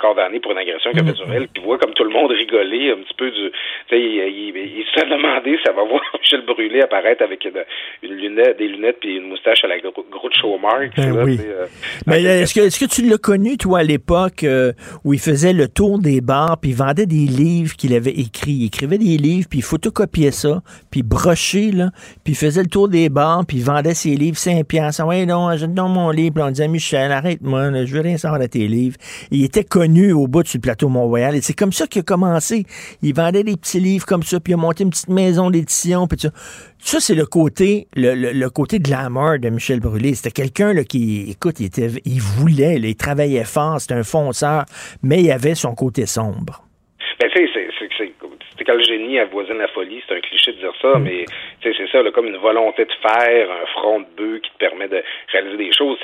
[0.00, 2.32] condamné pour une agression qu'il a faite sur elle, puis voit comme tout le monde
[2.32, 3.50] rigoler un petit peu du...
[3.50, 7.44] Tu sais, il, il, se fait demander si ça va voir Michel Brûlé apparaître avec
[7.44, 7.62] une,
[8.02, 10.96] une lunette, des lunettes puis une moustache à la gros, de showmark.
[10.96, 11.38] Ben oui.
[12.08, 14.44] Mais est-ce que, est-ce que tu l'as connu, toi, à l'époque
[15.04, 18.52] où il faisait le tour des bars, puis il vendait des livres qu'il avait écrits.
[18.52, 21.90] Il écrivait des livres, puis il photocopiait ça, puis brochait, là,
[22.24, 25.04] puis il faisait le tour des bars, puis il vendait ses livres 5 piastres.
[25.06, 26.42] Ouais, non, achète donc mon livre.
[26.42, 28.96] On disait, Michel, arrête-moi, je veux rien savoir de tes livres.
[29.30, 32.66] il était connu au bout du plateau Mont-Royal, et c'est comme ça qu'il a commencé.
[33.02, 36.06] Il vendait des petits livres comme ça, puis il a monté une petite maison d'édition,
[36.06, 36.30] puis ça.
[36.84, 40.14] Ça, c'est le côté, le, le, côté glamour de Michel Brûlé.
[40.14, 44.64] C'était quelqu'un qui, écoute, il, voulait, il travaillait fort, c'était un fonceur,
[45.02, 46.64] mais il avait son côté sombre.
[47.20, 47.28] Ben,
[48.62, 51.02] c'est quand le génie avoisine la folie, c'est un cliché de dire ça, mm.
[51.02, 51.24] mais
[51.62, 54.88] c'est ça, là, comme une volonté de faire, un front de bœuf qui te permet
[54.88, 55.02] de
[55.32, 55.98] réaliser des choses.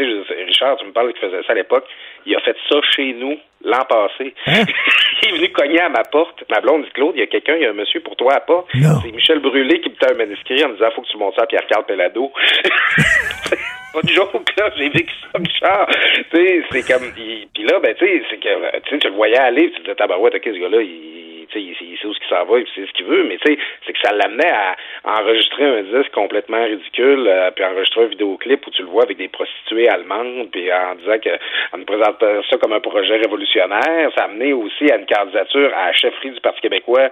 [0.47, 1.87] Richard, tu me parles qu'il faisait ça à l'époque.
[2.27, 4.35] Il a fait ça chez nous l'an passé.
[4.47, 4.65] Hein?
[5.23, 6.45] il est venu cogner à ma porte.
[6.51, 8.35] Ma blonde dit Claude, il y a quelqu'un, il y a un monsieur pour toi
[8.35, 8.65] à pas.
[8.73, 11.35] C'est Michel Brûlé qui me t'a un manuscrit en me disant Faut que tu montes
[11.37, 12.33] ça à Pierre-Carl Pelado.
[13.93, 15.89] pas du jour là, j'ai vécu ça, Richard.
[15.89, 17.13] tu sais, c'est comme.
[17.13, 20.35] Puis là, ben, tu sais, c'est que tu le voyais aller, tu te disais Tabarouette,
[20.35, 21.18] ok, ce gars-là, il
[21.55, 23.59] il, il, sait où ce s'en va, il sait ce qu'il veut, mais tu sais,
[23.87, 28.67] c'est que ça l'amenait à, enregistrer un disque complètement ridicule, euh, puis enregistrer un vidéoclip
[28.67, 31.31] où tu le vois avec des prostituées allemandes, puis en disant que
[31.73, 35.87] en nous présentant ça comme un projet révolutionnaire, ça amenait aussi à une candidature à
[35.87, 37.11] la chefferie du Parti québécois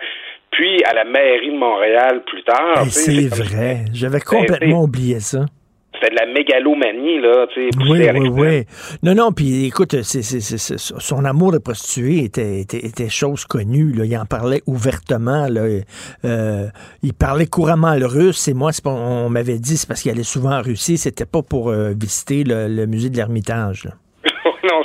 [0.51, 2.87] puis à la mairie de Montréal plus tard.
[2.89, 3.85] C'est vrai.
[3.93, 5.41] J'avais ben, complètement oublié ça
[6.01, 7.79] c'était de la mégalomanie, là, tu sais.
[7.89, 8.65] Oui, oui, oui.
[9.03, 14.05] Non, non, puis écoute, c'est, son amour de prostituée était, était, était, chose connue, là.
[14.05, 15.67] Il en parlait ouvertement, là.
[16.25, 16.67] Euh,
[17.03, 20.59] il parlait couramment le russe, et moi, on m'avait dit, c'est parce qu'il allait souvent
[20.59, 23.93] en Russie, c'était pas pour euh, visiter le, musée de l'Ermitage, non,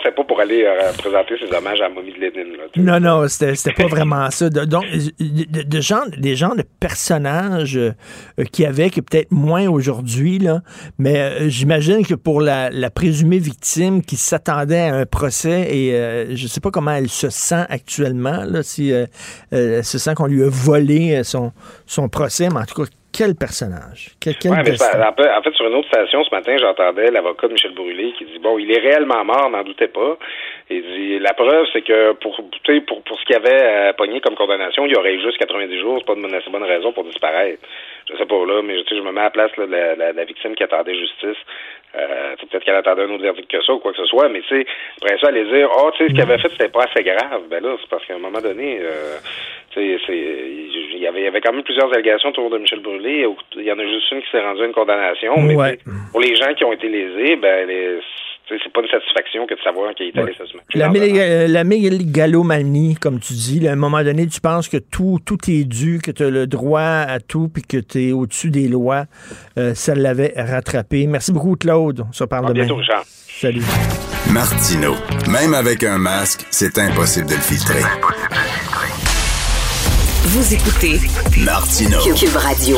[0.04, 2.58] c'est pas pour aller euh, présenter ses hommages à la de Lénine.
[2.78, 4.50] non, non, c'était pas vraiment ça.
[4.50, 4.86] donc,
[5.20, 7.94] de, de, genre, des gens de personnages euh,
[8.52, 10.62] qui avaient, qui peut-être moins aujourd'hui, là,
[10.98, 16.48] mais euh, j'imagine que pour la, présumée victime qui s'attendait à un procès, et je
[16.48, 18.92] sais pas comment elle se sent actuellement, là, si
[19.52, 21.54] elle se sent qu'on lui a volé son,
[21.86, 24.16] son procès, mais en tout cas, quel personnage?
[24.20, 28.26] Quel, en, fait, sur une autre station ce matin, j'entendais l'avocat de Michel Brûlé qui
[28.26, 30.18] dit Bon, il est réellement mort, n'en doutez pas.
[30.70, 34.36] Il dit La preuve, c'est que pour, pour, pour ce qu'il avait à pogné comme
[34.36, 37.62] condamnation, il y aurait juste 90 jours, c'est pas assez bonne raison pour disparaître.
[38.12, 40.64] Je sais pas là, mais je me mets à la place de la, victime qui
[40.64, 41.38] attendait justice.
[41.96, 44.42] Euh, peut-être qu'elle attendait un autre verdict que ça ou quoi que ce soit, mais
[44.42, 44.66] tu sais,
[45.02, 47.44] après ça, aller dire, oh, tu sais, ce qu'il avait fait, c'était pas assez grave.
[47.50, 49.18] Ben là, c'est parce qu'à un moment donné, euh,
[49.72, 53.28] tu sais, il y avait, y avait quand même plusieurs allégations autour de Michel Brûlé.
[53.56, 55.36] Il y en a juste une qui s'est rendue à une condamnation.
[55.40, 55.80] Mais
[56.12, 58.00] pour les gens qui ont été lésés, ben, les,
[58.64, 60.90] c'est pas une satisfaction que de savoir qu'il est allé se La,
[61.48, 65.64] la mégalomanie, comme tu dis, à un moment donné, tu penses que tout, tout est
[65.64, 69.06] dû, que tu as le droit à tout, puis que tu es au-dessus des lois.
[69.58, 71.08] Euh, ça l'avait rattrapé.
[71.08, 72.06] Merci beaucoup, Claude.
[72.10, 72.66] On se parle demain.
[72.66, 73.04] Bientôt, Richard.
[73.06, 73.64] Salut.
[74.32, 74.96] Martino.
[75.28, 77.82] Même avec un masque, c'est impossible de le filtrer.
[80.24, 81.00] Vous écoutez
[81.44, 81.98] Martino.
[82.16, 82.78] Cube Radio.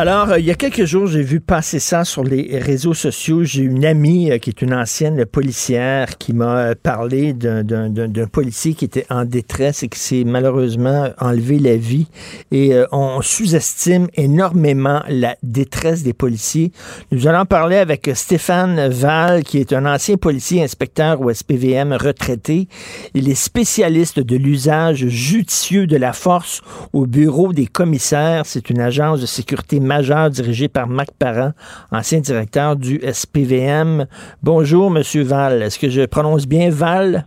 [0.00, 3.42] Alors, euh, il y a quelques jours, j'ai vu passer ça sur les réseaux sociaux.
[3.42, 8.74] J'ai une amie euh, qui est une ancienne policière qui m'a euh, parlé d'un policier
[8.74, 12.06] qui était en détresse et qui s'est malheureusement enlevé la vie.
[12.52, 16.70] Et on sous-estime énormément la détresse des policiers.
[17.10, 22.68] Nous allons parler avec Stéphane Val, qui est un ancien policier inspecteur au SPVM retraité.
[23.14, 26.62] Il est spécialiste de l'usage judicieux de la force
[26.92, 28.42] au bureau des commissaires.
[28.46, 31.52] C'est une agence de sécurité majeur dirigé par Mac Parent,
[31.90, 34.06] ancien directeur du SPVM.
[34.42, 35.62] Bonjour, Monsieur Val.
[35.62, 37.26] Est-ce que je prononce bien Val?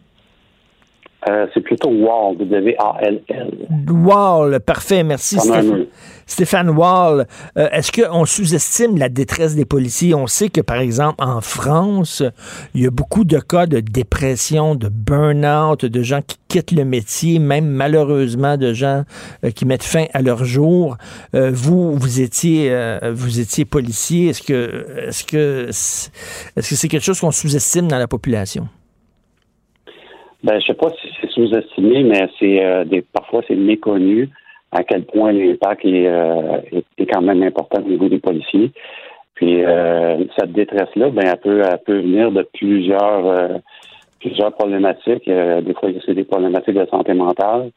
[1.30, 3.52] Euh, c'est plutôt Wall, W-A-L-L.
[3.92, 5.86] Wall, parfait, merci Stéphane.
[6.26, 7.28] Stéphane Wall.
[7.58, 10.16] Euh, est-ce qu'on sous-estime la détresse des policiers?
[10.16, 12.24] On sait que, par exemple, en France,
[12.74, 16.86] il y a beaucoup de cas de dépression, de burn-out, de gens qui quittent le
[16.86, 19.04] métier, même malheureusement de gens
[19.46, 20.98] euh, qui mettent fin à leur jour.
[21.34, 22.76] vous, vous étiez,
[23.12, 24.30] vous étiez policier.
[24.30, 26.10] Est-ce que, est-ce que, est-ce
[26.70, 28.68] que c'est quelque chose qu'on sous-estime dans la population?
[30.44, 34.30] Ben, je sais pas si c'est sous-estimé, mais c'est euh, des, parfois c'est méconnu
[34.72, 36.58] à quel point l'impact est, euh,
[36.98, 38.72] est, quand même important au niveau des policiers.
[39.36, 43.60] Puis euh, cette détresse-là, ben, elle peut, elle peut venir de plusieurs
[44.20, 45.26] plusieurs problématiques.
[45.28, 47.72] des fois, c'est des problématiques de santé mentale.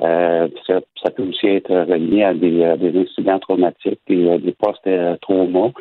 [0.00, 5.72] Ça, ça, peut aussi être relié à des, des incidents traumatiques, des, des post-traumas.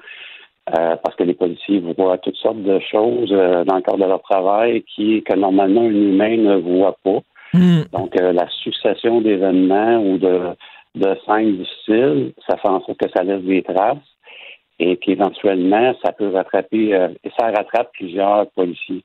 [0.76, 4.03] Euh, parce que les policiers voient toutes sortes de choses euh, dans le cadre de
[4.03, 7.19] leur travail qui que normalement un humain ne voit pas.
[7.53, 7.84] Hmm.
[7.94, 10.41] Donc euh, la succession d'événements ou de,
[10.95, 13.98] de scènes difficiles, ça fait en sorte que ça laisse des traces
[14.77, 16.89] et qu'éventuellement ça peut rattraper
[17.23, 19.03] et ça rattrape plusieurs policiers.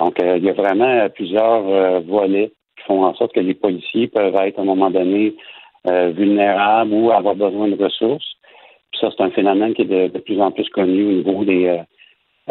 [0.00, 4.34] Donc il y a vraiment plusieurs volets qui font en sorte que les policiers peuvent
[4.36, 5.36] être à un moment donné
[5.84, 8.37] vulnérables ou avoir besoin de ressources
[9.00, 11.78] ça, c'est un phénomène qui est de, plus en plus connu au niveau des, euh,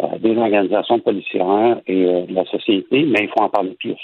[0.00, 3.98] euh, des organisations policières et euh, de la société, mais il faut en parler plus.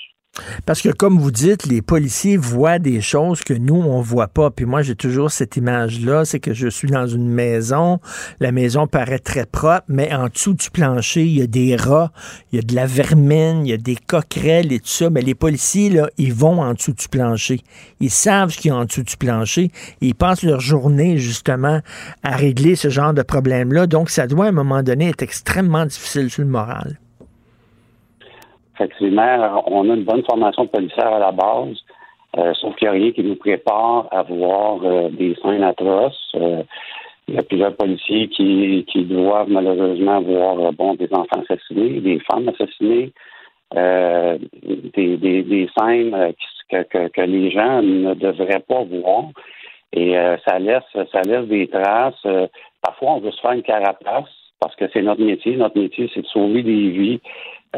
[0.67, 4.51] Parce que, comme vous dites, les policiers voient des choses que nous, on voit pas.
[4.51, 8.01] Puis moi, j'ai toujours cette image-là, c'est que je suis dans une maison,
[8.41, 12.13] la maison paraît très propre, mais en dessous du plancher, il y a des rats,
[12.53, 15.11] il y a de la vermine, il y a des coquerelles et tout ça.
[15.11, 17.61] Mais les policiers, là, ils vont en dessous du plancher.
[18.01, 19.71] Ils savent ce qu'il y a en dessous du plancher
[20.01, 21.81] ils passent leur journée, justement,
[22.23, 23.87] à régler ce genre de problème-là.
[23.87, 26.99] Donc, ça doit, à un moment donné, être extrêmement difficile sur le moral.
[28.75, 31.77] Effectivement, on a une bonne formation policière à la base,
[32.37, 36.33] euh, sauf qu'il n'y a rien qui nous prépare à voir euh, des scènes atroces.
[36.35, 36.63] Euh,
[37.29, 42.19] il y a plusieurs policiers qui, qui doivent malheureusement voir bon des enfants assassinés, des
[42.21, 43.13] femmes assassinées,
[43.75, 46.35] des, des, des, scènes
[46.69, 49.31] que, que, les gens ne devraient pas voir.
[49.95, 50.15] Et
[50.47, 52.27] ça laisse ça laisse des traces.
[52.83, 54.29] parfois, on veut se faire une carapace
[54.61, 55.57] parce que c'est notre métier.
[55.57, 57.21] Notre métier, c'est de sauver des vies.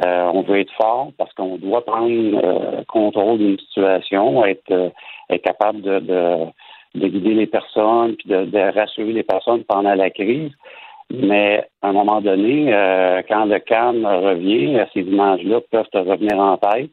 [0.05, 4.90] Euh, on veut être fort parce qu'on doit prendre euh, contrôle d'une situation, être, euh,
[5.31, 10.52] être capable de, de, guider les personnes, puis de, rassurer les personnes pendant la crise.
[11.10, 12.66] Mais à un moment donné,
[13.28, 16.90] quand le calme revient, ces images-là peuvent revenir en tête.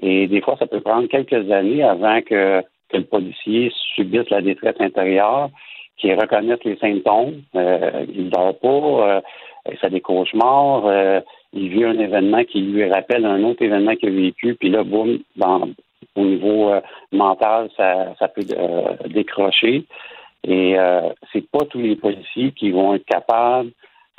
[0.00, 4.40] Et des fois, ça peut prendre quelques années avant que, que le policier subisse la
[4.40, 5.50] détresse intérieure,
[5.98, 7.42] qu'il reconnaisse les symptômes.
[7.52, 9.22] il ne dort pas,
[9.70, 14.08] il fait des cauchemars il vit un événement qui lui rappelle un autre événement qu'il
[14.08, 15.68] a vécu, puis là, boum, dans,
[16.16, 16.80] au niveau euh,
[17.12, 19.84] mental, ça, ça peut euh, décrocher.
[20.44, 23.70] Et euh, c'est pas tous les policiers qui vont être capables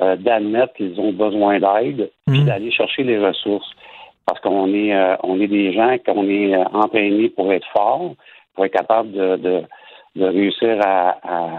[0.01, 2.45] euh, d'admettre qu'ils ont besoin d'aide, puis mmh.
[2.45, 3.69] d'aller chercher les ressources.
[4.25, 8.13] Parce qu'on est on est des gens qu'on est entraînés pour être forts,
[8.55, 9.61] pour être capable de, de,
[10.15, 11.49] de réussir à, à,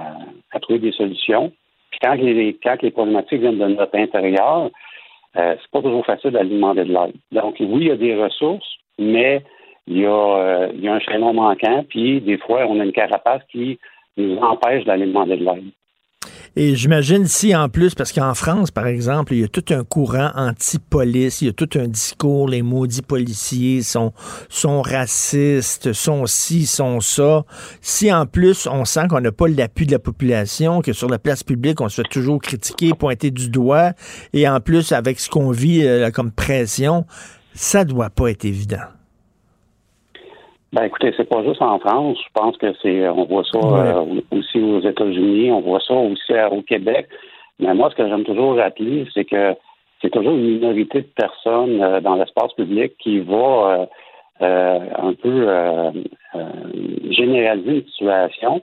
[0.51, 1.53] à, trouver des solutions.
[1.91, 4.71] Puis quand les, quand les problématiques viennent de notre intérieur,
[5.37, 7.15] euh, c'est pas toujours facile d'aller demander de l'aide.
[7.33, 9.43] Donc, oui, il y a des ressources, mais
[9.87, 12.85] il y a, euh, il y a un chaînon manquant, puis des fois, on a
[12.85, 13.79] une carapace qui
[14.17, 15.65] nous empêche d'aller demander de l'aide.
[16.57, 19.83] Et j'imagine si en plus, parce qu'en France, par exemple, il y a tout un
[19.83, 24.13] courant anti-police, il y a tout un discours, les maudits policiers sont,
[24.83, 27.45] racistes, sont ci, sont ça.
[27.81, 31.19] Si en plus on sent qu'on n'a pas l'appui de la population, que sur la
[31.19, 33.93] place publique, on se fait toujours critiquer, pointer du doigt,
[34.33, 37.05] et en plus avec ce qu'on vit euh, comme pression,
[37.53, 38.87] ça doit pas être évident.
[40.75, 42.19] Ben écoutez, c'est pas juste en France.
[42.21, 46.33] Je pense que c'est, on voit ça euh, aussi aux États-Unis, on voit ça aussi
[46.33, 47.07] euh, au Québec.
[47.61, 49.55] Mais moi, ce que j'aime toujours rappeler, c'est que
[50.03, 53.87] c'est toujours une minorité de personnes euh, dans l'espace public qui va
[54.41, 55.47] un peu
[57.11, 58.61] généraliser une situation,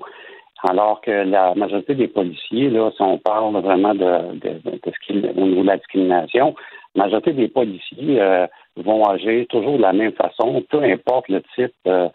[0.68, 5.08] alors que la majorité des policiers, là, si on parle vraiment de, de, de, ce
[5.08, 6.56] qui au niveau de la discrimination,
[6.96, 8.20] majorité des policiers
[8.78, 12.10] vont agir toujours de la même façon, peu importe le type euh,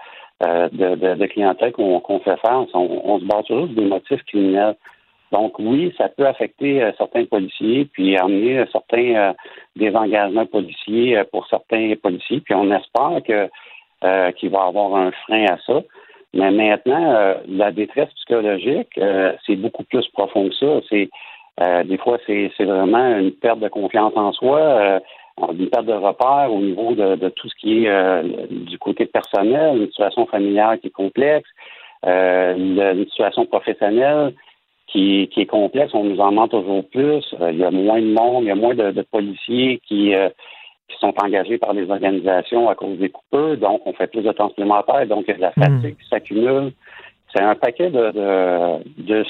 [0.47, 2.69] euh, de, de, clientèle qu'on fait face.
[2.75, 4.77] On, se base toujours sur des motifs criminels.
[5.33, 9.35] Donc oui, ça peut affecter euh, certains policiers, puis amener certains
[9.77, 12.41] désengagements policiers pour certains policiers.
[12.41, 13.49] Puis on espère que
[14.33, 15.83] qu'il va avoir un frein à ça.
[16.35, 19.01] Mais maintenant, la détresse psychologique,
[19.47, 20.81] c'est beaucoup plus profond que ça.
[20.91, 21.09] C'est
[21.59, 25.01] des fois, c'est vraiment une perte de confiance en soi,
[25.39, 29.87] une perte de repère au niveau de, tout ce qui est du côté personnel, une
[29.87, 31.49] situation familiale qui est complexe,
[32.05, 34.35] une situation professionnelle
[34.87, 35.95] qui, est complexe.
[35.95, 37.25] On nous en ment toujours plus.
[37.51, 40.15] il y a moins de monde, il y a moins de, policiers qui,
[40.89, 43.57] qui sont engagés par les organisations à cause des coupeurs.
[43.57, 45.07] Donc, on fait plus de temps supplémentaires.
[45.07, 45.77] Donc, il y a de la hmm.
[45.77, 46.73] fatigue qui s'accumule.
[47.35, 49.25] C'est un paquet de, de,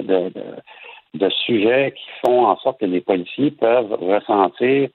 [0.00, 0.32] de,
[1.14, 4.88] de, sujets qui font en sorte que les policiers peuvent ressentir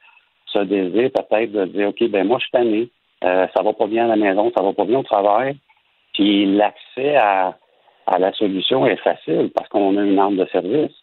[0.47, 2.89] ce désir peut-être de dire, OK, ben moi, je suis tanné.
[3.23, 5.57] Euh, ça va pas bien à la maison, ça va pas bien au travail.
[6.13, 7.57] Puis l'accès à,
[8.07, 10.93] à la solution est facile parce qu'on a une arme de service.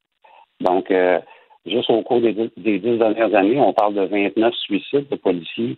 [0.61, 1.21] Donc, euh,
[1.67, 5.77] Juste au cours des, dix dernières années, on parle de 29 suicides de policiers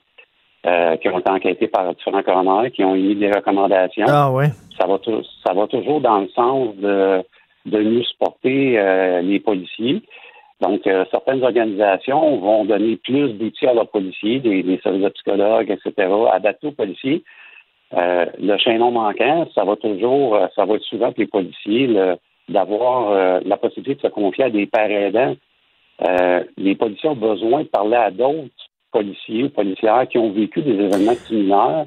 [0.67, 4.05] euh, qui ont été enquêtés par différents coroners, qui ont émis des recommandations.
[4.07, 4.49] Ah ouais.
[4.79, 4.99] Ça va,
[5.47, 7.25] ça va toujours dans le sens de,
[7.69, 10.03] de mieux supporter euh, les policiers.
[10.61, 15.71] Donc, euh, certaines organisations vont donner plus d'outils à leurs policiers, des, services de psychologues,
[15.71, 17.23] etc., adaptés aux policiers.
[17.93, 21.89] le chaînon manquant, ça va toujours, ça va être souvent que les policiers
[22.49, 25.37] d'avoir la possibilité de se confier à des pères aidants
[26.07, 28.51] euh, les policiers ont besoin de parler à d'autres
[28.93, 31.87] policiers ou policières qui ont vécu des événements similaires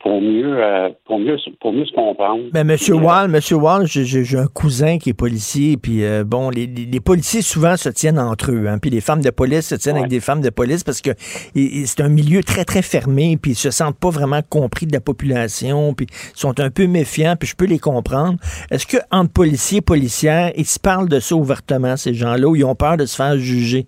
[0.00, 2.44] pour mieux, euh, pour mieux, pour mieux se comprendre.
[2.54, 6.66] Mais Monsieur Wall, Monsieur Wall, j'ai un cousin qui est policier, puis euh, bon, les,
[6.66, 9.96] les, policiers souvent se tiennent entre eux, hein, puis les femmes de police se tiennent
[9.96, 13.56] avec des femmes de police parce que c'est un milieu très très fermé, puis ils
[13.56, 17.48] se sentent pas vraiment compris de la population, puis ils sont un peu méfiants, puis
[17.48, 18.38] je peux les comprendre.
[18.70, 22.54] Est-ce que entre policiers et policières, ils se parlent de ça ouvertement ces gens-là, ou
[22.54, 23.86] ils ont peur de se faire juger?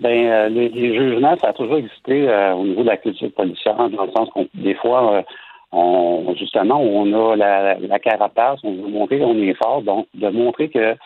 [0.00, 3.76] Ben, euh, les, jugements, ça a toujours existé euh, au niveau de la culture policière,
[3.76, 5.22] dans le sens qu'on, des fois, euh,
[5.70, 10.28] on, justement, on a la, la, carapace, on veut montrer qu'on est fort, donc de
[10.30, 10.96] montrer que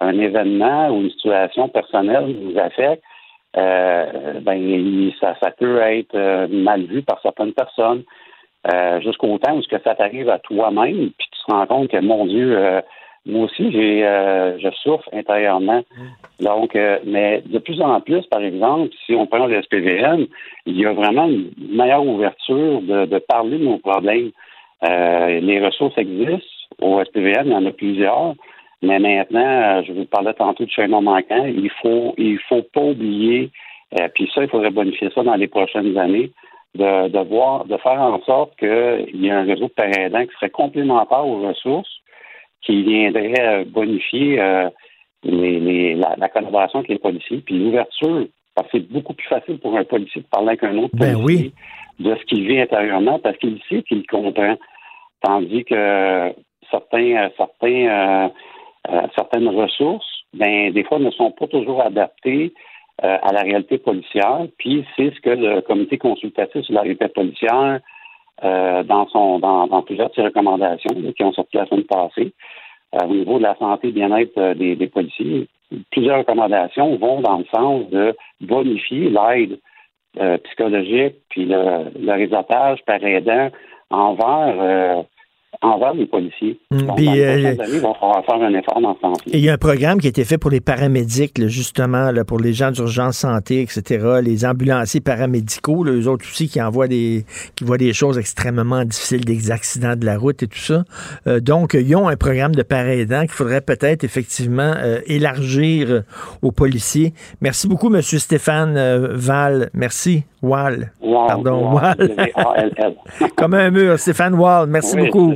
[0.00, 3.02] un événement ou une situation personnelle nous affecte,
[3.54, 6.16] ben, ça, ça peut être
[6.48, 8.04] mal vu par certaines personnes.
[9.00, 11.98] jusqu'au temps où ce que ça t'arrive à toi-même, puis tu te rends compte que,
[11.98, 12.80] mon Dieu,
[13.26, 15.82] moi aussi, j'ai, euh, je souffre intérieurement.
[16.40, 20.26] Donc, euh, mais de plus en plus, par exemple, si on prend le SPVN,
[20.66, 24.30] il y a vraiment une meilleure ouverture de, parler de nos problèmes.
[24.88, 26.46] Euh, les ressources existent.
[26.80, 28.34] Au SPVN, il y en a plusieurs.
[28.80, 31.44] Mais maintenant, je vous parlais tantôt de chaînon manquant.
[31.44, 33.50] Il faut, il faut pas oublier,
[34.14, 36.30] puis ça, il faudrait bonifier ça dans les prochaines années,
[36.76, 40.32] de, de voir, de faire en sorte qu'il y ait un réseau de terrain qui
[40.34, 41.98] serait complémentaire aux ressources
[42.62, 44.68] qui viendrait euh, bonifier euh,
[45.24, 49.76] les, la, collaboration avec les policiers, puis l'ouverture, parce que c'est beaucoup plus facile pour
[49.76, 51.52] un policier de parler avec un autre ben policier
[51.98, 54.56] de ce qu'il vit intérieurement, parce qu'il sait qu'il comprend.
[55.20, 56.32] Tandis que
[56.70, 58.28] certains, euh,
[59.16, 62.52] certaines ressources, ben, des fois, ne sont pas toujours adaptées
[63.00, 64.46] à la réalité policière.
[64.58, 67.80] Puis c'est ce que le comité consultatif sur la réalité policière
[68.44, 72.32] euh, dans son dans, dans, plusieurs de ses recommandations qui ont sorti la semaine passée
[72.94, 75.48] euh, au niveau de la santé et bien-être euh, des, des, policiers.
[75.90, 79.58] Plusieurs recommandations vont dans le sens de bonifier l'aide
[80.44, 83.50] psychologique puis le, le réseautage par aidant
[83.90, 85.04] envers
[85.62, 86.58] envers les policiers.
[86.70, 89.18] Mm, Donc, dans les euh, années, il va falloir faire un effort dans ce sens
[89.26, 92.38] Il y a un programme qui a été fait pour les paramédics, justement, là, pour
[92.38, 97.24] les gens d'urgence santé, etc., les ambulanciers paramédicaux, là, eux autres aussi qui envoient des
[97.56, 100.84] qui voient des choses extrêmement difficiles, des accidents de la route et tout ça.
[101.26, 106.02] Euh, donc, ils ont un programme de paraidants qu'il faudrait peut-être effectivement euh, élargir
[106.42, 107.12] aux policiers.
[107.40, 108.00] Merci beaucoup, M.
[108.02, 108.78] Stéphane
[109.12, 109.70] Val.
[109.74, 110.24] Merci.
[110.42, 110.92] Wall.
[111.00, 111.96] Pardon, Wall.
[113.36, 113.98] Comme un mur.
[113.98, 114.68] Stéphane Wall.
[114.68, 115.34] Merci beaucoup.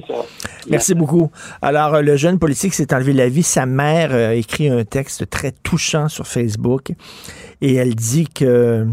[0.68, 1.30] Merci beaucoup.
[1.60, 4.68] Alors, euh, le jeune policier qui s'est enlevé la vie, sa mère euh, a écrit
[4.68, 6.93] un texte très touchant sur Facebook
[7.60, 8.86] et elle dit que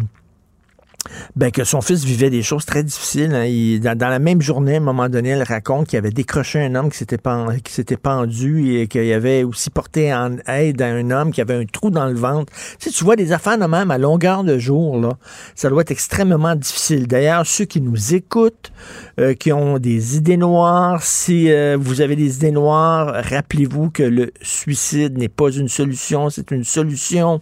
[1.35, 3.33] ben, que son fils vivait des choses très difficiles.
[3.33, 3.95] Hein.
[3.95, 6.89] dans, la même journée, à un moment donné, elle raconte qu'il avait décroché un homme
[6.89, 11.55] qui s'était, pendu et qu'il avait aussi porté en aide à un homme qui avait
[11.55, 12.51] un trou dans le ventre.
[12.79, 15.11] Tu, tu vois des affaires de même à longueur de jour, là,
[15.55, 17.07] ça doit être extrêmement difficile.
[17.07, 18.71] D'ailleurs, ceux qui nous écoutent,
[19.19, 24.03] euh, qui ont des idées noires, si euh, vous avez des idées noires, rappelez-vous que
[24.03, 27.41] le suicide n'est pas une solution, c'est une solution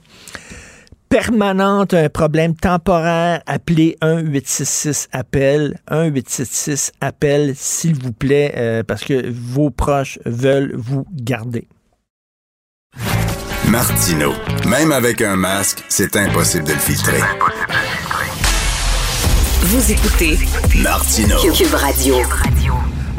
[1.10, 5.80] permanente, un problème temporaire, appelez 1-866-APPEL.
[5.90, 11.68] 1-866-APPEL, s'il vous plaît, euh, parce que vos proches veulent vous garder.
[13.68, 14.34] Martino,
[14.66, 17.22] même avec un masque, c'est impossible de le filtrer.
[19.62, 20.40] Vous écoutez
[20.82, 21.36] Martino.
[21.52, 22.16] Cube Radio.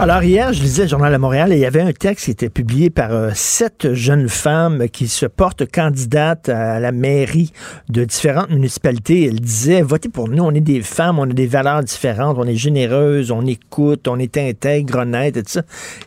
[0.01, 2.31] Alors hier, je lisais le Journal de Montréal et il y avait un texte qui
[2.31, 7.53] était publié par euh, sept jeunes femmes qui se portent candidates à la mairie
[7.89, 9.27] de différentes municipalités.
[9.27, 12.45] Elles disaient, votez pour nous, on est des femmes, on a des valeurs différentes, on
[12.45, 15.59] est généreuses, on écoute, on est intègre, honnête et tout.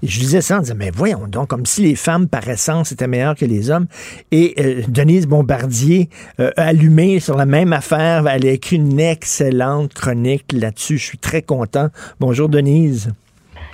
[0.01, 2.93] Et je lisais ça en disant, mais voyons donc, comme si les femmes par essence
[2.93, 3.87] étaient meilleures que les hommes.
[4.31, 6.07] Et euh, Denise Bombardier,
[6.39, 10.97] euh, allumée sur la même affaire, elle a écrit une excellente chronique là-dessus.
[10.97, 11.89] Je suis très content.
[12.21, 13.11] Bonjour Denise.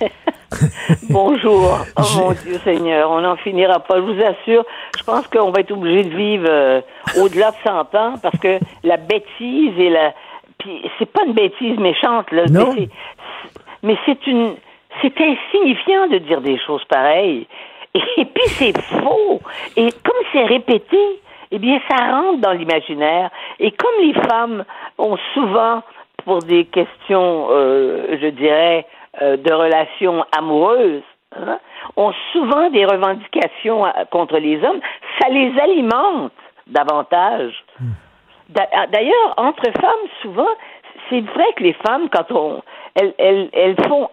[1.10, 1.78] Bonjour.
[1.96, 3.96] Oh mon Dieu Seigneur, on n'en finira pas.
[3.96, 4.64] Je vous assure,
[4.96, 6.80] je pense qu'on va être obligé de vivre euh,
[7.20, 10.12] au-delà de 100 ans parce que la bêtise et la...
[10.58, 12.44] Puis c'est pas une bêtise méchante, là.
[12.50, 12.74] Non.
[13.82, 14.54] Mais c'est une...
[15.02, 17.46] C'est insignifiant de dire des choses pareilles.
[17.94, 19.40] Et, puis c'est faux.
[19.76, 20.98] Et comme c'est répété,
[21.50, 23.30] eh bien, ça rentre dans l'imaginaire.
[23.60, 24.64] Et comme les femmes
[24.98, 25.82] ont souvent,
[26.24, 28.86] pour des questions, euh, je dirais,
[29.22, 31.02] euh, de relations amoureuses
[31.36, 31.58] hein,
[31.96, 34.80] ont souvent des revendications euh, contre les hommes,
[35.20, 36.32] ça les alimente
[36.66, 37.52] davantage.
[38.56, 40.48] Ah, d'ailleurs, entre femmes, souvent,
[41.08, 42.62] c'est vrai que les femmes, quand on,
[42.94, 44.08] elles, elles, elles font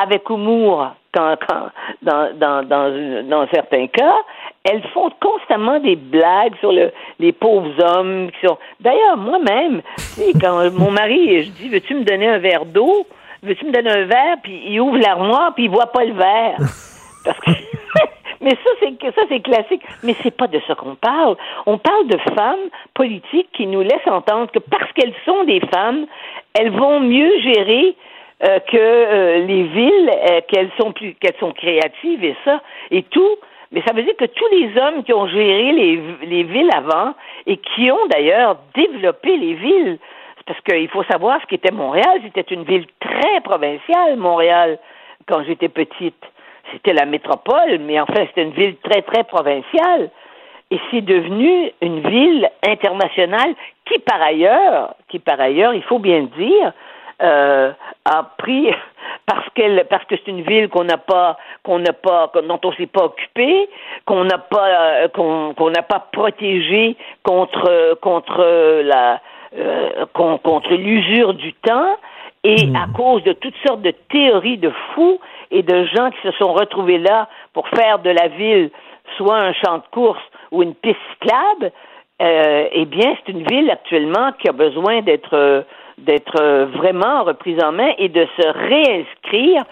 [0.00, 1.70] avec humour, quand, quand
[2.02, 4.14] dans, dans, dans, dans certains cas,
[4.64, 8.58] elles font constamment des blagues sur le, les pauvres hommes qui sont.
[8.80, 9.80] D'ailleurs, moi-même,
[10.40, 13.06] quand mon mari, je dis, veux-tu me donner un verre d'eau?
[13.42, 14.36] Veux-tu me donner un verre?
[14.42, 16.56] Puis il ouvre l'armoire, puis il voit pas le verre.
[17.24, 17.50] Parce que...
[18.40, 19.82] Mais ça, c'est ça, c'est classique.
[20.04, 21.36] Mais c'est pas de ça qu'on parle.
[21.66, 26.06] On parle de femmes politiques qui nous laissent entendre que parce qu'elles sont des femmes,
[26.54, 27.96] elles vont mieux gérer
[28.44, 32.62] euh, que euh, les villes, euh, qu'elles sont plus, qu'elles sont créatives et ça
[32.92, 33.36] et tout.
[33.72, 37.14] Mais ça veut dire que tous les hommes qui ont géré les, les villes avant
[37.46, 39.98] et qui ont d'ailleurs développé les villes,
[40.48, 42.20] parce qu'il faut savoir ce qu'était Montréal.
[42.24, 44.78] C'était une ville très provinciale, Montréal,
[45.26, 46.24] quand j'étais petite.
[46.72, 50.10] C'était la métropole, mais enfin, c'était une ville très, très provinciale.
[50.70, 53.54] Et c'est devenu une ville internationale
[53.84, 56.72] qui, par ailleurs, qui, par ailleurs, il faut bien dire,
[57.20, 57.72] euh,
[58.06, 58.70] a pris
[59.26, 62.72] parce qu'elle parce que c'est une ville qu'on n'a pas qu'on n'a pas dont on
[62.74, 63.68] s'est pas occupé
[64.06, 64.68] qu'on n'a pas
[65.02, 69.20] euh, qu'on n'a pas protégé contre contre la
[69.56, 71.96] euh, contre l'usure du temps
[72.44, 72.76] et hmm.
[72.76, 75.18] à cause de toutes sortes de théories de fous
[75.50, 78.70] et de gens qui se sont retrouvés là pour faire de la ville
[79.16, 81.72] soit un champ de course ou une piste cyclable,
[82.20, 85.64] euh, eh bien, c'est une ville actuellement qui a besoin d'être
[85.98, 89.64] d'être vraiment reprise en main et de se réinscrire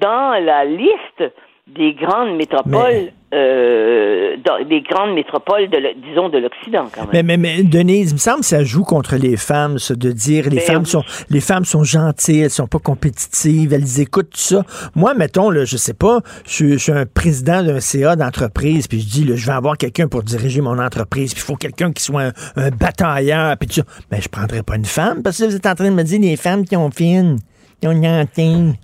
[0.00, 1.24] dans la liste
[1.68, 4.36] des grandes métropoles, euh,
[4.68, 5.78] des grandes métropoles, de,
[6.08, 7.24] disons, de l'Occident, quand même.
[7.24, 10.50] Mais, mais, Denise, il me semble que ça joue contre les femmes, ça, de dire
[10.50, 14.38] les ben femmes sont les femmes sont gentilles, elles sont pas compétitives, elles écoutent tout
[14.38, 14.64] ça.
[14.96, 19.08] Moi, mettons, là, je sais pas, je, suis un président d'un CA d'entreprise, puis je
[19.08, 22.02] dis, là, je vais avoir quelqu'un pour diriger mon entreprise, puis il faut quelqu'un qui
[22.02, 23.82] soit un, batailleur, puis tout ça.
[24.10, 26.02] Mais ben, je prendrais pas une femme, parce que vous êtes en train de me
[26.02, 27.36] dire les femmes qui ont fine,
[27.80, 28.74] qui ont une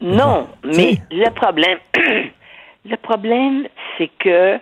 [0.00, 1.78] non, mais le problème,
[2.84, 3.66] le problème,
[3.96, 4.58] c'est que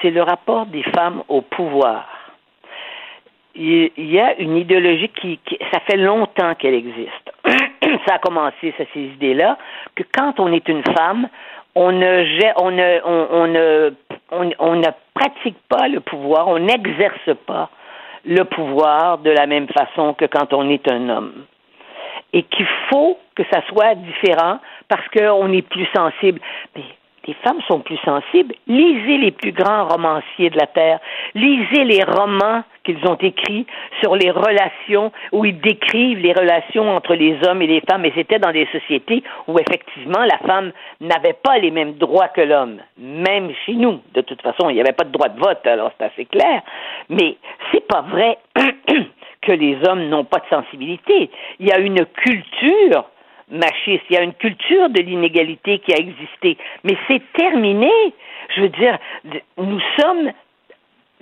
[0.00, 2.06] c'est le rapport des femmes au pouvoir.
[3.54, 5.38] Il y a une idéologie qui,
[5.72, 7.32] ça fait longtemps qu'elle existe.
[8.06, 9.58] ça a commencé, ces idées-là,
[9.94, 11.28] que quand on est une femme,
[11.74, 17.70] on ne, on ne, on, ne, on ne pratique pas le pouvoir, on n'exerce pas
[18.24, 21.44] le pouvoir de la même façon que quand on est un homme
[22.32, 26.40] et qu'il faut que ça soit différent parce qu'on est plus sensible.
[26.76, 26.82] Mais
[27.26, 28.54] les femmes sont plus sensibles.
[28.66, 30.98] Lisez les plus grands romanciers de la Terre.
[31.34, 33.64] Lisez les romans qu'ils ont écrits
[34.00, 38.04] sur les relations, où ils décrivent les relations entre les hommes et les femmes.
[38.04, 42.40] Et c'était dans des sociétés où effectivement la femme n'avait pas les mêmes droits que
[42.40, 42.78] l'homme.
[42.98, 45.92] Même chez nous, de toute façon, il n'y avait pas de droit de vote, alors
[45.96, 46.62] c'est assez clair.
[47.08, 47.36] Mais
[47.70, 48.38] c'est pas vrai
[49.42, 51.30] que les hommes n'ont pas de sensibilité.
[51.58, 53.04] Il y a une culture
[53.50, 57.90] machiste, il y a une culture de l'inégalité qui a existé, mais c'est terminé.
[58.56, 58.98] Je veux dire,
[59.58, 60.32] nous sommes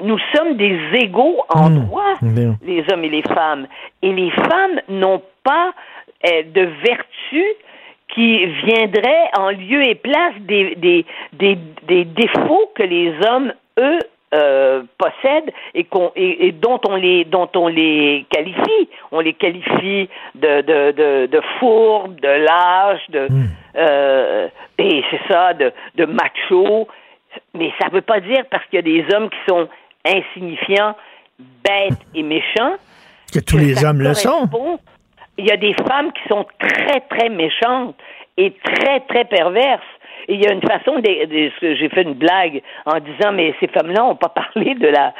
[0.02, 1.84] nous sommes des égaux en hmm.
[1.84, 2.14] droit,
[2.62, 3.66] les hommes et les femmes.
[4.00, 5.74] Et les femmes n'ont pas
[6.26, 7.44] euh, de vertu
[8.14, 13.98] qui viendrait en lieu et place des, des, des, des défauts que les hommes, eux,
[14.34, 18.88] euh, possèdent et, qu'on, et, dont on les dont on les qualifie.
[19.12, 23.48] On les qualifie de de de, de fourbes, de lâches, de hmm.
[23.76, 24.48] euh,
[24.78, 26.88] et c'est ça, de de macho.
[27.54, 29.68] Mais ça ne veut pas dire parce qu'il y a des hommes qui sont
[30.04, 30.96] insignifiants,
[31.38, 32.76] bêtes et méchants
[33.32, 34.48] que tous les hommes le sont.
[35.38, 37.96] Il y a des femmes qui sont très très méchantes
[38.36, 39.82] est très, très perverse.
[40.28, 43.68] Et il y a une façon, de, j'ai fait une blague en disant, mais ces
[43.68, 45.12] femmes-là n'ont pas parlé de la,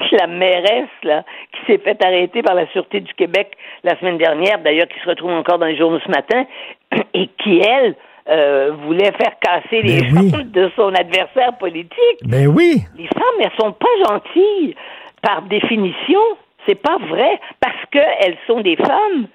[0.00, 4.18] de la mairesse là, qui s'est fait arrêter par la Sûreté du Québec la semaine
[4.18, 6.44] dernière, d'ailleurs qui se retrouve encore dans les journaux ce matin,
[7.14, 7.94] et qui, elle,
[8.28, 12.20] euh, voulait faire casser les ben jambes de son adversaire politique.
[12.26, 12.82] Mais ben oui.
[12.96, 14.74] Les femmes, elles sont pas gentilles
[15.20, 16.20] par définition.
[16.66, 19.26] C'est pas vrai parce qu'elles sont des femmes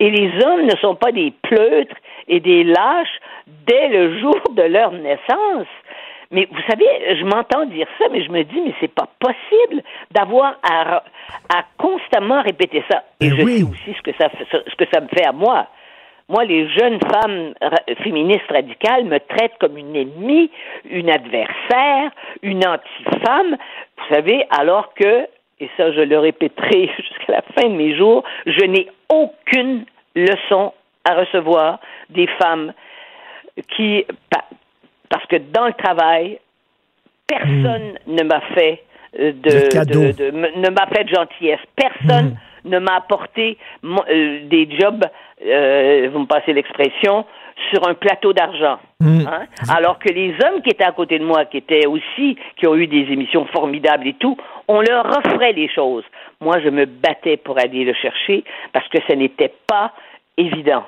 [0.00, 1.94] et les hommes ne sont pas des pleutres
[2.28, 3.18] et des lâches
[3.66, 5.66] dès le jour de leur naissance.
[6.30, 6.84] Mais vous savez,
[7.16, 11.02] je m'entends dire ça, mais je me dis, mais c'est pas possible d'avoir à,
[11.48, 13.02] à, constamment répéter ça.
[13.20, 15.66] Et ben je sais aussi ce que ça, ce que ça me fait à moi.
[16.28, 17.54] Moi, les jeunes femmes
[18.02, 20.50] féministes radicales me traitent comme une ennemie,
[20.90, 22.10] une adversaire,
[22.42, 23.56] une anti-femme.
[23.96, 25.26] Vous savez, alors que,
[25.60, 30.74] et ça je le répéterai jusqu'à la fin de mes jours, je n'ai aucune leçon
[31.04, 31.80] à recevoir
[32.10, 32.72] des femmes
[33.76, 34.04] qui,
[35.08, 36.38] parce que dans le travail,
[37.26, 38.14] personne hmm.
[38.14, 38.82] ne m'a fait
[39.18, 41.60] euh, de, ne m'a fait de gentillesse.
[41.74, 42.70] Personne hmm.
[42.70, 45.04] ne m'a apporté euh, des jobs
[45.44, 47.24] euh, vous me passez l'expression,
[47.70, 48.78] sur un plateau d'argent.
[49.00, 49.20] Hmm.
[49.26, 49.46] Hein?
[49.68, 52.74] Alors que les hommes qui étaient à côté de moi, qui étaient aussi, qui ont
[52.74, 54.36] eu des émissions formidables et tout,
[54.68, 56.04] on leur offrait les choses.
[56.40, 59.92] Moi, je me battais pour aller le chercher parce que ce n'était pas
[60.38, 60.84] évident.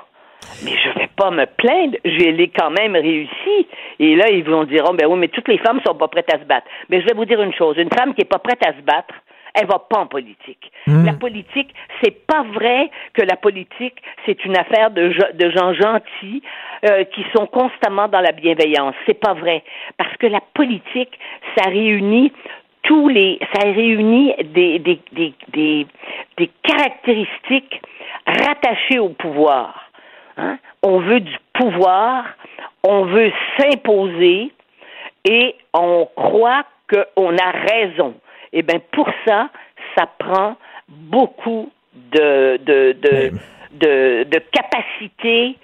[0.65, 3.67] Mais je vais pas me plaindre, je l'ai quand même réussi.
[3.99, 6.33] Et là, ils vont dire, oh, ben oui, mais toutes les femmes sont pas prêtes
[6.33, 6.67] à se battre.
[6.89, 8.81] Mais je vais vous dire une chose, une femme qui est pas prête à se
[8.81, 9.15] battre,
[9.55, 10.71] elle va pas en politique.
[10.87, 11.05] Hmm.
[11.05, 16.43] La politique, c'est pas vrai que la politique, c'est une affaire de, de gens gentils
[16.85, 18.95] euh, qui sont constamment dans la bienveillance.
[19.07, 19.63] C'est pas vrai.
[19.97, 21.19] Parce que la politique,
[21.57, 22.33] ça réunit
[22.83, 25.87] tous les, ça réunit des, des, des, des,
[26.37, 27.81] des caractéristiques
[28.27, 29.91] rattachées au pouvoir.
[30.37, 30.59] Hein?
[30.83, 32.25] On veut du pouvoir,
[32.83, 34.51] on veut s'imposer
[35.29, 38.15] et on croit qu'on a raison.
[38.53, 39.51] Eh bien, pour ça,
[39.97, 40.57] ça prend
[40.89, 43.33] beaucoup de, de, de,
[43.73, 45.57] de, de capacité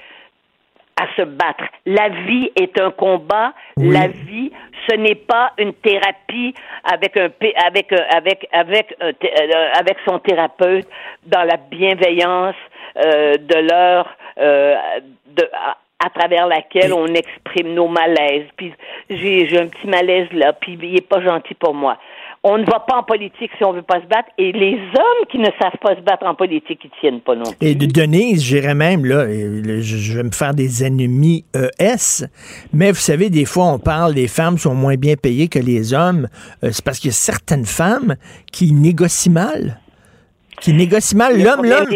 [0.97, 1.64] à se battre.
[1.85, 3.52] La vie est un combat.
[3.77, 4.51] La vie,
[4.89, 6.55] ce n'est pas une thérapie
[6.85, 7.28] avec un
[7.66, 9.12] avec avec avec euh,
[9.78, 10.89] avec son thérapeute
[11.27, 12.55] dans la bienveillance
[13.05, 14.09] euh, de leur
[14.39, 14.77] euh,
[15.27, 15.48] de
[15.98, 18.47] à travers laquelle on exprime nos malaises.
[18.56, 18.73] Puis
[19.10, 21.98] j'ai un petit malaise là, puis il est pas gentil pour moi
[22.48, 24.28] on ne va pas en politique si on veut pas se battre.
[24.39, 27.43] Et les hommes qui ne savent pas se battre en politique, ils tiennent pas non
[27.43, 27.56] plus.
[27.60, 32.27] Et de Denise, j'irais même, là, je vais me faire des ennemis ES,
[32.73, 35.93] mais vous savez, des fois, on parle, les femmes sont moins bien payées que les
[35.93, 36.28] hommes.
[36.62, 38.14] Euh, c'est parce qu'il y a certaines femmes
[38.52, 39.81] qui négocient mal
[40.60, 41.36] qui négocient mal.
[41.36, 41.90] L'homme, l'homme.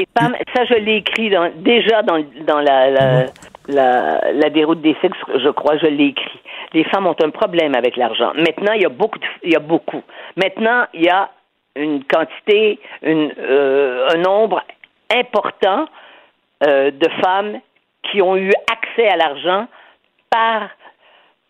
[0.55, 1.31] Ça, je l'ai écrit
[1.64, 3.27] déjà dans, la, la,
[3.70, 6.40] la, déroute des sexes, je crois, je l'ai écrit
[6.72, 8.32] les femmes ont un problème avec l'argent.
[8.34, 10.02] Maintenant, il y a beaucoup, il y a beaucoup.
[10.36, 11.30] Maintenant, il y a
[11.76, 14.62] une quantité, euh, un nombre
[15.12, 15.86] important
[16.64, 17.60] euh, de femmes
[18.10, 19.66] qui ont eu accès à l'argent
[20.30, 20.68] par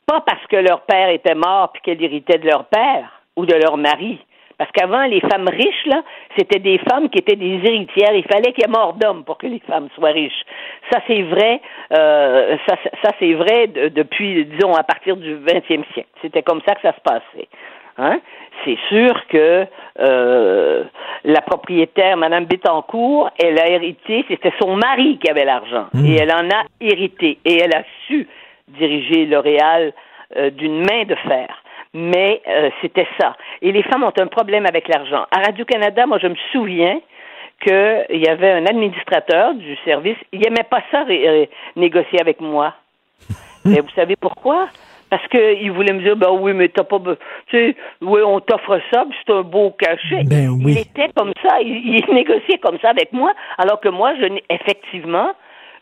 [0.07, 3.55] pas parce que leur père était mort puis qu'elles héritaient de leur père ou de
[3.55, 4.19] leur mari,
[4.61, 6.03] parce qu'avant, les femmes riches, là,
[6.37, 8.13] c'était des femmes qui étaient des héritières.
[8.13, 10.45] Il fallait qu'il y ait mort d'homme pour que les femmes soient riches.
[10.93, 11.63] Ça, c'est vrai.
[11.97, 16.11] Euh, ça, ça c'est vrai depuis, disons, à partir du 20e siècle.
[16.21, 17.49] C'était comme ça que ça se passait.
[17.97, 18.21] Hein?
[18.67, 19.65] C'est sûr que
[19.99, 20.85] euh,
[21.25, 25.87] la propriétaire, Madame Bettencourt, elle a hérité, c'était son mari qui avait l'argent.
[25.95, 26.05] Mmh.
[26.05, 27.39] Et elle en a hérité.
[27.47, 28.29] Et elle a su
[28.69, 29.95] diriger L'Oréal
[30.37, 31.49] euh, d'une main de fer
[31.95, 33.37] mais euh, c'était ça.
[33.63, 35.27] Et les femmes ont un problème avec l'argent.
[35.31, 37.01] À Radio-Canada, moi, je me souviens
[37.61, 41.05] qu'il y avait un administrateur du service, il n'aimait pas ça
[41.77, 42.75] négocier avec moi.
[43.65, 44.69] mais vous savez pourquoi?
[45.11, 48.81] Parce qu'il voulait me dire, ben oui, mais t'as pas, tu sais, oui, on t'offre
[48.93, 50.23] ça, c'est un beau cachet.
[50.25, 50.73] Ben oui.
[50.73, 54.39] Il était comme ça, il, il, négociait comme ça avec moi, alors que moi, je,
[54.49, 55.33] effectivement,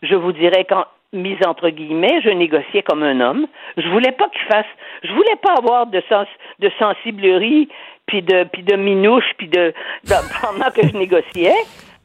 [0.01, 3.47] je vous dirais, quand mise entre guillemets, je négociais comme un homme.
[3.77, 4.65] Je voulais pas qu'il fasse,
[5.03, 6.27] je voulais pas avoir de sens,
[6.59, 7.69] de sensiblerie,
[8.05, 9.73] puis de, puis de minouche, puis de,
[10.41, 11.55] pendant que je négociais,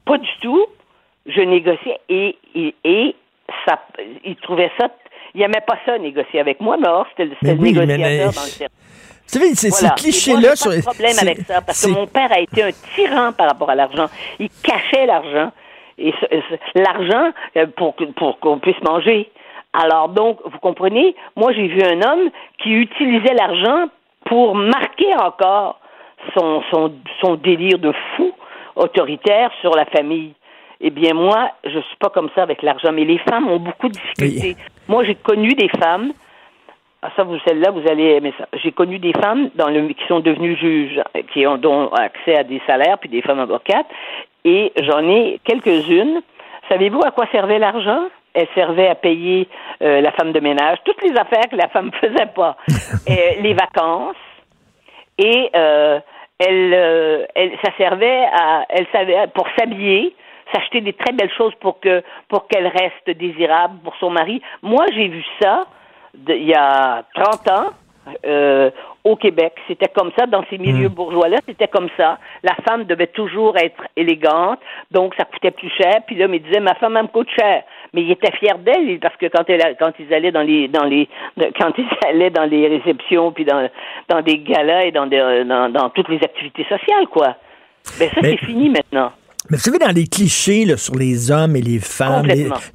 [0.05, 0.67] pas du tout.
[1.27, 3.17] Je négociais et, et, et
[3.67, 3.81] ça,
[4.25, 4.91] il trouvait ça,
[5.35, 8.69] il aimait pas ça négocier avec moi, mais or c'était le négociateur dans le service.
[9.27, 10.71] Vous savez, c'est ces clichés-là sur.
[10.71, 13.71] Pas de problème avec ça, parce que mon père a été un tyran par rapport
[13.71, 14.07] à l'argent.
[14.39, 15.51] Il cachait l'argent
[15.99, 16.13] et
[16.75, 19.31] l'argent euh, pour, pour qu'on puisse manger.
[19.73, 23.89] Alors donc, vous comprenez, moi j'ai vu un homme qui utilisait l'argent
[24.27, 25.81] pour marquer encore
[26.37, 28.33] son, son, son délire de fou
[28.77, 30.33] autoritaire sur la famille.
[30.81, 33.89] Eh bien, moi, je suis pas comme ça avec l'argent, mais les femmes ont beaucoup
[33.89, 34.57] de difficultés.
[34.89, 36.13] Moi, j'ai connu des femmes.
[37.01, 38.49] Ah, ça, vous, celle-là, vous allez aimer ça.
[38.55, 41.01] J'ai connu des femmes dans le, qui sont devenues juges,
[41.33, 43.87] qui ont, ont accès à des salaires, puis des femmes avocates.
[44.45, 46.23] Et j'en ai quelques-unes.
[46.69, 48.09] Savez-vous à quoi servait l'argent?
[48.35, 49.49] Elle servait à payer
[49.83, 52.57] euh, la femme de ménage, toutes les affaires que la femme faisait pas.
[53.07, 54.17] Et, les vacances.
[55.19, 56.01] Et euh,
[56.39, 60.15] elle, euh, elle, ça servait à, elle savait, pour s'habiller,
[60.53, 64.43] s'acheter des très belles choses pour que pour qu'elle reste désirable pour son mari.
[64.63, 65.65] Moi, j'ai vu ça
[66.29, 67.71] il y a 30 ans
[68.27, 68.71] euh,
[69.05, 69.55] au Québec.
[69.69, 70.95] C'était comme ça dans ces milieux hmm.
[70.95, 72.19] bourgeois-là, c'était comme ça.
[72.43, 74.61] La femme devait toujours être élégante,
[74.91, 76.01] donc ça coûtait plus cher.
[76.07, 77.63] Puis là, il disait ma femme elle me coûte cher,
[77.93, 80.85] mais il était fier d'elle parce que quand elle quand ils allaient dans les dans
[80.85, 81.09] les
[81.59, 83.69] quand ils allaient dans les réceptions puis dans
[84.09, 87.37] dans des galas et dans dans, dans toutes les activités sociales quoi.
[87.99, 89.13] Ben ça c'est fini maintenant.
[89.51, 92.27] Mais vous savez, dans les clichés là, sur les hommes et les femmes,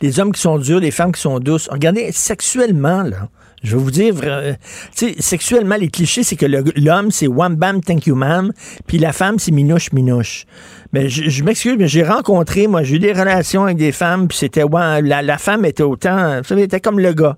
[0.02, 3.28] les, hommes qui sont durs, les femmes qui sont douces, regardez, sexuellement, là,
[3.64, 4.54] je vais vous dire, euh,
[4.96, 8.52] tu sais, sexuellement, les clichés, c'est que l'homme, c'est one bam, thank you ma'am,
[8.88, 10.46] puis la femme, c'est minouche, minouche.
[10.94, 14.38] Mais je, m'excuse, mais j'ai rencontré, moi, j'ai eu des relations avec des femmes, puis
[14.38, 17.38] c'était, ouais, la, la, femme était autant, vous savez, était comme le gars.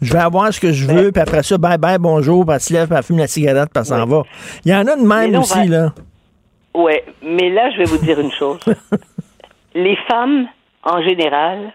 [0.00, 2.60] Je vais avoir ce que je veux, puis après ça, bye bye, bonjour, puis elle
[2.60, 4.22] se lève, puis elle fume la cigarette, puis elle s'en va.
[4.64, 5.92] Il y en a de même aussi, là.
[6.74, 6.92] Oui,
[7.22, 8.60] mais là, je vais vous dire une chose.
[9.74, 10.46] les femmes,
[10.84, 11.72] en général,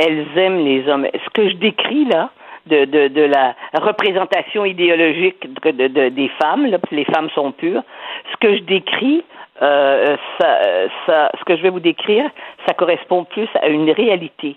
[0.00, 1.06] elles aiment les hommes.
[1.12, 2.30] Ce que je décris là,
[2.66, 7.82] de, de, la représentation idéologique de, de, des femmes, les femmes sont pures,
[8.30, 9.24] ce que je décris,
[9.62, 12.30] euh, ce que je vais vous décrire,
[12.66, 14.56] ça correspond plus à une réalité.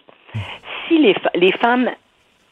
[0.87, 1.89] Si les, les femmes,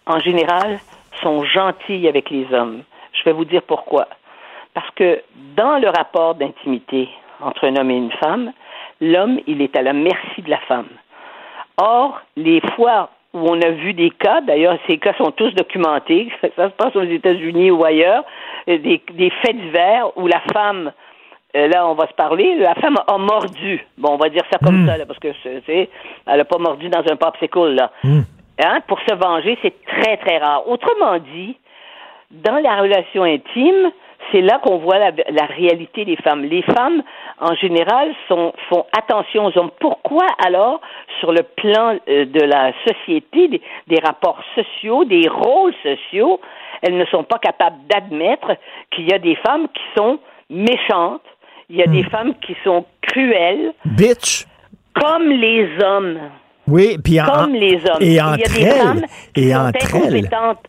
[0.05, 0.79] en général,
[1.21, 4.07] sont gentilles avec les hommes, je vais vous dire pourquoi.
[4.73, 5.21] Parce que
[5.55, 7.09] dans le rapport d'intimité
[7.41, 8.51] entre un homme et une femme,
[8.99, 10.87] l'homme, il est à la merci de la femme.
[11.77, 16.31] Or, les fois où on a vu des cas, d'ailleurs, ces cas sont tous documentés,
[16.55, 18.23] ça se passe aux États-Unis ou ailleurs,
[18.67, 20.91] euh, des, des faits divers où la femme,
[21.55, 23.85] euh, là, on va se parler, la femme a mordu.
[23.97, 24.87] Bon, on va dire ça comme hmm.
[24.87, 25.89] ça, là, parce que, c'est,
[26.27, 27.91] elle n'a pas mordu dans un popsicle, là.
[28.03, 28.21] Hmm.
[28.63, 28.79] Hein?
[28.87, 30.67] Pour se venger, c'est très, très rare.
[30.67, 31.57] Autrement dit,
[32.29, 33.91] dans la relation intime,
[34.31, 36.43] c'est là qu'on voit la, réalité des femmes.
[36.43, 37.03] Les femmes,
[37.39, 39.71] en général, sont, font attention aux hommes.
[39.79, 40.81] Pourquoi alors,
[41.19, 46.39] sur le plan euh, de la société, des, rapports sociaux, des rôles sociaux,
[46.81, 48.55] elles ne sont pas capables d'admettre
[48.91, 50.19] qu'il y a des femmes qui sont
[50.49, 51.21] méchantes,
[51.69, 52.09] il y a des hmm.
[52.09, 53.73] femmes qui sont cruelles.
[53.85, 54.45] Bitch.
[54.93, 56.19] Comme les hommes.
[56.67, 58.01] Oui, puis comme les hommes.
[58.01, 58.63] Et entre qui
[59.41, 60.67] et sont incompétentes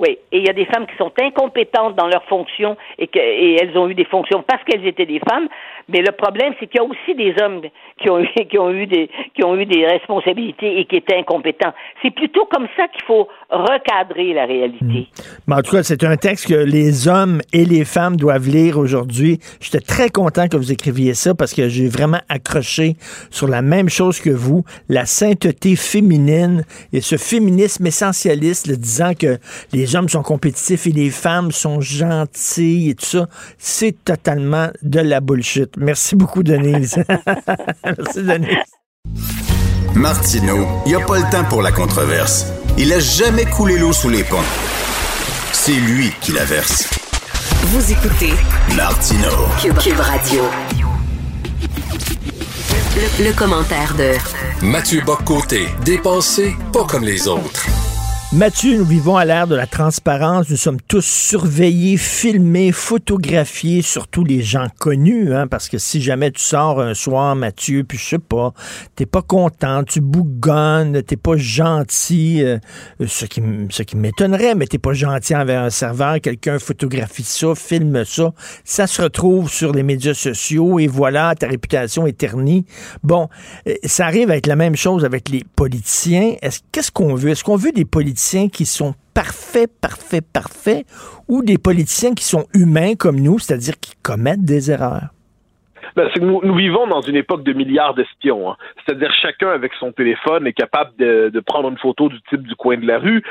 [0.00, 3.18] oui, et il y a des femmes qui sont incompétentes dans leurs fonctions et, que,
[3.18, 5.46] et elles ont eu des fonctions parce qu'elles étaient des femmes.
[5.92, 7.62] Mais le problème, c'est qu'il y a aussi des hommes
[8.00, 11.16] qui ont eu, qui ont eu des, qui ont eu des responsabilités et qui étaient
[11.16, 11.72] incompétents.
[12.02, 14.84] C'est plutôt comme ça qu'il faut recadrer la réalité.
[14.84, 15.22] Hmm.
[15.46, 18.78] Mais en tout cas, c'est un texte que les hommes et les femmes doivent lire
[18.78, 19.38] aujourd'hui.
[19.60, 22.94] J'étais très content que vous écriviez ça parce que j'ai vraiment accroché
[23.30, 29.12] sur la même chose que vous, la sainteté féminine et ce féminisme essentialiste, le disant
[29.14, 29.38] que
[29.72, 33.26] les hommes sont compétitifs et les femmes sont gentilles et tout ça.
[33.58, 35.76] C'est totalement de la bullshit.
[35.80, 36.96] Merci beaucoup, Denise.
[37.84, 38.58] Merci, Denise.
[39.94, 42.46] Martineau, il n'y a pas le temps pour la controverse.
[42.76, 44.44] Il a jamais coulé l'eau sous les ponts.
[45.52, 46.88] C'est lui qui la verse.
[47.64, 48.32] Vous écoutez
[48.76, 50.42] Martino Cube, Radio.
[52.96, 54.12] Le, le, commentaire de
[54.62, 57.66] Mathieu Boccoté, dépensé pas comme les autres.
[58.32, 60.48] Mathieu, nous vivons à l'ère de la transparence.
[60.50, 66.30] Nous sommes tous surveillés, filmés, photographiés, surtout les gens connus, hein, parce que si jamais
[66.30, 68.54] tu sors un soir, Mathieu, puis je sais pas,
[68.94, 72.58] t'es pas content, tu bougonnes, t'es pas gentil, euh,
[73.04, 77.56] ce qui, ce qui m'étonnerait, mais t'es pas gentil envers un serveur, quelqu'un photographie ça,
[77.56, 78.32] filme ça,
[78.64, 82.64] ça se retrouve sur les médias sociaux et voilà, ta réputation est ternie.
[83.02, 83.28] Bon,
[83.66, 86.36] euh, ça arrive avec la même chose avec les politiciens.
[86.42, 87.30] Est-ce, qu'est-ce qu'on veut?
[87.30, 88.19] Est-ce qu'on veut des politiciens
[88.50, 90.86] qui sont parfaits, parfaits, parfaits,
[91.28, 95.14] ou des politiciens qui sont humains comme nous, c'est-à-dire qui commettent des erreurs?
[95.96, 98.50] Ben, nous, nous, vivons dans une époque de milliards d'espions.
[98.50, 98.56] Hein.
[98.84, 102.54] C'est-à-dire chacun avec son téléphone est capable de, de, prendre une photo du type du
[102.54, 103.22] coin de la rue,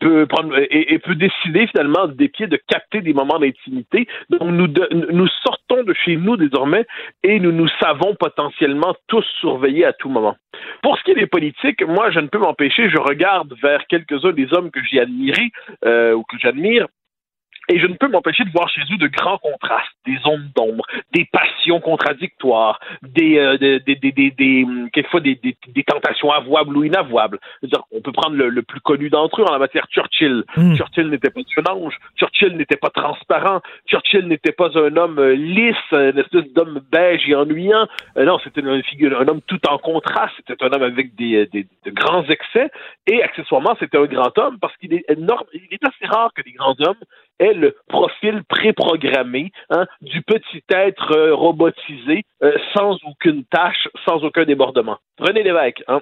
[0.00, 4.06] peut prendre et, peut décider finalement des pieds de capter des moments d'intimité.
[4.30, 4.68] Donc nous,
[5.12, 6.86] nous sortons de chez nous désormais
[7.22, 10.36] et nous nous savons potentiellement tous surveiller à tout moment.
[10.82, 14.32] Pour ce qui est des politiques, moi je ne peux m'empêcher, je regarde vers quelques-uns
[14.32, 15.50] des hommes que j'ai admirés
[15.84, 16.86] euh, ou que j'admire
[17.68, 20.84] Et je ne peux m'empêcher de voir chez eux de grands contrastes, des ondes d'ombre,
[21.12, 26.30] des passions contradictoires, des, euh, des, des, des, des, hum, quelquefois des, des, des, tentations
[26.30, 27.38] avouables ou inavouables.
[27.92, 30.44] on peut prendre le, le plus connu d'entre eux en la matière, Churchill.
[30.56, 30.74] Hmm.
[30.74, 35.34] Churchill n'était pas un ange, Churchill n'était pas transparent, Churchill n'était pas un homme euh,
[35.34, 37.86] lisse, une espèce d'homme beige et ennuyant.
[38.18, 41.46] Euh, non, c'était une figure, un homme tout en contraste, c'était un homme avec des,
[41.46, 42.70] des, de grands excès,
[43.06, 46.42] et accessoirement, c'était un grand homme parce qu'il est énorme, il est assez rare que
[46.42, 47.00] des grands hommes
[47.54, 54.44] le profil préprogrammé hein, du petit être euh, robotisé euh, sans aucune tâche, sans aucun
[54.44, 54.98] débordement.
[55.18, 56.00] René Lévesque, hein,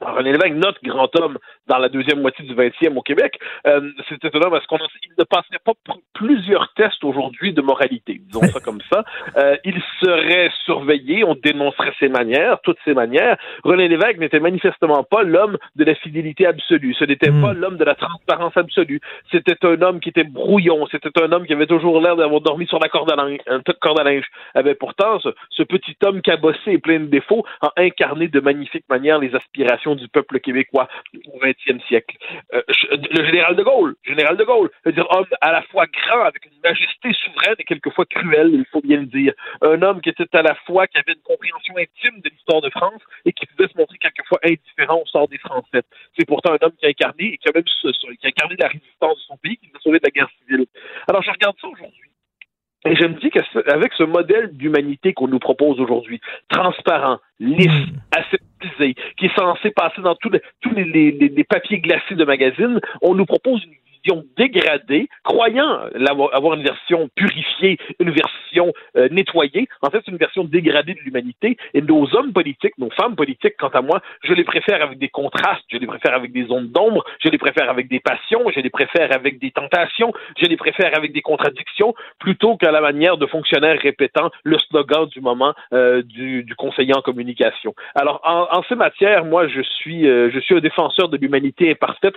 [0.00, 4.28] René Lévesque, notre grand homme dans la deuxième moitié du 20e au Québec, euh, c'était
[4.36, 5.72] un homme parce qu'on ne passerait pas
[6.14, 9.04] plusieurs tests aujourd'hui de moralité, disons ça comme ça.
[9.36, 13.36] Euh, il serait surveillé, on dénoncerait ses manières, toutes ses manières.
[13.64, 16.94] René Lévesque n'était manifestement pas l'homme de la fidélité absolue.
[16.94, 17.42] Ce n'était hmm.
[17.42, 19.00] pas l'homme de la transparence absolue.
[19.30, 20.86] C'était un homme qui était brouillon.
[20.90, 23.40] C'était un homme qui avait toujours l'air d'avoir dormi sur la corde à linge.
[23.46, 24.24] Un corde à linge.
[24.54, 28.88] Avait pourtant ce, ce petit homme cabossé et plein de défauts a incarné de magnifiques
[28.88, 30.88] manières les aspirations du peuple québécois
[31.32, 32.16] au XXe siècle.
[32.54, 36.44] Euh, le général de Gaulle, général de Gaulle, c'est-à-dire homme à la fois grand, avec
[36.46, 39.32] une majesté souveraine et quelquefois cruelle, il faut bien le dire.
[39.62, 42.70] Un homme qui était à la fois, qui avait une compréhension intime de l'histoire de
[42.70, 45.82] France et qui pouvait se montrer quelquefois indifférent au sort des Français.
[46.18, 48.68] C'est pourtant un homme qui a incarné et qui a même qui a incarné la
[48.68, 50.66] résistance de son pays, qui nous a sauvé de la guerre civile.
[51.08, 52.10] Alors je regarde ça aujourd'hui.
[52.86, 58.16] Et je me dis qu'avec ce modèle d'humanité qu'on nous propose aujourd'hui, transparent, lisse, mm.
[58.16, 62.80] aseptisé, qui est censé passer dans tous les, tous les, les papiers glacés de magazines,
[63.02, 63.72] on nous propose une
[64.36, 65.80] dégradée, croyant
[66.32, 69.68] avoir une version purifiée, une version euh, nettoyée.
[69.82, 71.56] En fait, c'est une version dégradée de l'humanité.
[71.74, 75.08] Et nos hommes politiques, nos femmes politiques, quant à moi, je les préfère avec des
[75.08, 78.60] contrastes, je les préfère avec des ondes d'ombre, je les préfère avec des passions, je
[78.60, 83.16] les préfère avec des tentations, je les préfère avec des contradictions, plutôt qu'à la manière
[83.16, 87.74] de fonctionnaires répétant le slogan du moment euh, du, conseiller en communication.
[87.94, 91.70] Alors, en, en ces matières, moi, je suis, euh, je suis un défenseur de l'humanité
[91.70, 92.14] imparfaite.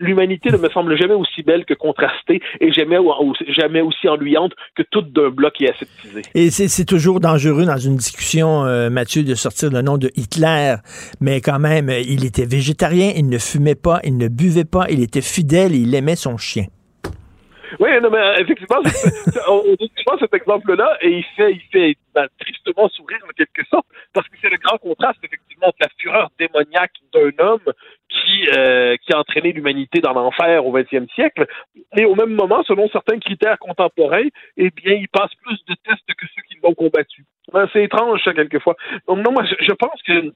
[0.00, 5.12] L'humanité ne me semble jamais aussi belle que contrastée et jamais, aussi ennuyante que toute
[5.12, 6.22] d'un bloc et aseptisé.
[6.34, 10.76] Et c'est toujours dangereux dans une discussion, euh, Mathieu, de sortir le nom de Hitler,
[11.20, 15.02] mais quand même, il était végétarien, il ne fumait pas, il ne buvait pas, il
[15.02, 16.66] était fidèle il aimait son chien.
[17.78, 18.80] Oui, non, mais euh, effectivement,
[19.48, 23.86] on, on cet exemple-là et il fait, il fait ben, tristement sourire en quelque sorte
[24.12, 27.72] parce que c'est le grand contraste effectivement de la fureur démoniaque d'un homme
[28.08, 31.46] qui, euh, qui a entraîné l'humanité dans l'enfer au XXe siècle.
[31.96, 36.14] Et au même moment, selon certains critères contemporains, eh bien, il passe plus de tests
[36.16, 37.24] que ceux qui l'ont combattu.
[37.52, 38.76] Ben, c'est étrange, ça, quelquefois.
[39.06, 40.32] Donc, non, moi, je, pense que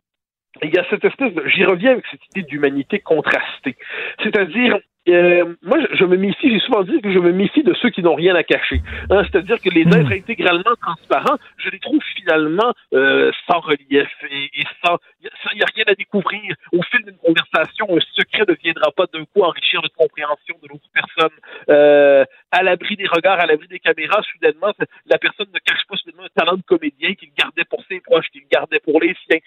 [0.62, 1.46] il y a cette espèce de...
[1.46, 3.76] J'y reviens avec cette idée d'humanité contrastée.
[4.22, 7.88] C'est-à-dire, euh, moi, je, me méfie, j'ai souvent dit que je me méfie de ceux
[7.88, 8.82] qui n'ont rien à cacher.
[9.10, 14.64] Hein, C'est-à-dire que les êtres intégralement transparents, je les trouve finalement euh, sans relief et,
[14.84, 14.98] sans...
[15.22, 16.54] Il n'y a, rien à découvrir.
[16.72, 20.68] Au fil d'une conversation, un secret ne viendra pas d'un coup enrichir notre compréhension de
[20.68, 21.36] l'autre personne.
[21.70, 24.72] Euh, à l'abri des regards, à l'abri des caméras, soudainement,
[25.06, 28.28] la personne ne cache pas soudainement un talent de comédien qu'il gardait pour ses proches,
[28.32, 29.40] qu'il gardait pour les siens.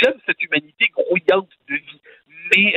[0.00, 2.00] J'aime cette humanité grouillante de vie.
[2.54, 2.74] Mais...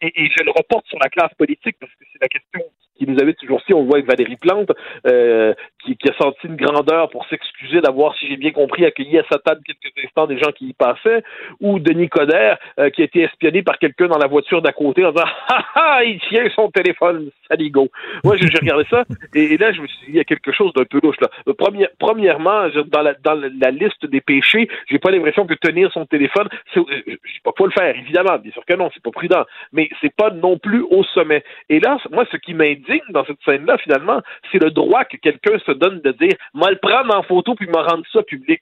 [0.00, 2.60] Et, je le reporte sur la classe politique parce que c'est la question
[2.96, 4.70] qui nous avait toujours si on voit avec Valérie Plante,
[5.06, 5.54] euh,
[5.84, 9.38] qui, a senti une grandeur pour s'excuser d'avoir, si j'ai bien compris, accueilli à sa
[9.38, 11.22] table quelques instants des gens qui y passaient,
[11.60, 15.04] ou Denis Coderre, euh, qui a été espionné par quelqu'un dans la voiture d'à côté
[15.04, 17.88] en disant «Ha ha, il tient son téléphone, saligo».
[18.24, 19.04] Moi, j'ai regardé ça,
[19.34, 21.28] et, là, je me suis dit, il y a quelque chose d'un peu louche, là.
[21.48, 25.90] Euh, Première, premièrement, dans la, dans la liste des péchés, j'ai pas l'impression que tenir
[25.92, 29.10] son téléphone, je sais pas faut le faire, évidemment, bien sûr que non, c'est pas
[29.10, 31.42] prudent, mais c'est pas non plus au sommet.
[31.68, 34.20] Et là, moi, ce qui m'indique dans cette scène-là, finalement,
[34.50, 37.66] c'est le droit que quelqu'un se donne de dire, moi le prendre en photo puis
[37.66, 38.60] me rendre ça public.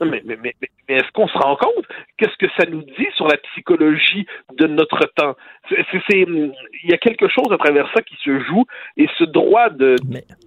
[0.00, 1.84] Mais, mais, mais, mais est-ce qu'on se rend compte
[2.16, 4.26] Qu'est-ce que ça nous dit sur la psychologie
[4.56, 5.34] de notre temps?
[5.70, 6.50] Il
[6.84, 8.64] y a quelque chose à travers ça qui se joue
[8.96, 9.96] et ce droit de,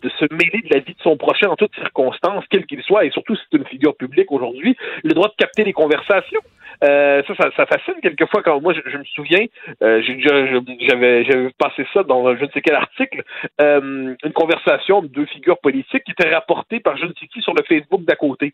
[0.02, 3.06] de se mêler de la vie de son prochain en toutes circonstances, quel qu'il soit,
[3.06, 6.41] et surtout si c'est une figure publique aujourd'hui, le droit de capter les conversations.
[6.84, 9.45] Euh, ça, ça, fascine quelquefois quand moi je, me souviens,
[9.82, 13.24] euh, j'avais j'avais passé ça dans je ne sais quel article,
[13.61, 17.41] euh, une conversation de deux figures politiques qui était rapportée par je ne sais qui
[17.41, 18.53] sur le Facebook d'à côté.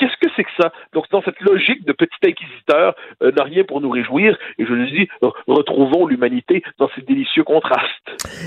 [0.00, 0.72] Qu'est-ce que c'est que ça?
[0.94, 4.36] Donc, dans cette logique de petit inquisiteur, n'a rien pour nous réjouir.
[4.58, 5.08] Et je lui dis,
[5.46, 7.84] retrouvons l'humanité dans ces délicieux contrastes.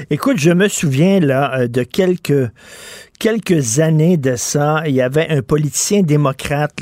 [0.09, 2.49] Écoute, je me souviens là de quelques
[3.23, 6.73] quelques années de ça, il y avait un politicien démocrate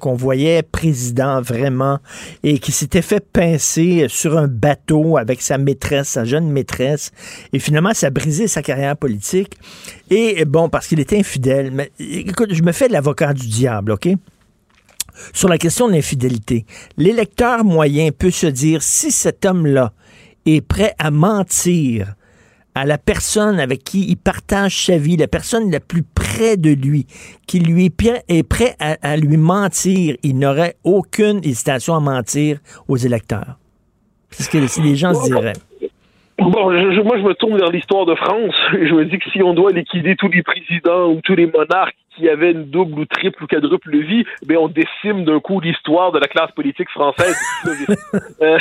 [0.00, 2.00] qu'on voyait président vraiment
[2.42, 7.12] et qui s'était fait pincer sur un bateau avec sa maîtresse, sa jeune maîtresse.
[7.52, 9.56] Et finalement, ça a brisé sa carrière politique.
[10.10, 11.70] Et bon, parce qu'il était infidèle.
[11.70, 14.08] Mais écoute, je me fais l'avocat du diable, OK?
[15.32, 19.92] Sur la question de l'infidélité, l'électeur moyen peut se dire si cet homme-là
[20.46, 22.16] est prêt à mentir
[22.76, 26.70] à la personne avec qui il partage sa vie, la personne la plus près de
[26.70, 27.06] lui,
[27.46, 33.58] qui lui est prêt à, lui mentir, il n'aurait aucune hésitation à mentir aux électeurs.
[34.30, 35.54] C'est ce que les gens se diraient.
[36.38, 38.54] Bon, moi, je me tourne vers l'histoire de France.
[38.72, 41.96] Je me dis que si on doit liquider tous les présidents ou tous les monarques
[42.14, 46.12] qui avaient une double ou triple ou quadruple vie, ben on décime d'un coup l'histoire
[46.12, 47.38] de la classe politique française.
[48.42, 48.58] euh,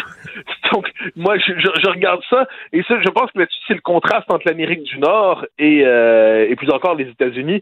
[0.72, 4.46] donc, moi, je, je, regarde ça et ça, je pense que c'est le contraste entre
[4.46, 7.62] l'Amérique du Nord et, euh, et plus encore les États-Unis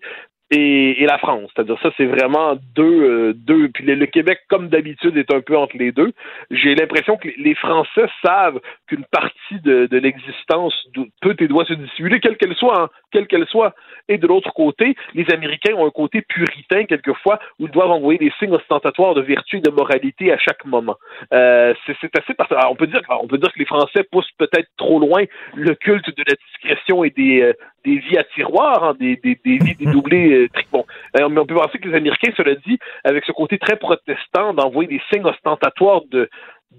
[0.53, 1.49] et, la France.
[1.53, 3.69] C'est-à-dire ça, c'est vraiment deux, euh, deux.
[3.69, 6.11] Puis le, Québec, comme d'habitude, est un peu entre les deux.
[6.51, 10.73] J'ai l'impression que les, Français savent qu'une partie de, l'existence
[11.21, 13.73] peut et doit se dissimuler, quelle qu'elle soit, hein, quelle qu'elle soit.
[14.09, 18.19] Et de l'autre côté, les Américains ont un côté puritain quelquefois où ils doivent envoyer
[18.19, 20.95] des signes ostentatoires de vertu et de moralité à chaque moment.
[21.31, 24.69] Euh, c'est assez parce on peut dire, on peut dire que les Français poussent peut-être
[24.77, 25.23] trop loin
[25.55, 27.53] le culte de la discrétion et des, euh,
[27.85, 30.42] vies à tiroir, hein, des, des, des vies dédoublées.
[30.71, 30.85] Bon.
[31.19, 34.53] Euh, mais on peut penser que les Américains, cela dit, avec ce côté très protestant
[34.53, 36.29] d'envoyer des signes ostentatoires de,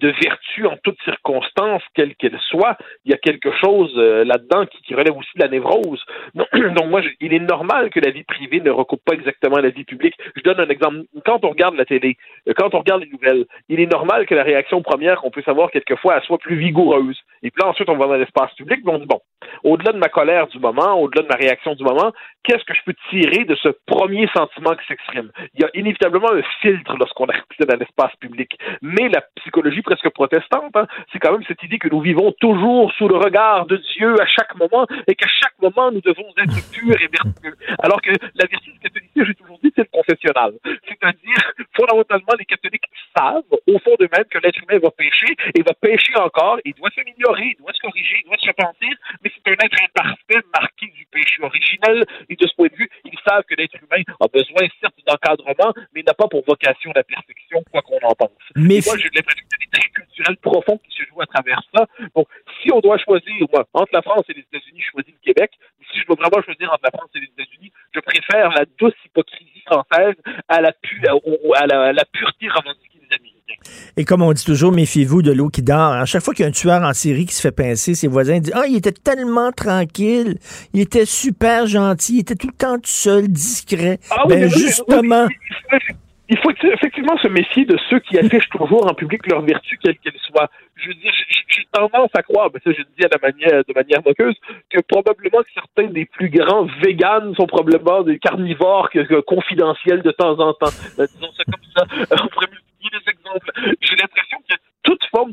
[0.01, 4.67] de vertu en toutes circonstances, quelles qu'elles soient, il y a quelque chose euh, là-dedans
[4.67, 6.05] qui, relève aussi de la névrose.
[6.35, 9.85] Donc, moi, il est normal que la vie privée ne recoupe pas exactement la vie
[9.85, 10.15] publique.
[10.37, 11.03] Je donne un exemple.
[11.25, 12.17] Quand on regarde la télé,
[12.49, 15.43] euh, quand on regarde les nouvelles, il est normal que la réaction première qu'on peut
[15.43, 17.19] savoir quelquefois, elle soit plus vigoureuse.
[17.43, 19.21] Et puis là, ensuite, on va dans l'espace public, et on dit, bon,
[19.63, 22.13] au-delà de ma colère du moment, au-delà de ma réaction du moment,
[22.43, 25.31] qu'est-ce que je peux tirer de ce premier sentiment qui s'exprime?
[25.55, 28.59] Il y a inévitablement un filtre lorsqu'on accède dans l'espace public.
[28.83, 30.87] Mais la psychologie presque protestante, hein.
[31.13, 34.27] c'est quand même cette idée que nous vivons toujours sous le regard de Dieu à
[34.27, 37.57] chaque moment et qu'à chaque moment nous devons être purs et vertueux.
[37.79, 40.55] Alors que la vertu du catholique, j'ai toujours dit, c'est le confessionnal.
[40.89, 45.75] C'est-à-dire, fondamentalement, les catholiques savent, au fond d'eux-mêmes, que l'être humain va pécher et va
[45.75, 48.91] pécher encore, il doit s'améliorer, il doit se corriger, il doit se repentir,
[49.23, 52.89] mais c'est un être imparfait marqué du péché originel et de ce point de vue,
[53.05, 57.05] ils savent que l'être humain a besoin certes d'encadrement, mais n'a pas pour vocation la
[57.05, 58.31] perfection, quoi qu'on en pense.
[58.57, 59.55] Mais moi, j'ai l'impression que
[59.95, 61.87] culturel profond qui se joue à travers ça.
[62.15, 62.27] Donc,
[62.63, 65.51] si on doit choisir, moi, entre la France et les États-Unis, je choisis le Québec.
[65.93, 68.95] Si je dois vraiment choisir entre la France et les États-Unis, je préfère la douce
[69.05, 70.15] hypocrisie française
[70.49, 73.93] à la, à la, pureté romantique des Américains.
[73.97, 75.93] Et comme on dit toujours, méfiez-vous de l'eau qui dort.
[75.93, 78.09] À chaque fois qu'il y a un tueur en série qui se fait pincer, ses
[78.09, 80.39] voisins disent Ah, il était tellement tranquille,
[80.73, 83.99] il était super gentil, il était tout le temps tout seul, discret.
[84.11, 85.29] Ah, ben, justement
[86.29, 89.99] il faut effectivement se méfier de ceux qui affichent toujours en public leur vertu, quelle
[89.99, 90.51] qu'elle soit.
[90.77, 91.13] Je veux dire,
[91.49, 94.35] j'ai tendance à croire, mais ça je le dis à la manière, de manière moqueuse,
[94.71, 98.89] que probablement certains des plus grands véganes sont probablement des carnivores
[99.27, 100.73] confidentiels de temps en temps.
[100.99, 101.85] Euh, disons ça comme ça.
[102.25, 103.51] On pourrait multiplier les exemples.
[103.81, 105.33] J'ai l'impression que toute forme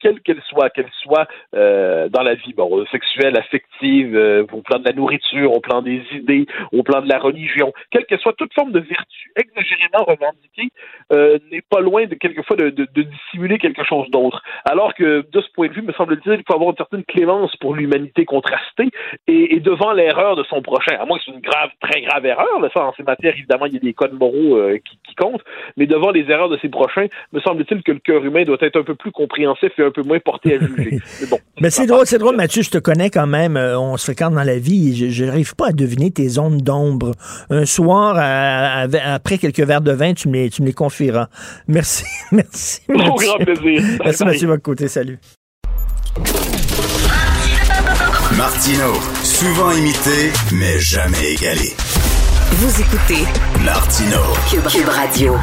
[0.00, 4.78] quelle qu'elle soit, qu'elle soit euh, dans la vie bon, sexuelle, affective, euh, au plan
[4.78, 8.32] de la nourriture, au plan des idées, au plan de la religion, quelle qu'elle soit,
[8.34, 10.70] toute forme de vertu exagérément revendiquée
[11.12, 14.42] euh, n'est pas loin de quelquefois de, dissimuler quelque chose d'autre.
[14.64, 17.54] Alors que de ce point de vue, me semble-t-il, il faut avoir une certaine clémence
[17.56, 18.90] pour l'humanité contrastée
[19.26, 20.96] et, devant l'erreur de son prochain.
[20.98, 23.66] À moins que c'est une grave, très grave erreur, là, ça, en ces matières, évidemment,
[23.66, 25.44] il y a des codes moraux euh, qui comptent,
[25.76, 28.78] mais devant les erreurs de ses prochains, me semble-t-il que le cœur humain doit être
[28.78, 31.00] un peu plus compréhensif et un peu moins porté à juger.
[31.20, 31.38] Mais bon.
[31.60, 33.56] Mais c'est drôle, c'est drôle, Mathieu, je te connais quand même.
[33.56, 35.10] Euh, on se fréquente dans la vie.
[35.10, 37.12] Je n'arrive pas à deviner tes zones d'ombre.
[37.50, 41.28] Un soir, après quelques verres de vin, tu me les, tu me les confieras.
[41.66, 42.04] Merci.
[42.32, 42.80] Merci.
[42.88, 43.82] Au grand plaisir.
[44.04, 44.88] Merci, Mathieu côté.
[44.88, 45.18] Salut.
[48.36, 51.74] Martino, souvent imité, mais jamais égalé.
[52.52, 53.24] Vous écoutez
[53.64, 55.34] Martino, Cube Radio.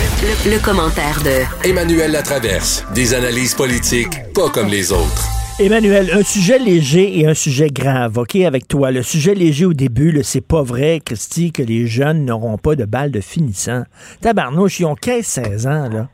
[0.00, 2.86] Le, commentaire de Emmanuel Latraverse.
[2.94, 5.26] Des analyses politiques pas comme les autres.
[5.58, 8.92] Emmanuel, un sujet léger et un sujet grave, OK, avec toi.
[8.92, 12.84] Le sujet léger au début, c'est pas vrai, Christy, que les jeunes n'auront pas de
[12.84, 13.82] balles de finissant.
[14.22, 16.08] Tabarnouche, ils ont 15-16 ans, là.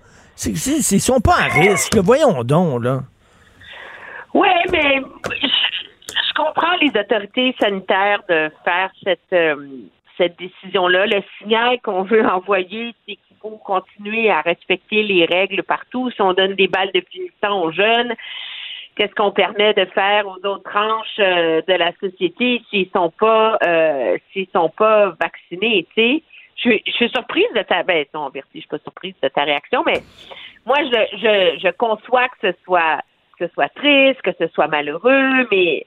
[0.46, 1.96] Ils sont pas à risque.
[1.96, 3.02] Voyons donc, là.
[4.32, 5.02] Oui, mais
[5.42, 9.54] je, comprends les autorités sanitaires de faire cette, euh,
[10.16, 11.06] cette décision-là.
[11.06, 16.10] Le signal qu'on veut envoyer, c'est faut continuer à respecter les règles partout.
[16.10, 18.14] Si on donne des balles de finissant aux jeunes,
[18.96, 23.58] qu'est-ce qu'on permet de faire aux autres tranches euh, de la société s'ils sont pas
[23.66, 26.22] euh, s'ils sont pas vaccinés, tu sais?
[26.56, 30.00] Je, suis surprise de ta ben je suis pas surprise de ta réaction, mais
[30.64, 33.02] moi je, je, je conçois que ce soit
[33.38, 35.84] que ce soit triste, que ce soit malheureux, mais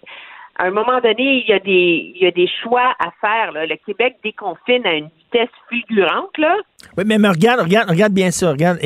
[0.59, 3.51] à un moment donné, il y a des, il y a des choix à faire.
[3.53, 6.37] Le Québec déconfine à une vitesse fulgurante.
[6.37, 6.55] Là.
[6.97, 8.51] Oui, mais, regarde, regarde, regarde bien ça.
[8.51, 8.79] Regarde,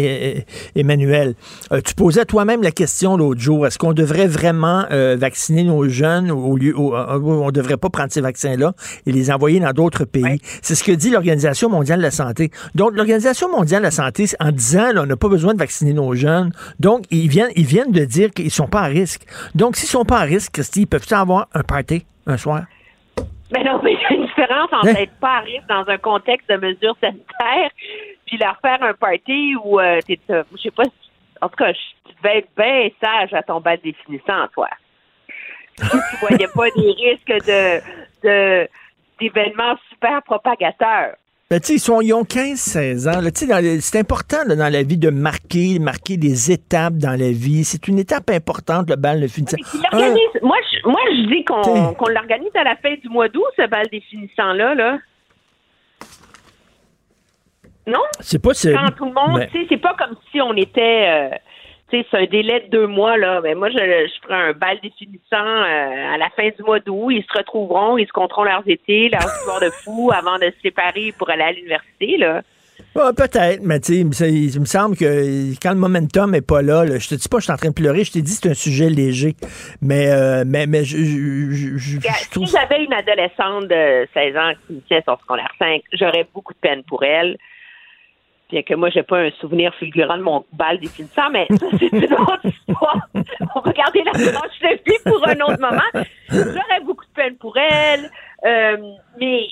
[0.75, 1.35] Emmanuel.
[1.71, 3.67] Euh, tu posais toi-même la question l'autre jour.
[3.67, 7.89] Est-ce qu'on devrait vraiment euh, vacciner nos jeunes au lieu où on ne devrait pas
[7.89, 8.73] prendre ces vaccins-là
[9.05, 10.39] et les envoyer dans d'autres pays?
[10.61, 12.51] C'est ce que dit l'Organisation mondiale de la santé.
[12.75, 15.93] Donc, l'Organisation mondiale de la santé, en disant là, on n'a pas besoin de vacciner
[15.93, 19.23] nos jeunes, donc ils viennent, ils viennent de dire qu'ils sont pas à risque.
[19.55, 22.63] Donc, s'ils sont pas à risque, Christy, ils peuvent-ils avoir un party un soir?
[23.51, 24.95] Mais non, mais il y a une différence entre hein?
[24.97, 27.71] être pas à risque dans un contexte de mesures sanitaires,
[28.25, 30.83] puis leur faire un party où euh, t'es, euh, je sais pas,
[31.41, 34.69] en tout cas, tu devais être bien sage à ton bal définissant, toi.
[35.77, 37.81] Si tu voyais pas des risques de,
[38.23, 38.69] de
[39.21, 41.15] d'événements super propagateurs.
[41.51, 43.77] Ben, ils, sont, ils ont 15-16 ans.
[43.81, 47.65] C'est important dans la vie de marquer, marquer des étapes dans la vie.
[47.65, 49.57] C'est une étape importante, le bal de finissant.
[49.91, 50.07] moi,
[50.71, 54.75] je, moi, je dis qu'on l'organise à la fin du mois d'août, ce bal définissant-là.
[54.75, 54.99] Là.
[57.85, 57.99] Non?
[58.21, 58.51] C'est pas...
[58.53, 59.45] Quand tout le monde...
[59.51, 61.33] C'est pas comme si on était...
[61.33, 61.35] Euh,
[61.91, 63.41] c'est un délai de deux mois, là.
[63.43, 67.11] Mais moi, je, je ferai un bal définissant euh, à la fin du mois d'août.
[67.11, 70.61] Ils se retrouveront, ils se compteront leurs étés, leurs histoires de fous avant de se
[70.61, 72.41] séparer pour aller à l'université, là.
[72.93, 77.07] peut-être, mais tu sais, il me semble que quand le momentum est pas là, je
[77.09, 78.49] te dis pas que je suis en train de pleurer, je t'ai dit que c'est
[78.49, 79.35] un sujet léger.
[79.81, 84.81] Mais, euh, mais, mais je, je, Si j'avais une adolescente de 16 ans qui me
[84.81, 87.37] tient son secondaire 5, j'aurais beaucoup de peine pour elle
[88.51, 91.91] bien que moi, j'ai pas un souvenir fulgurant de mon bal définissant, mais ça, c'est
[91.91, 93.07] une autre histoire.
[93.55, 96.05] On va garder la tranche de vie pour un autre moment.
[96.29, 98.09] J'aurais beaucoup de peine pour elle.
[98.45, 98.77] Euh,
[99.19, 99.47] mais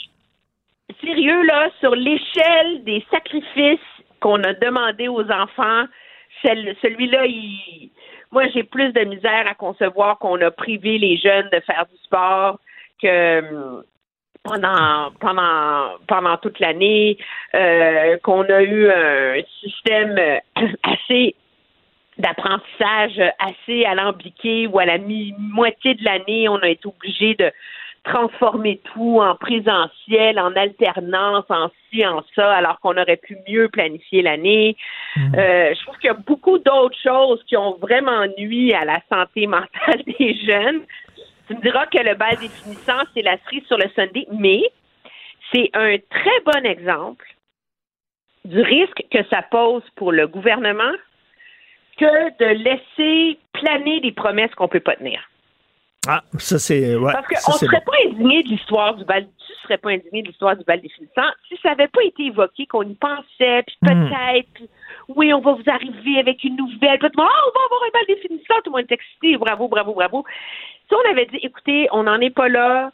[1.01, 3.79] sérieux, là, sur l'échelle des sacrifices
[4.19, 5.85] qu'on a demandé aux enfants,
[6.43, 7.91] celui-là, il...
[8.31, 11.97] moi, j'ai plus de misère à concevoir qu'on a privé les jeunes de faire du
[12.03, 12.59] sport
[13.01, 13.81] que
[14.43, 17.17] pendant pendant pendant toute l'année,
[17.55, 20.15] euh, qu'on a eu un système
[20.83, 21.35] assez
[22.17, 27.51] d'apprentissage assez alambiqué où à la mi-moitié de l'année, on a été obligé de
[28.03, 33.67] transformer tout en présentiel, en alternance, en ci, en ça, alors qu'on aurait pu mieux
[33.69, 34.77] planifier l'année.
[35.15, 35.35] Mmh.
[35.35, 38.99] Euh, je trouve qu'il y a beaucoup d'autres choses qui ont vraiment nuit à la
[39.11, 40.81] santé mentale des jeunes.
[41.49, 44.61] Tu me diras que le bal définissant, c'est la cerise sur le Sunday, mais
[45.51, 47.25] c'est un très bon exemple
[48.45, 50.93] du risque que ça pose pour le gouvernement
[51.97, 55.27] que de laisser planer des promesses qu'on ne peut pas tenir.
[56.07, 56.95] Ah, ça c'est.
[56.95, 59.25] Ouais, Parce qu'on ne serait pas indigné de l'histoire du bal.
[59.25, 62.67] Tu serais pas indigné de l'histoire du bal définissant si ça n'avait pas été évoqué,
[62.67, 64.07] qu'on y pensait, puis hmm.
[64.07, 64.69] peut-être,
[65.09, 66.99] oui, on va vous arriver avec une nouvelle.
[66.99, 69.93] Puis oh, on va avoir un bal définissant, tout le monde est excité, bravo, bravo,
[69.93, 70.25] bravo.
[70.89, 72.91] Si on avait dit, écoutez, on n'en est pas là,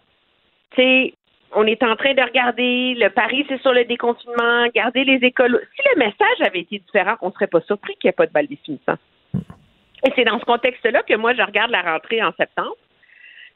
[0.71, 1.13] tu sais,
[1.53, 5.65] on est en train de regarder, le pari, c'est sur le déconfinement, garder les écoles.
[5.75, 8.27] Si le message avait été différent, on ne serait pas surpris qu'il n'y ait pas
[8.27, 8.97] de balle définissant.
[9.33, 12.75] Et c'est dans ce contexte-là que moi, je regarde la rentrée en septembre.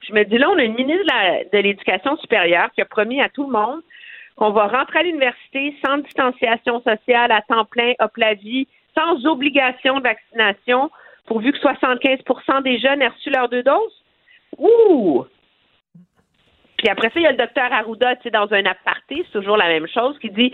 [0.07, 1.03] Je me dis, là, on a une ministre
[1.51, 3.81] de l'Éducation supérieure qui a promis à tout le monde
[4.37, 9.25] qu'on va rentrer à l'université sans distanciation sociale, à temps plein, hop la vie, sans
[9.25, 10.89] obligation de vaccination,
[11.25, 13.98] pourvu que 75% des jeunes aient reçu leurs deux doses.
[14.57, 15.25] Ouh!
[16.77, 19.39] Puis après ça, il y a le docteur Arruda, tu sais, dans un aparté, c'est
[19.39, 20.53] toujours la même chose, qui dit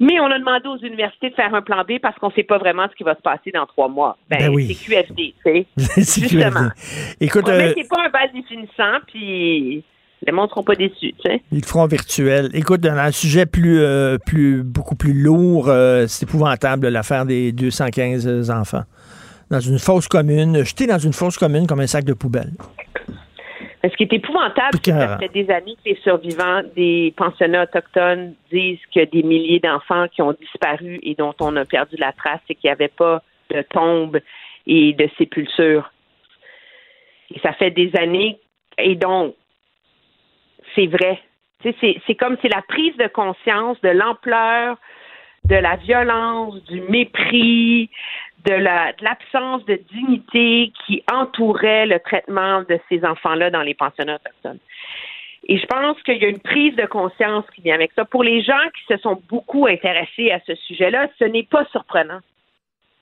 [0.00, 2.42] mais on a demandé aux universités de faire un plan B parce qu'on ne sait
[2.42, 4.16] pas vraiment ce qui va se passer dans trois mois.
[4.30, 4.74] Ben, ben oui.
[4.74, 5.66] c'est QFD, tu sais.
[5.76, 6.70] c'est Justement.
[7.20, 7.74] Écoute, euh...
[7.76, 9.84] c'est pas un bal définissant, puis
[10.26, 11.42] les ne seront pas déçus, tu sais.
[11.52, 12.48] Ils le feront virtuel.
[12.54, 17.52] Écoute, dans un sujet plus, euh, plus, beaucoup plus lourd, euh, c'est épouvantable l'affaire des
[17.52, 18.84] 215 enfants
[19.50, 22.52] dans une fosse commune, jetés dans une fosse commune comme un sac de poubelle.
[23.82, 27.62] Ce qui est épouvantable, c'est que ça fait des années que les survivants des pensionnats
[27.62, 31.64] autochtones disent qu'il y a des milliers d'enfants qui ont disparu et dont on a
[31.64, 34.20] perdu la trace et qu'il n'y avait pas de tombe
[34.66, 35.90] et de sépulture.
[37.34, 38.38] Et ça fait des années.
[38.76, 39.34] Et donc,
[40.74, 41.18] c'est vrai.
[41.62, 44.76] C'est comme c'est la prise de conscience de l'ampleur
[45.44, 47.90] de la violence, du mépris,
[48.44, 48.54] de
[49.02, 54.60] l'absence de dignité qui entourait le traitement de ces enfants-là dans les pensionnats autochtones.
[55.48, 58.04] Et je pense qu'il y a une prise de conscience qui vient avec ça.
[58.04, 62.20] Pour les gens qui se sont beaucoup intéressés à ce sujet-là, ce n'est pas surprenant.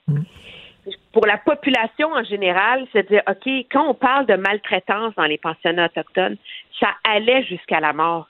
[0.07, 0.23] Mm.
[1.13, 5.25] pour la population en général, c'est de dire, OK, quand on parle de maltraitance dans
[5.25, 6.39] les pensionnats autochtones,
[6.81, 8.27] ça allait jusqu'à la mort.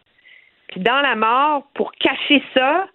[0.68, 2.88] Puis dans la mort, pour cacher ça,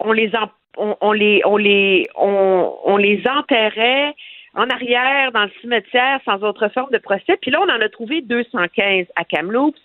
[0.00, 0.30] on les
[0.76, 4.14] on, les on les on, les enterrait
[4.54, 7.36] en arrière dans le cimetière sans autre forme de procès.
[7.40, 9.78] Puis là, on en a trouvé 215 à Kamloops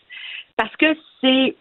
[0.58, 1.56] parce que c'est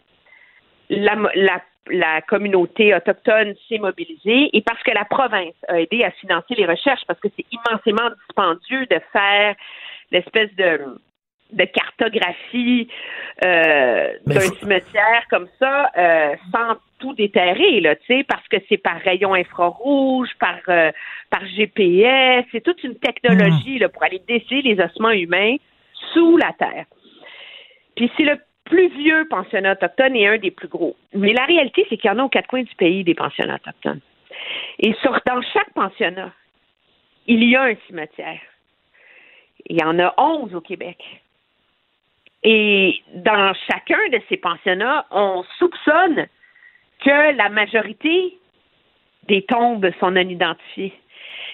[0.90, 6.10] la, la la communauté autochtone s'est mobilisée et parce que la province a aidé à
[6.12, 9.56] financer les recherches, parce que c'est immensément dispendieux de faire
[10.12, 10.80] l'espèce de,
[11.52, 12.88] de cartographie
[13.44, 18.76] euh, d'un cimetière comme ça euh, sans tout déterrer, là, tu sais, parce que c'est
[18.76, 20.90] par rayon infrarouge, par euh,
[21.30, 25.56] par GPS, c'est toute une technologie là, pour aller déceler les ossements humains
[26.12, 26.86] sous la terre.
[27.96, 30.96] Puis c'est le plus vieux pensionnat autochtone et un des plus gros.
[31.14, 33.56] Mais la réalité, c'est qu'il y en a aux quatre coins du pays des pensionnats
[33.56, 34.00] autochtones.
[34.78, 36.32] Et sur, dans chaque pensionnat,
[37.26, 38.40] il y a un cimetière.
[39.66, 40.98] Il y en a onze au Québec.
[42.44, 46.26] Et dans chacun de ces pensionnats, on soupçonne
[47.04, 48.36] que la majorité
[49.28, 50.92] des tombes sont non identifiées.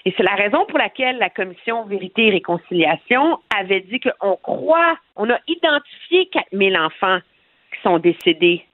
[0.05, 4.97] Et c'est la raison pour laquelle la commission Vérité et Réconciliation avait dit qu'on croit,
[5.17, 7.19] on a identifié 4000 enfants
[7.73, 8.65] qui sont décédés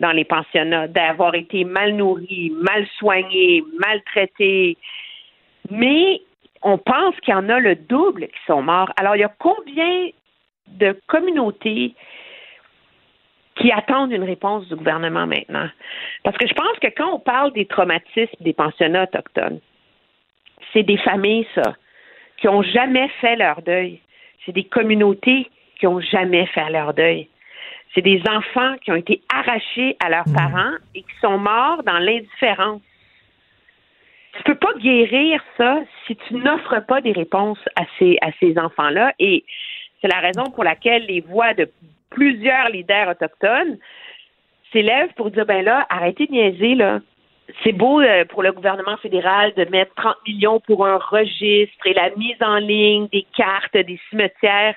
[0.00, 4.76] dans les pensionnats, d'avoir été mal nourris, mal soignés, maltraités.
[5.70, 6.20] Mais
[6.62, 8.92] on pense qu'il y en a le double qui sont morts.
[8.96, 10.08] Alors, il y a combien
[10.68, 11.94] de communautés
[13.56, 15.68] qui attendent une réponse du gouvernement maintenant?
[16.22, 19.60] Parce que je pense que quand on parle des traumatismes des pensionnats autochtones,
[20.72, 21.74] c'est des familles, ça,
[22.36, 24.00] qui n'ont jamais fait leur deuil.
[24.44, 27.28] C'est des communautés qui n'ont jamais fait leur deuil.
[27.94, 30.34] C'est des enfants qui ont été arrachés à leurs mmh.
[30.34, 32.82] parents et qui sont morts dans l'indifférence.
[34.36, 38.58] Tu peux pas guérir ça si tu n'offres pas des réponses à ces, à ces
[38.58, 39.12] enfants-là.
[39.20, 39.44] Et
[40.04, 41.70] c'est la raison pour laquelle les voix de
[42.10, 43.78] plusieurs leaders autochtones
[44.70, 47.00] s'élèvent pour dire ben là, arrêtez de niaiser, là
[47.62, 51.94] c'est beau euh, pour le gouvernement fédéral de mettre 30 millions pour un registre et
[51.94, 54.74] la mise en ligne des cartes des cimetières.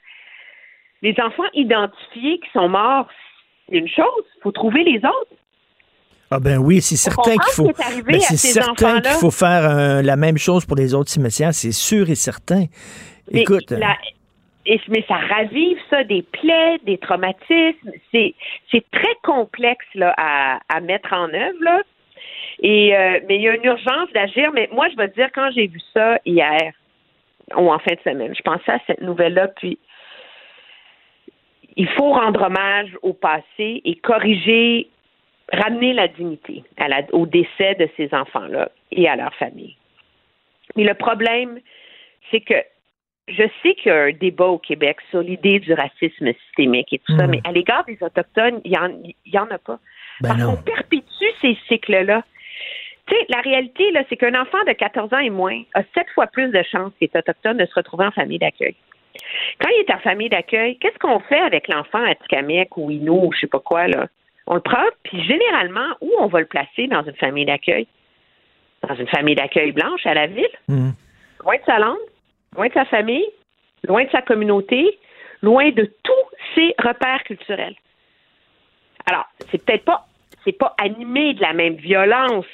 [1.02, 3.08] Les enfants identifiés qui sont morts,
[3.70, 4.24] c'est une chose.
[4.38, 5.32] Il faut trouver les autres.
[6.30, 7.72] Ah ben oui, c'est certain qu'il faut.
[8.06, 11.72] Ben, c'est certain qu'il faut faire euh, la même chose pour les autres cimetières, c'est
[11.72, 12.66] sûr et certain.
[13.32, 13.74] Écoute.
[14.88, 17.92] Mais ça ravive ça des plaies, des traumatismes.
[18.12, 18.34] C'est
[18.92, 21.62] très complexe là, à, à mettre en œuvre.
[21.62, 21.82] Là.
[22.62, 24.52] Et euh, mais il y a une urgence d'agir.
[24.54, 26.74] Mais moi, je vais te dire, quand j'ai vu ça hier,
[27.56, 29.80] ou en fin de semaine, je pensais à cette nouvelle-là, puis
[31.76, 34.90] il faut rendre hommage au passé et corriger,
[35.54, 36.64] ramener la dignité
[37.14, 39.76] au décès de ces enfants-là et à leur famille.
[40.76, 41.60] Mais le problème,
[42.32, 42.56] c'est que
[43.28, 47.00] je sais qu'il y a un débat au Québec sur l'idée du racisme systémique et
[47.00, 47.32] tout ça, hmm.
[47.32, 49.80] mais à l'égard des Autochtones, il n'y en, en, a pas.
[50.22, 52.24] Ben Parce qu'on perpétue ces cycles-là.
[53.08, 56.08] Tu sais, la réalité, là, c'est qu'un enfant de 14 ans et moins a sept
[56.14, 58.76] fois plus de chances qu'il est autochtone de se retrouver en famille d'accueil.
[59.60, 63.28] Quand il est en famille d'accueil, qu'est-ce qu'on fait avec l'enfant à Tikamek ou Inou
[63.28, 64.08] ou je sais pas quoi, là?
[64.46, 67.88] On le prend, puis généralement, où on va le placer dans une famille d'accueil?
[68.88, 70.48] Dans une famille d'accueil blanche à la ville?
[71.44, 71.98] Loin de sa langue,
[72.58, 73.28] loin de sa famille,
[73.88, 75.00] loin de sa communauté,
[75.42, 77.76] loin de tous ses repères culturels.
[79.06, 80.08] Alors, c'est peut-être pas,
[80.60, 82.46] pas animé de la même violence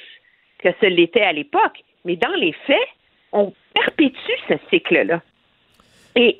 [0.58, 1.82] que ce l'était à l'époque.
[2.04, 2.88] Mais dans les faits,
[3.32, 5.22] on perpétue ce cycle-là.
[6.14, 6.38] Et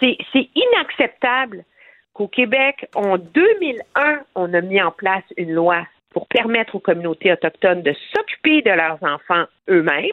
[0.00, 1.64] c'est inacceptable
[2.12, 7.32] qu'au Québec, en 2001, on a mis en place une loi pour permettre aux communautés
[7.32, 10.10] autochtones de s'occuper de leurs enfants eux-mêmes.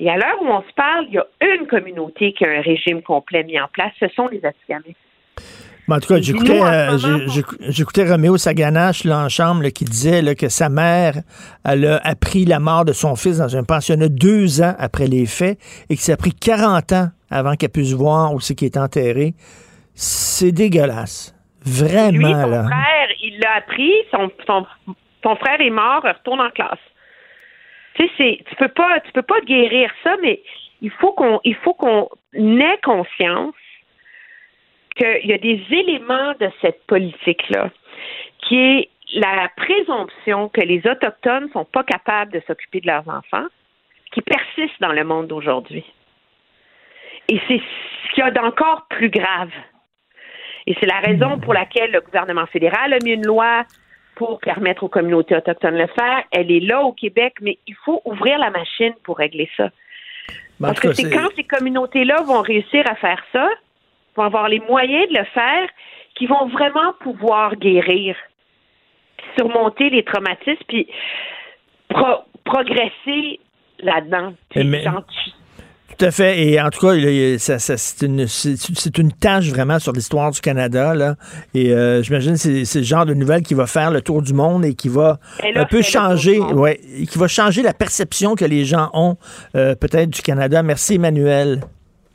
[0.00, 2.60] Et à l'heure où on se parle, il y a une communauté qui a un
[2.60, 4.94] régime complet mis en place, ce sont les Atikamekw
[5.92, 6.98] en tout cas, j'écoutais, euh,
[7.68, 11.14] j'écoutais Roméo Saganache là, en chambre qui disait là, que sa mère
[11.64, 15.26] elle a appris la mort de son fils dans un pensionnat deux ans après les
[15.26, 15.58] faits
[15.90, 18.78] et que ça a pris 40 ans avant qu'elle puisse voir où c'est qu'il est
[18.78, 19.34] enterré.
[19.94, 21.34] C'est dégueulasse.
[21.64, 24.30] Vraiment, Lui, son frère, il l'a appris, son,
[25.22, 26.78] son, frère est mort, retourne en classe.
[27.94, 30.42] Tu sais, tu peux pas, tu peux pas guérir ça, mais
[30.80, 33.54] il faut qu'on, il faut qu'on ait conscience
[34.96, 37.70] qu'il y a des éléments de cette politique-là
[38.38, 43.08] qui est la présomption que les Autochtones ne sont pas capables de s'occuper de leurs
[43.08, 43.46] enfants,
[44.12, 45.84] qui persiste dans le monde d'aujourd'hui.
[47.28, 49.50] Et c'est ce qu'il y a d'encore plus grave.
[50.66, 53.64] Et c'est la raison pour laquelle le gouvernement fédéral a mis une loi
[54.16, 56.22] pour permettre aux communautés autochtones de le faire.
[56.30, 59.70] Elle est là au Québec, mais il faut ouvrir la machine pour régler ça.
[60.60, 63.48] Parce que c'est quand ces communautés-là vont réussir à faire ça,
[64.16, 65.68] vont avoir les moyens de le faire,
[66.14, 68.16] qui vont vraiment pouvoir guérir,
[69.36, 70.88] surmonter les traumatismes, puis
[72.44, 73.40] progresser
[73.80, 74.34] là-dedans.
[75.96, 76.46] Tout à fait.
[76.46, 76.94] Et en tout cas,
[77.38, 78.26] c'est une,
[78.98, 80.94] une tâche vraiment sur l'histoire du Canada.
[80.94, 81.16] Là.
[81.54, 84.34] Et euh, j'imagine que c'est le genre de nouvelle qui va faire le tour du
[84.34, 85.18] monde et qui va
[85.54, 89.16] un peu changer, ouais, qui va changer la perception que les gens ont
[89.54, 90.62] euh, peut-être du Canada.
[90.62, 91.60] Merci, Emmanuel.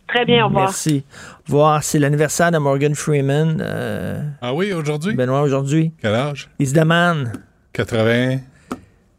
[0.07, 0.65] Très bien, au revoir.
[0.65, 1.03] Merci.
[1.47, 1.83] Au revoir.
[1.83, 3.59] C'est l'anniversaire de Morgan Freeman.
[3.61, 5.13] Euh, ah oui, aujourd'hui?
[5.13, 5.93] Benoît, aujourd'hui.
[6.01, 6.49] Quel âge?
[6.57, 7.31] Il se demande.
[7.73, 8.39] 80.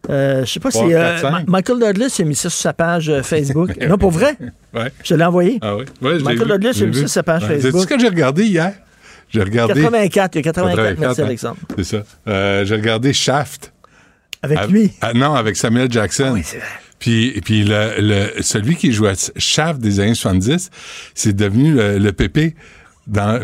[0.08, 3.22] Euh, je sais pas si euh, Michael Douglas a mis ça sur sa page euh,
[3.22, 3.76] Facebook.
[3.88, 4.36] non, pour vrai?
[4.74, 4.90] Ouais.
[5.04, 5.58] Je l'ai envoyé.
[5.60, 5.84] Ah oui?
[6.00, 7.72] Ouais, Michael Douglas a mis ça sur sa page Facebook.
[7.74, 8.72] C'est ce que j'ai regardé hier?
[9.28, 9.74] J'ai regardé.
[9.82, 11.56] 84, il y a 84, 84 merci Alexandre.
[11.76, 12.64] C'est ça.
[12.64, 13.72] j'ai regardé Shaft.
[14.42, 14.92] Avec lui?
[15.02, 16.28] Ah, non, avec Samuel Jackson.
[16.28, 16.66] Ah oui, c'est vrai.
[16.98, 20.70] Puis, puis le, celui qui jouait Shaft des années 70,
[21.14, 22.54] c'est devenu le, le pépé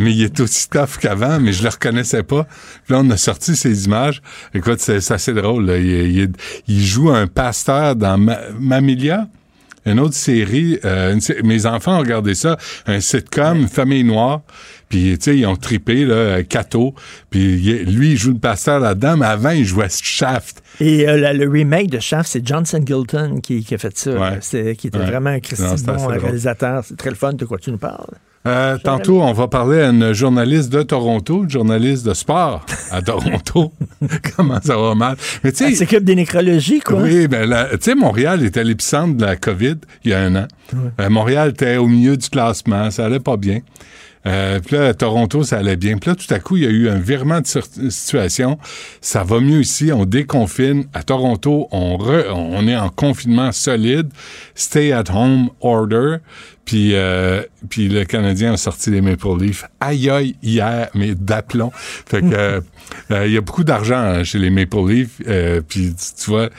[0.00, 2.44] mais il est aussi tough qu'avant, mais je le reconnaissais pas.
[2.84, 4.22] Puis là, on a sorti ces images.
[4.54, 5.68] Écoute, c'est assez drôle.
[5.70, 6.30] Il,
[6.68, 8.18] joue un pasteur dans
[8.58, 9.26] Mamilia
[9.86, 10.78] une autre série.
[10.84, 12.56] Euh, mes enfants ont regardé ça,
[12.86, 14.42] un sitcom, Famille Noire.
[14.88, 16.94] Puis, tu sais, ils ont tripé, là, Cato.
[17.30, 20.62] Puis, lui, il joue le pasteur là-dedans, mais avant, il jouait Shaft.
[20.80, 24.10] Et euh, le remake de Shaft, c'est Johnson Gilton qui, a fait ça.
[24.10, 24.74] Ouais.
[24.76, 26.84] qui était vraiment un bon réalisateur.
[26.84, 28.14] C'est très le fun de quoi tu nous parles.
[28.46, 33.02] Euh, tantôt, on va parler à une journaliste de Toronto, une journaliste de sport à
[33.02, 33.72] Toronto.
[34.36, 35.16] Comment ça va mal?
[35.42, 35.68] Mais tu sais.
[35.68, 37.00] Elle s'occupe des nécrologies, quoi.
[37.00, 40.46] Oui, ben, tu sais, Montréal était l'épicentre de la COVID il y a un an.
[41.00, 43.60] Euh, Montréal était au milieu du classement, ça allait pas bien.
[44.26, 45.98] Euh, puis là, à Toronto, ça allait bien.
[45.98, 47.46] Puis là, tout à coup, il y a eu un virement de
[47.90, 48.58] situation.
[49.00, 49.92] Ça va mieux ici.
[49.92, 50.86] On déconfine.
[50.92, 54.08] À Toronto, on, on est en confinement solide.
[54.54, 56.16] Stay at home order.
[56.64, 59.64] Puis, euh, puis le Canadien a sorti les Maple Leafs.
[59.78, 61.70] Aïe aïe hier, mais d'aplomb.
[61.74, 62.60] Fait que
[63.12, 65.20] euh, il y a beaucoup d'argent hein, chez les Maple Leafs.
[65.68, 66.50] puis tu vois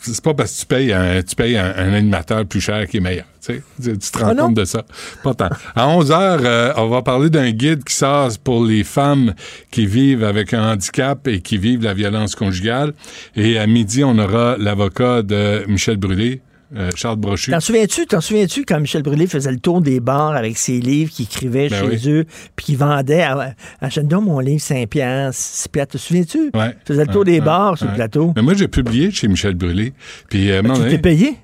[0.00, 3.00] c'est pas parce que tu payes un, tu payes un, animateur plus cher qui est
[3.00, 3.26] meilleur.
[3.44, 3.62] Tu, sais?
[3.82, 4.84] tu te rends ah compte de ça.
[5.22, 5.48] Pas tant.
[5.74, 9.34] À 11 heures, euh, on va parler d'un guide qui sort pour les femmes
[9.70, 12.92] qui vivent avec un handicap et qui vivent la violence conjugale.
[13.36, 16.42] Et à midi, on aura l'avocat de Michel Brûlé,
[16.76, 17.50] euh, Charles Brochu.
[17.50, 21.10] T'en souviens-tu, t'en souviens-tu quand Michel Brûlé faisait le tour des bars avec ses livres
[21.10, 22.24] qu'il écrivait ben chez eux,
[22.56, 25.92] puis qu'il vendait à, achète donc mon livre 5 piastres, 6 piastres.
[25.92, 26.50] Te souviens-tu?
[26.54, 26.76] Ouais.
[26.84, 28.32] Il faisait le tour des bars sur le plateau.
[28.36, 29.92] Mais moi, j'ai publié chez Michel Brûlé.
[30.28, 31.36] Puis, euh, tu t'es payé?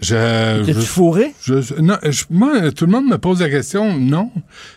[0.00, 1.34] Je, T'es-tu fourré?
[1.80, 1.96] non,
[2.30, 3.98] moi, tout le monde me pose la question.
[3.98, 4.30] Non.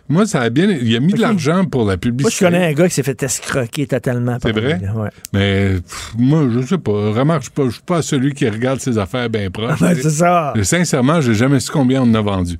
[0.09, 0.69] Moi, ça a bien.
[0.69, 2.43] Il a mis de l'argent pour la publicité.
[2.45, 4.37] Moi, je connais un gars qui s'est fait escroquer totalement.
[4.41, 4.81] C'est vrai?
[4.95, 5.09] Ouais.
[5.31, 5.75] Mais
[6.17, 7.11] moi, je sais pas.
[7.11, 9.79] Vraiment, je ne suis pas celui qui regarde ses affaires bien proches.
[9.79, 10.53] c'est ça.
[10.61, 12.57] Sincèrement, j'ai jamais su combien on en a vendu.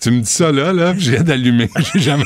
[0.00, 1.68] Tu me dis ça là, là, je viens d'allumer.
[1.92, 2.24] J'ai jamais,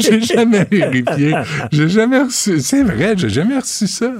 [0.00, 1.32] j'ai jamais vérifié.
[1.70, 2.58] J'ai jamais reçu.
[2.60, 4.12] C'est vrai, j'ai jamais reçu ça.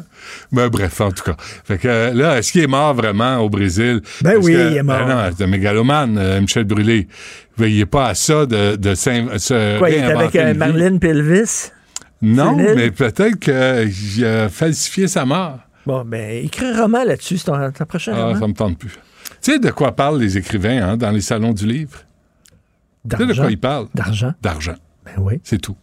[0.53, 1.35] Ben, bref, en tout cas.
[1.39, 4.01] Fait que là, est-ce qu'il est mort vraiment au Brésil?
[4.21, 5.05] Ben oui, il est mort.
[5.07, 7.09] Ben non, c'est un mégalomane, euh, Michel Brûlé.
[7.59, 11.01] Ben, il n'est pas à ça de, de se Quoi, il est avec euh, Marlène
[11.01, 11.71] Pelvis?
[12.21, 15.59] Non, mais peut-être qu'il a falsifié sa mort.
[15.85, 18.41] Bon, ben, écris un roman là-dessus, c'est ton, prochain ah, roman.
[18.41, 18.93] ça me tente plus.
[19.43, 21.99] Tu sais de quoi parlent les écrivains hein, dans les salons du livre?
[23.09, 23.89] Tu sais de quoi ils parlent?
[23.95, 24.35] D'argent.
[24.41, 24.75] D'argent.
[25.05, 25.41] Ben oui.
[25.43, 25.77] C'est tout.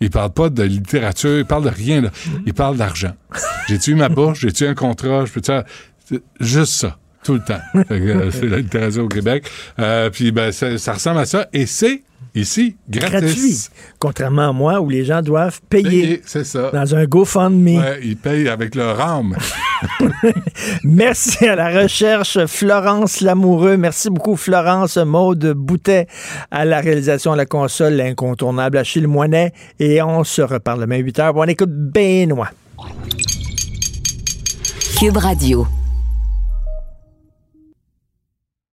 [0.00, 2.02] Ils parlent pas de littérature, ils parlent de rien.
[2.02, 2.10] Là.
[2.44, 3.12] Ils parlent d'argent.
[3.68, 4.40] J'ai-tu ma bourse?
[4.40, 5.24] J'ai-tu un contrat?
[5.24, 6.98] Je peux Juste ça.
[7.24, 7.60] Tout le temps.
[7.90, 9.50] Euh, c'est la littérature au Québec.
[9.80, 11.48] Euh, puis ben, ça, ça, ressemble à ça.
[11.52, 12.04] Et c'est
[12.36, 13.70] Ici, gratis.
[13.98, 16.20] Contrairement à moi, où les gens doivent payer.
[16.26, 16.70] c'est ça.
[16.70, 17.78] Dans un GoFundMe.
[17.78, 19.34] Ouais, ils payent avec leur âme.
[20.84, 23.78] Merci à la recherche, Florence Lamoureux.
[23.78, 26.08] Merci beaucoup, Florence Maude Boutet,
[26.50, 29.54] à la réalisation de la console, l'incontournable Achille Moinet.
[29.80, 31.32] Et on se reparle demain 8 h.
[31.32, 32.50] Bon, on écoute Benoît.
[34.98, 35.66] Cube Radio.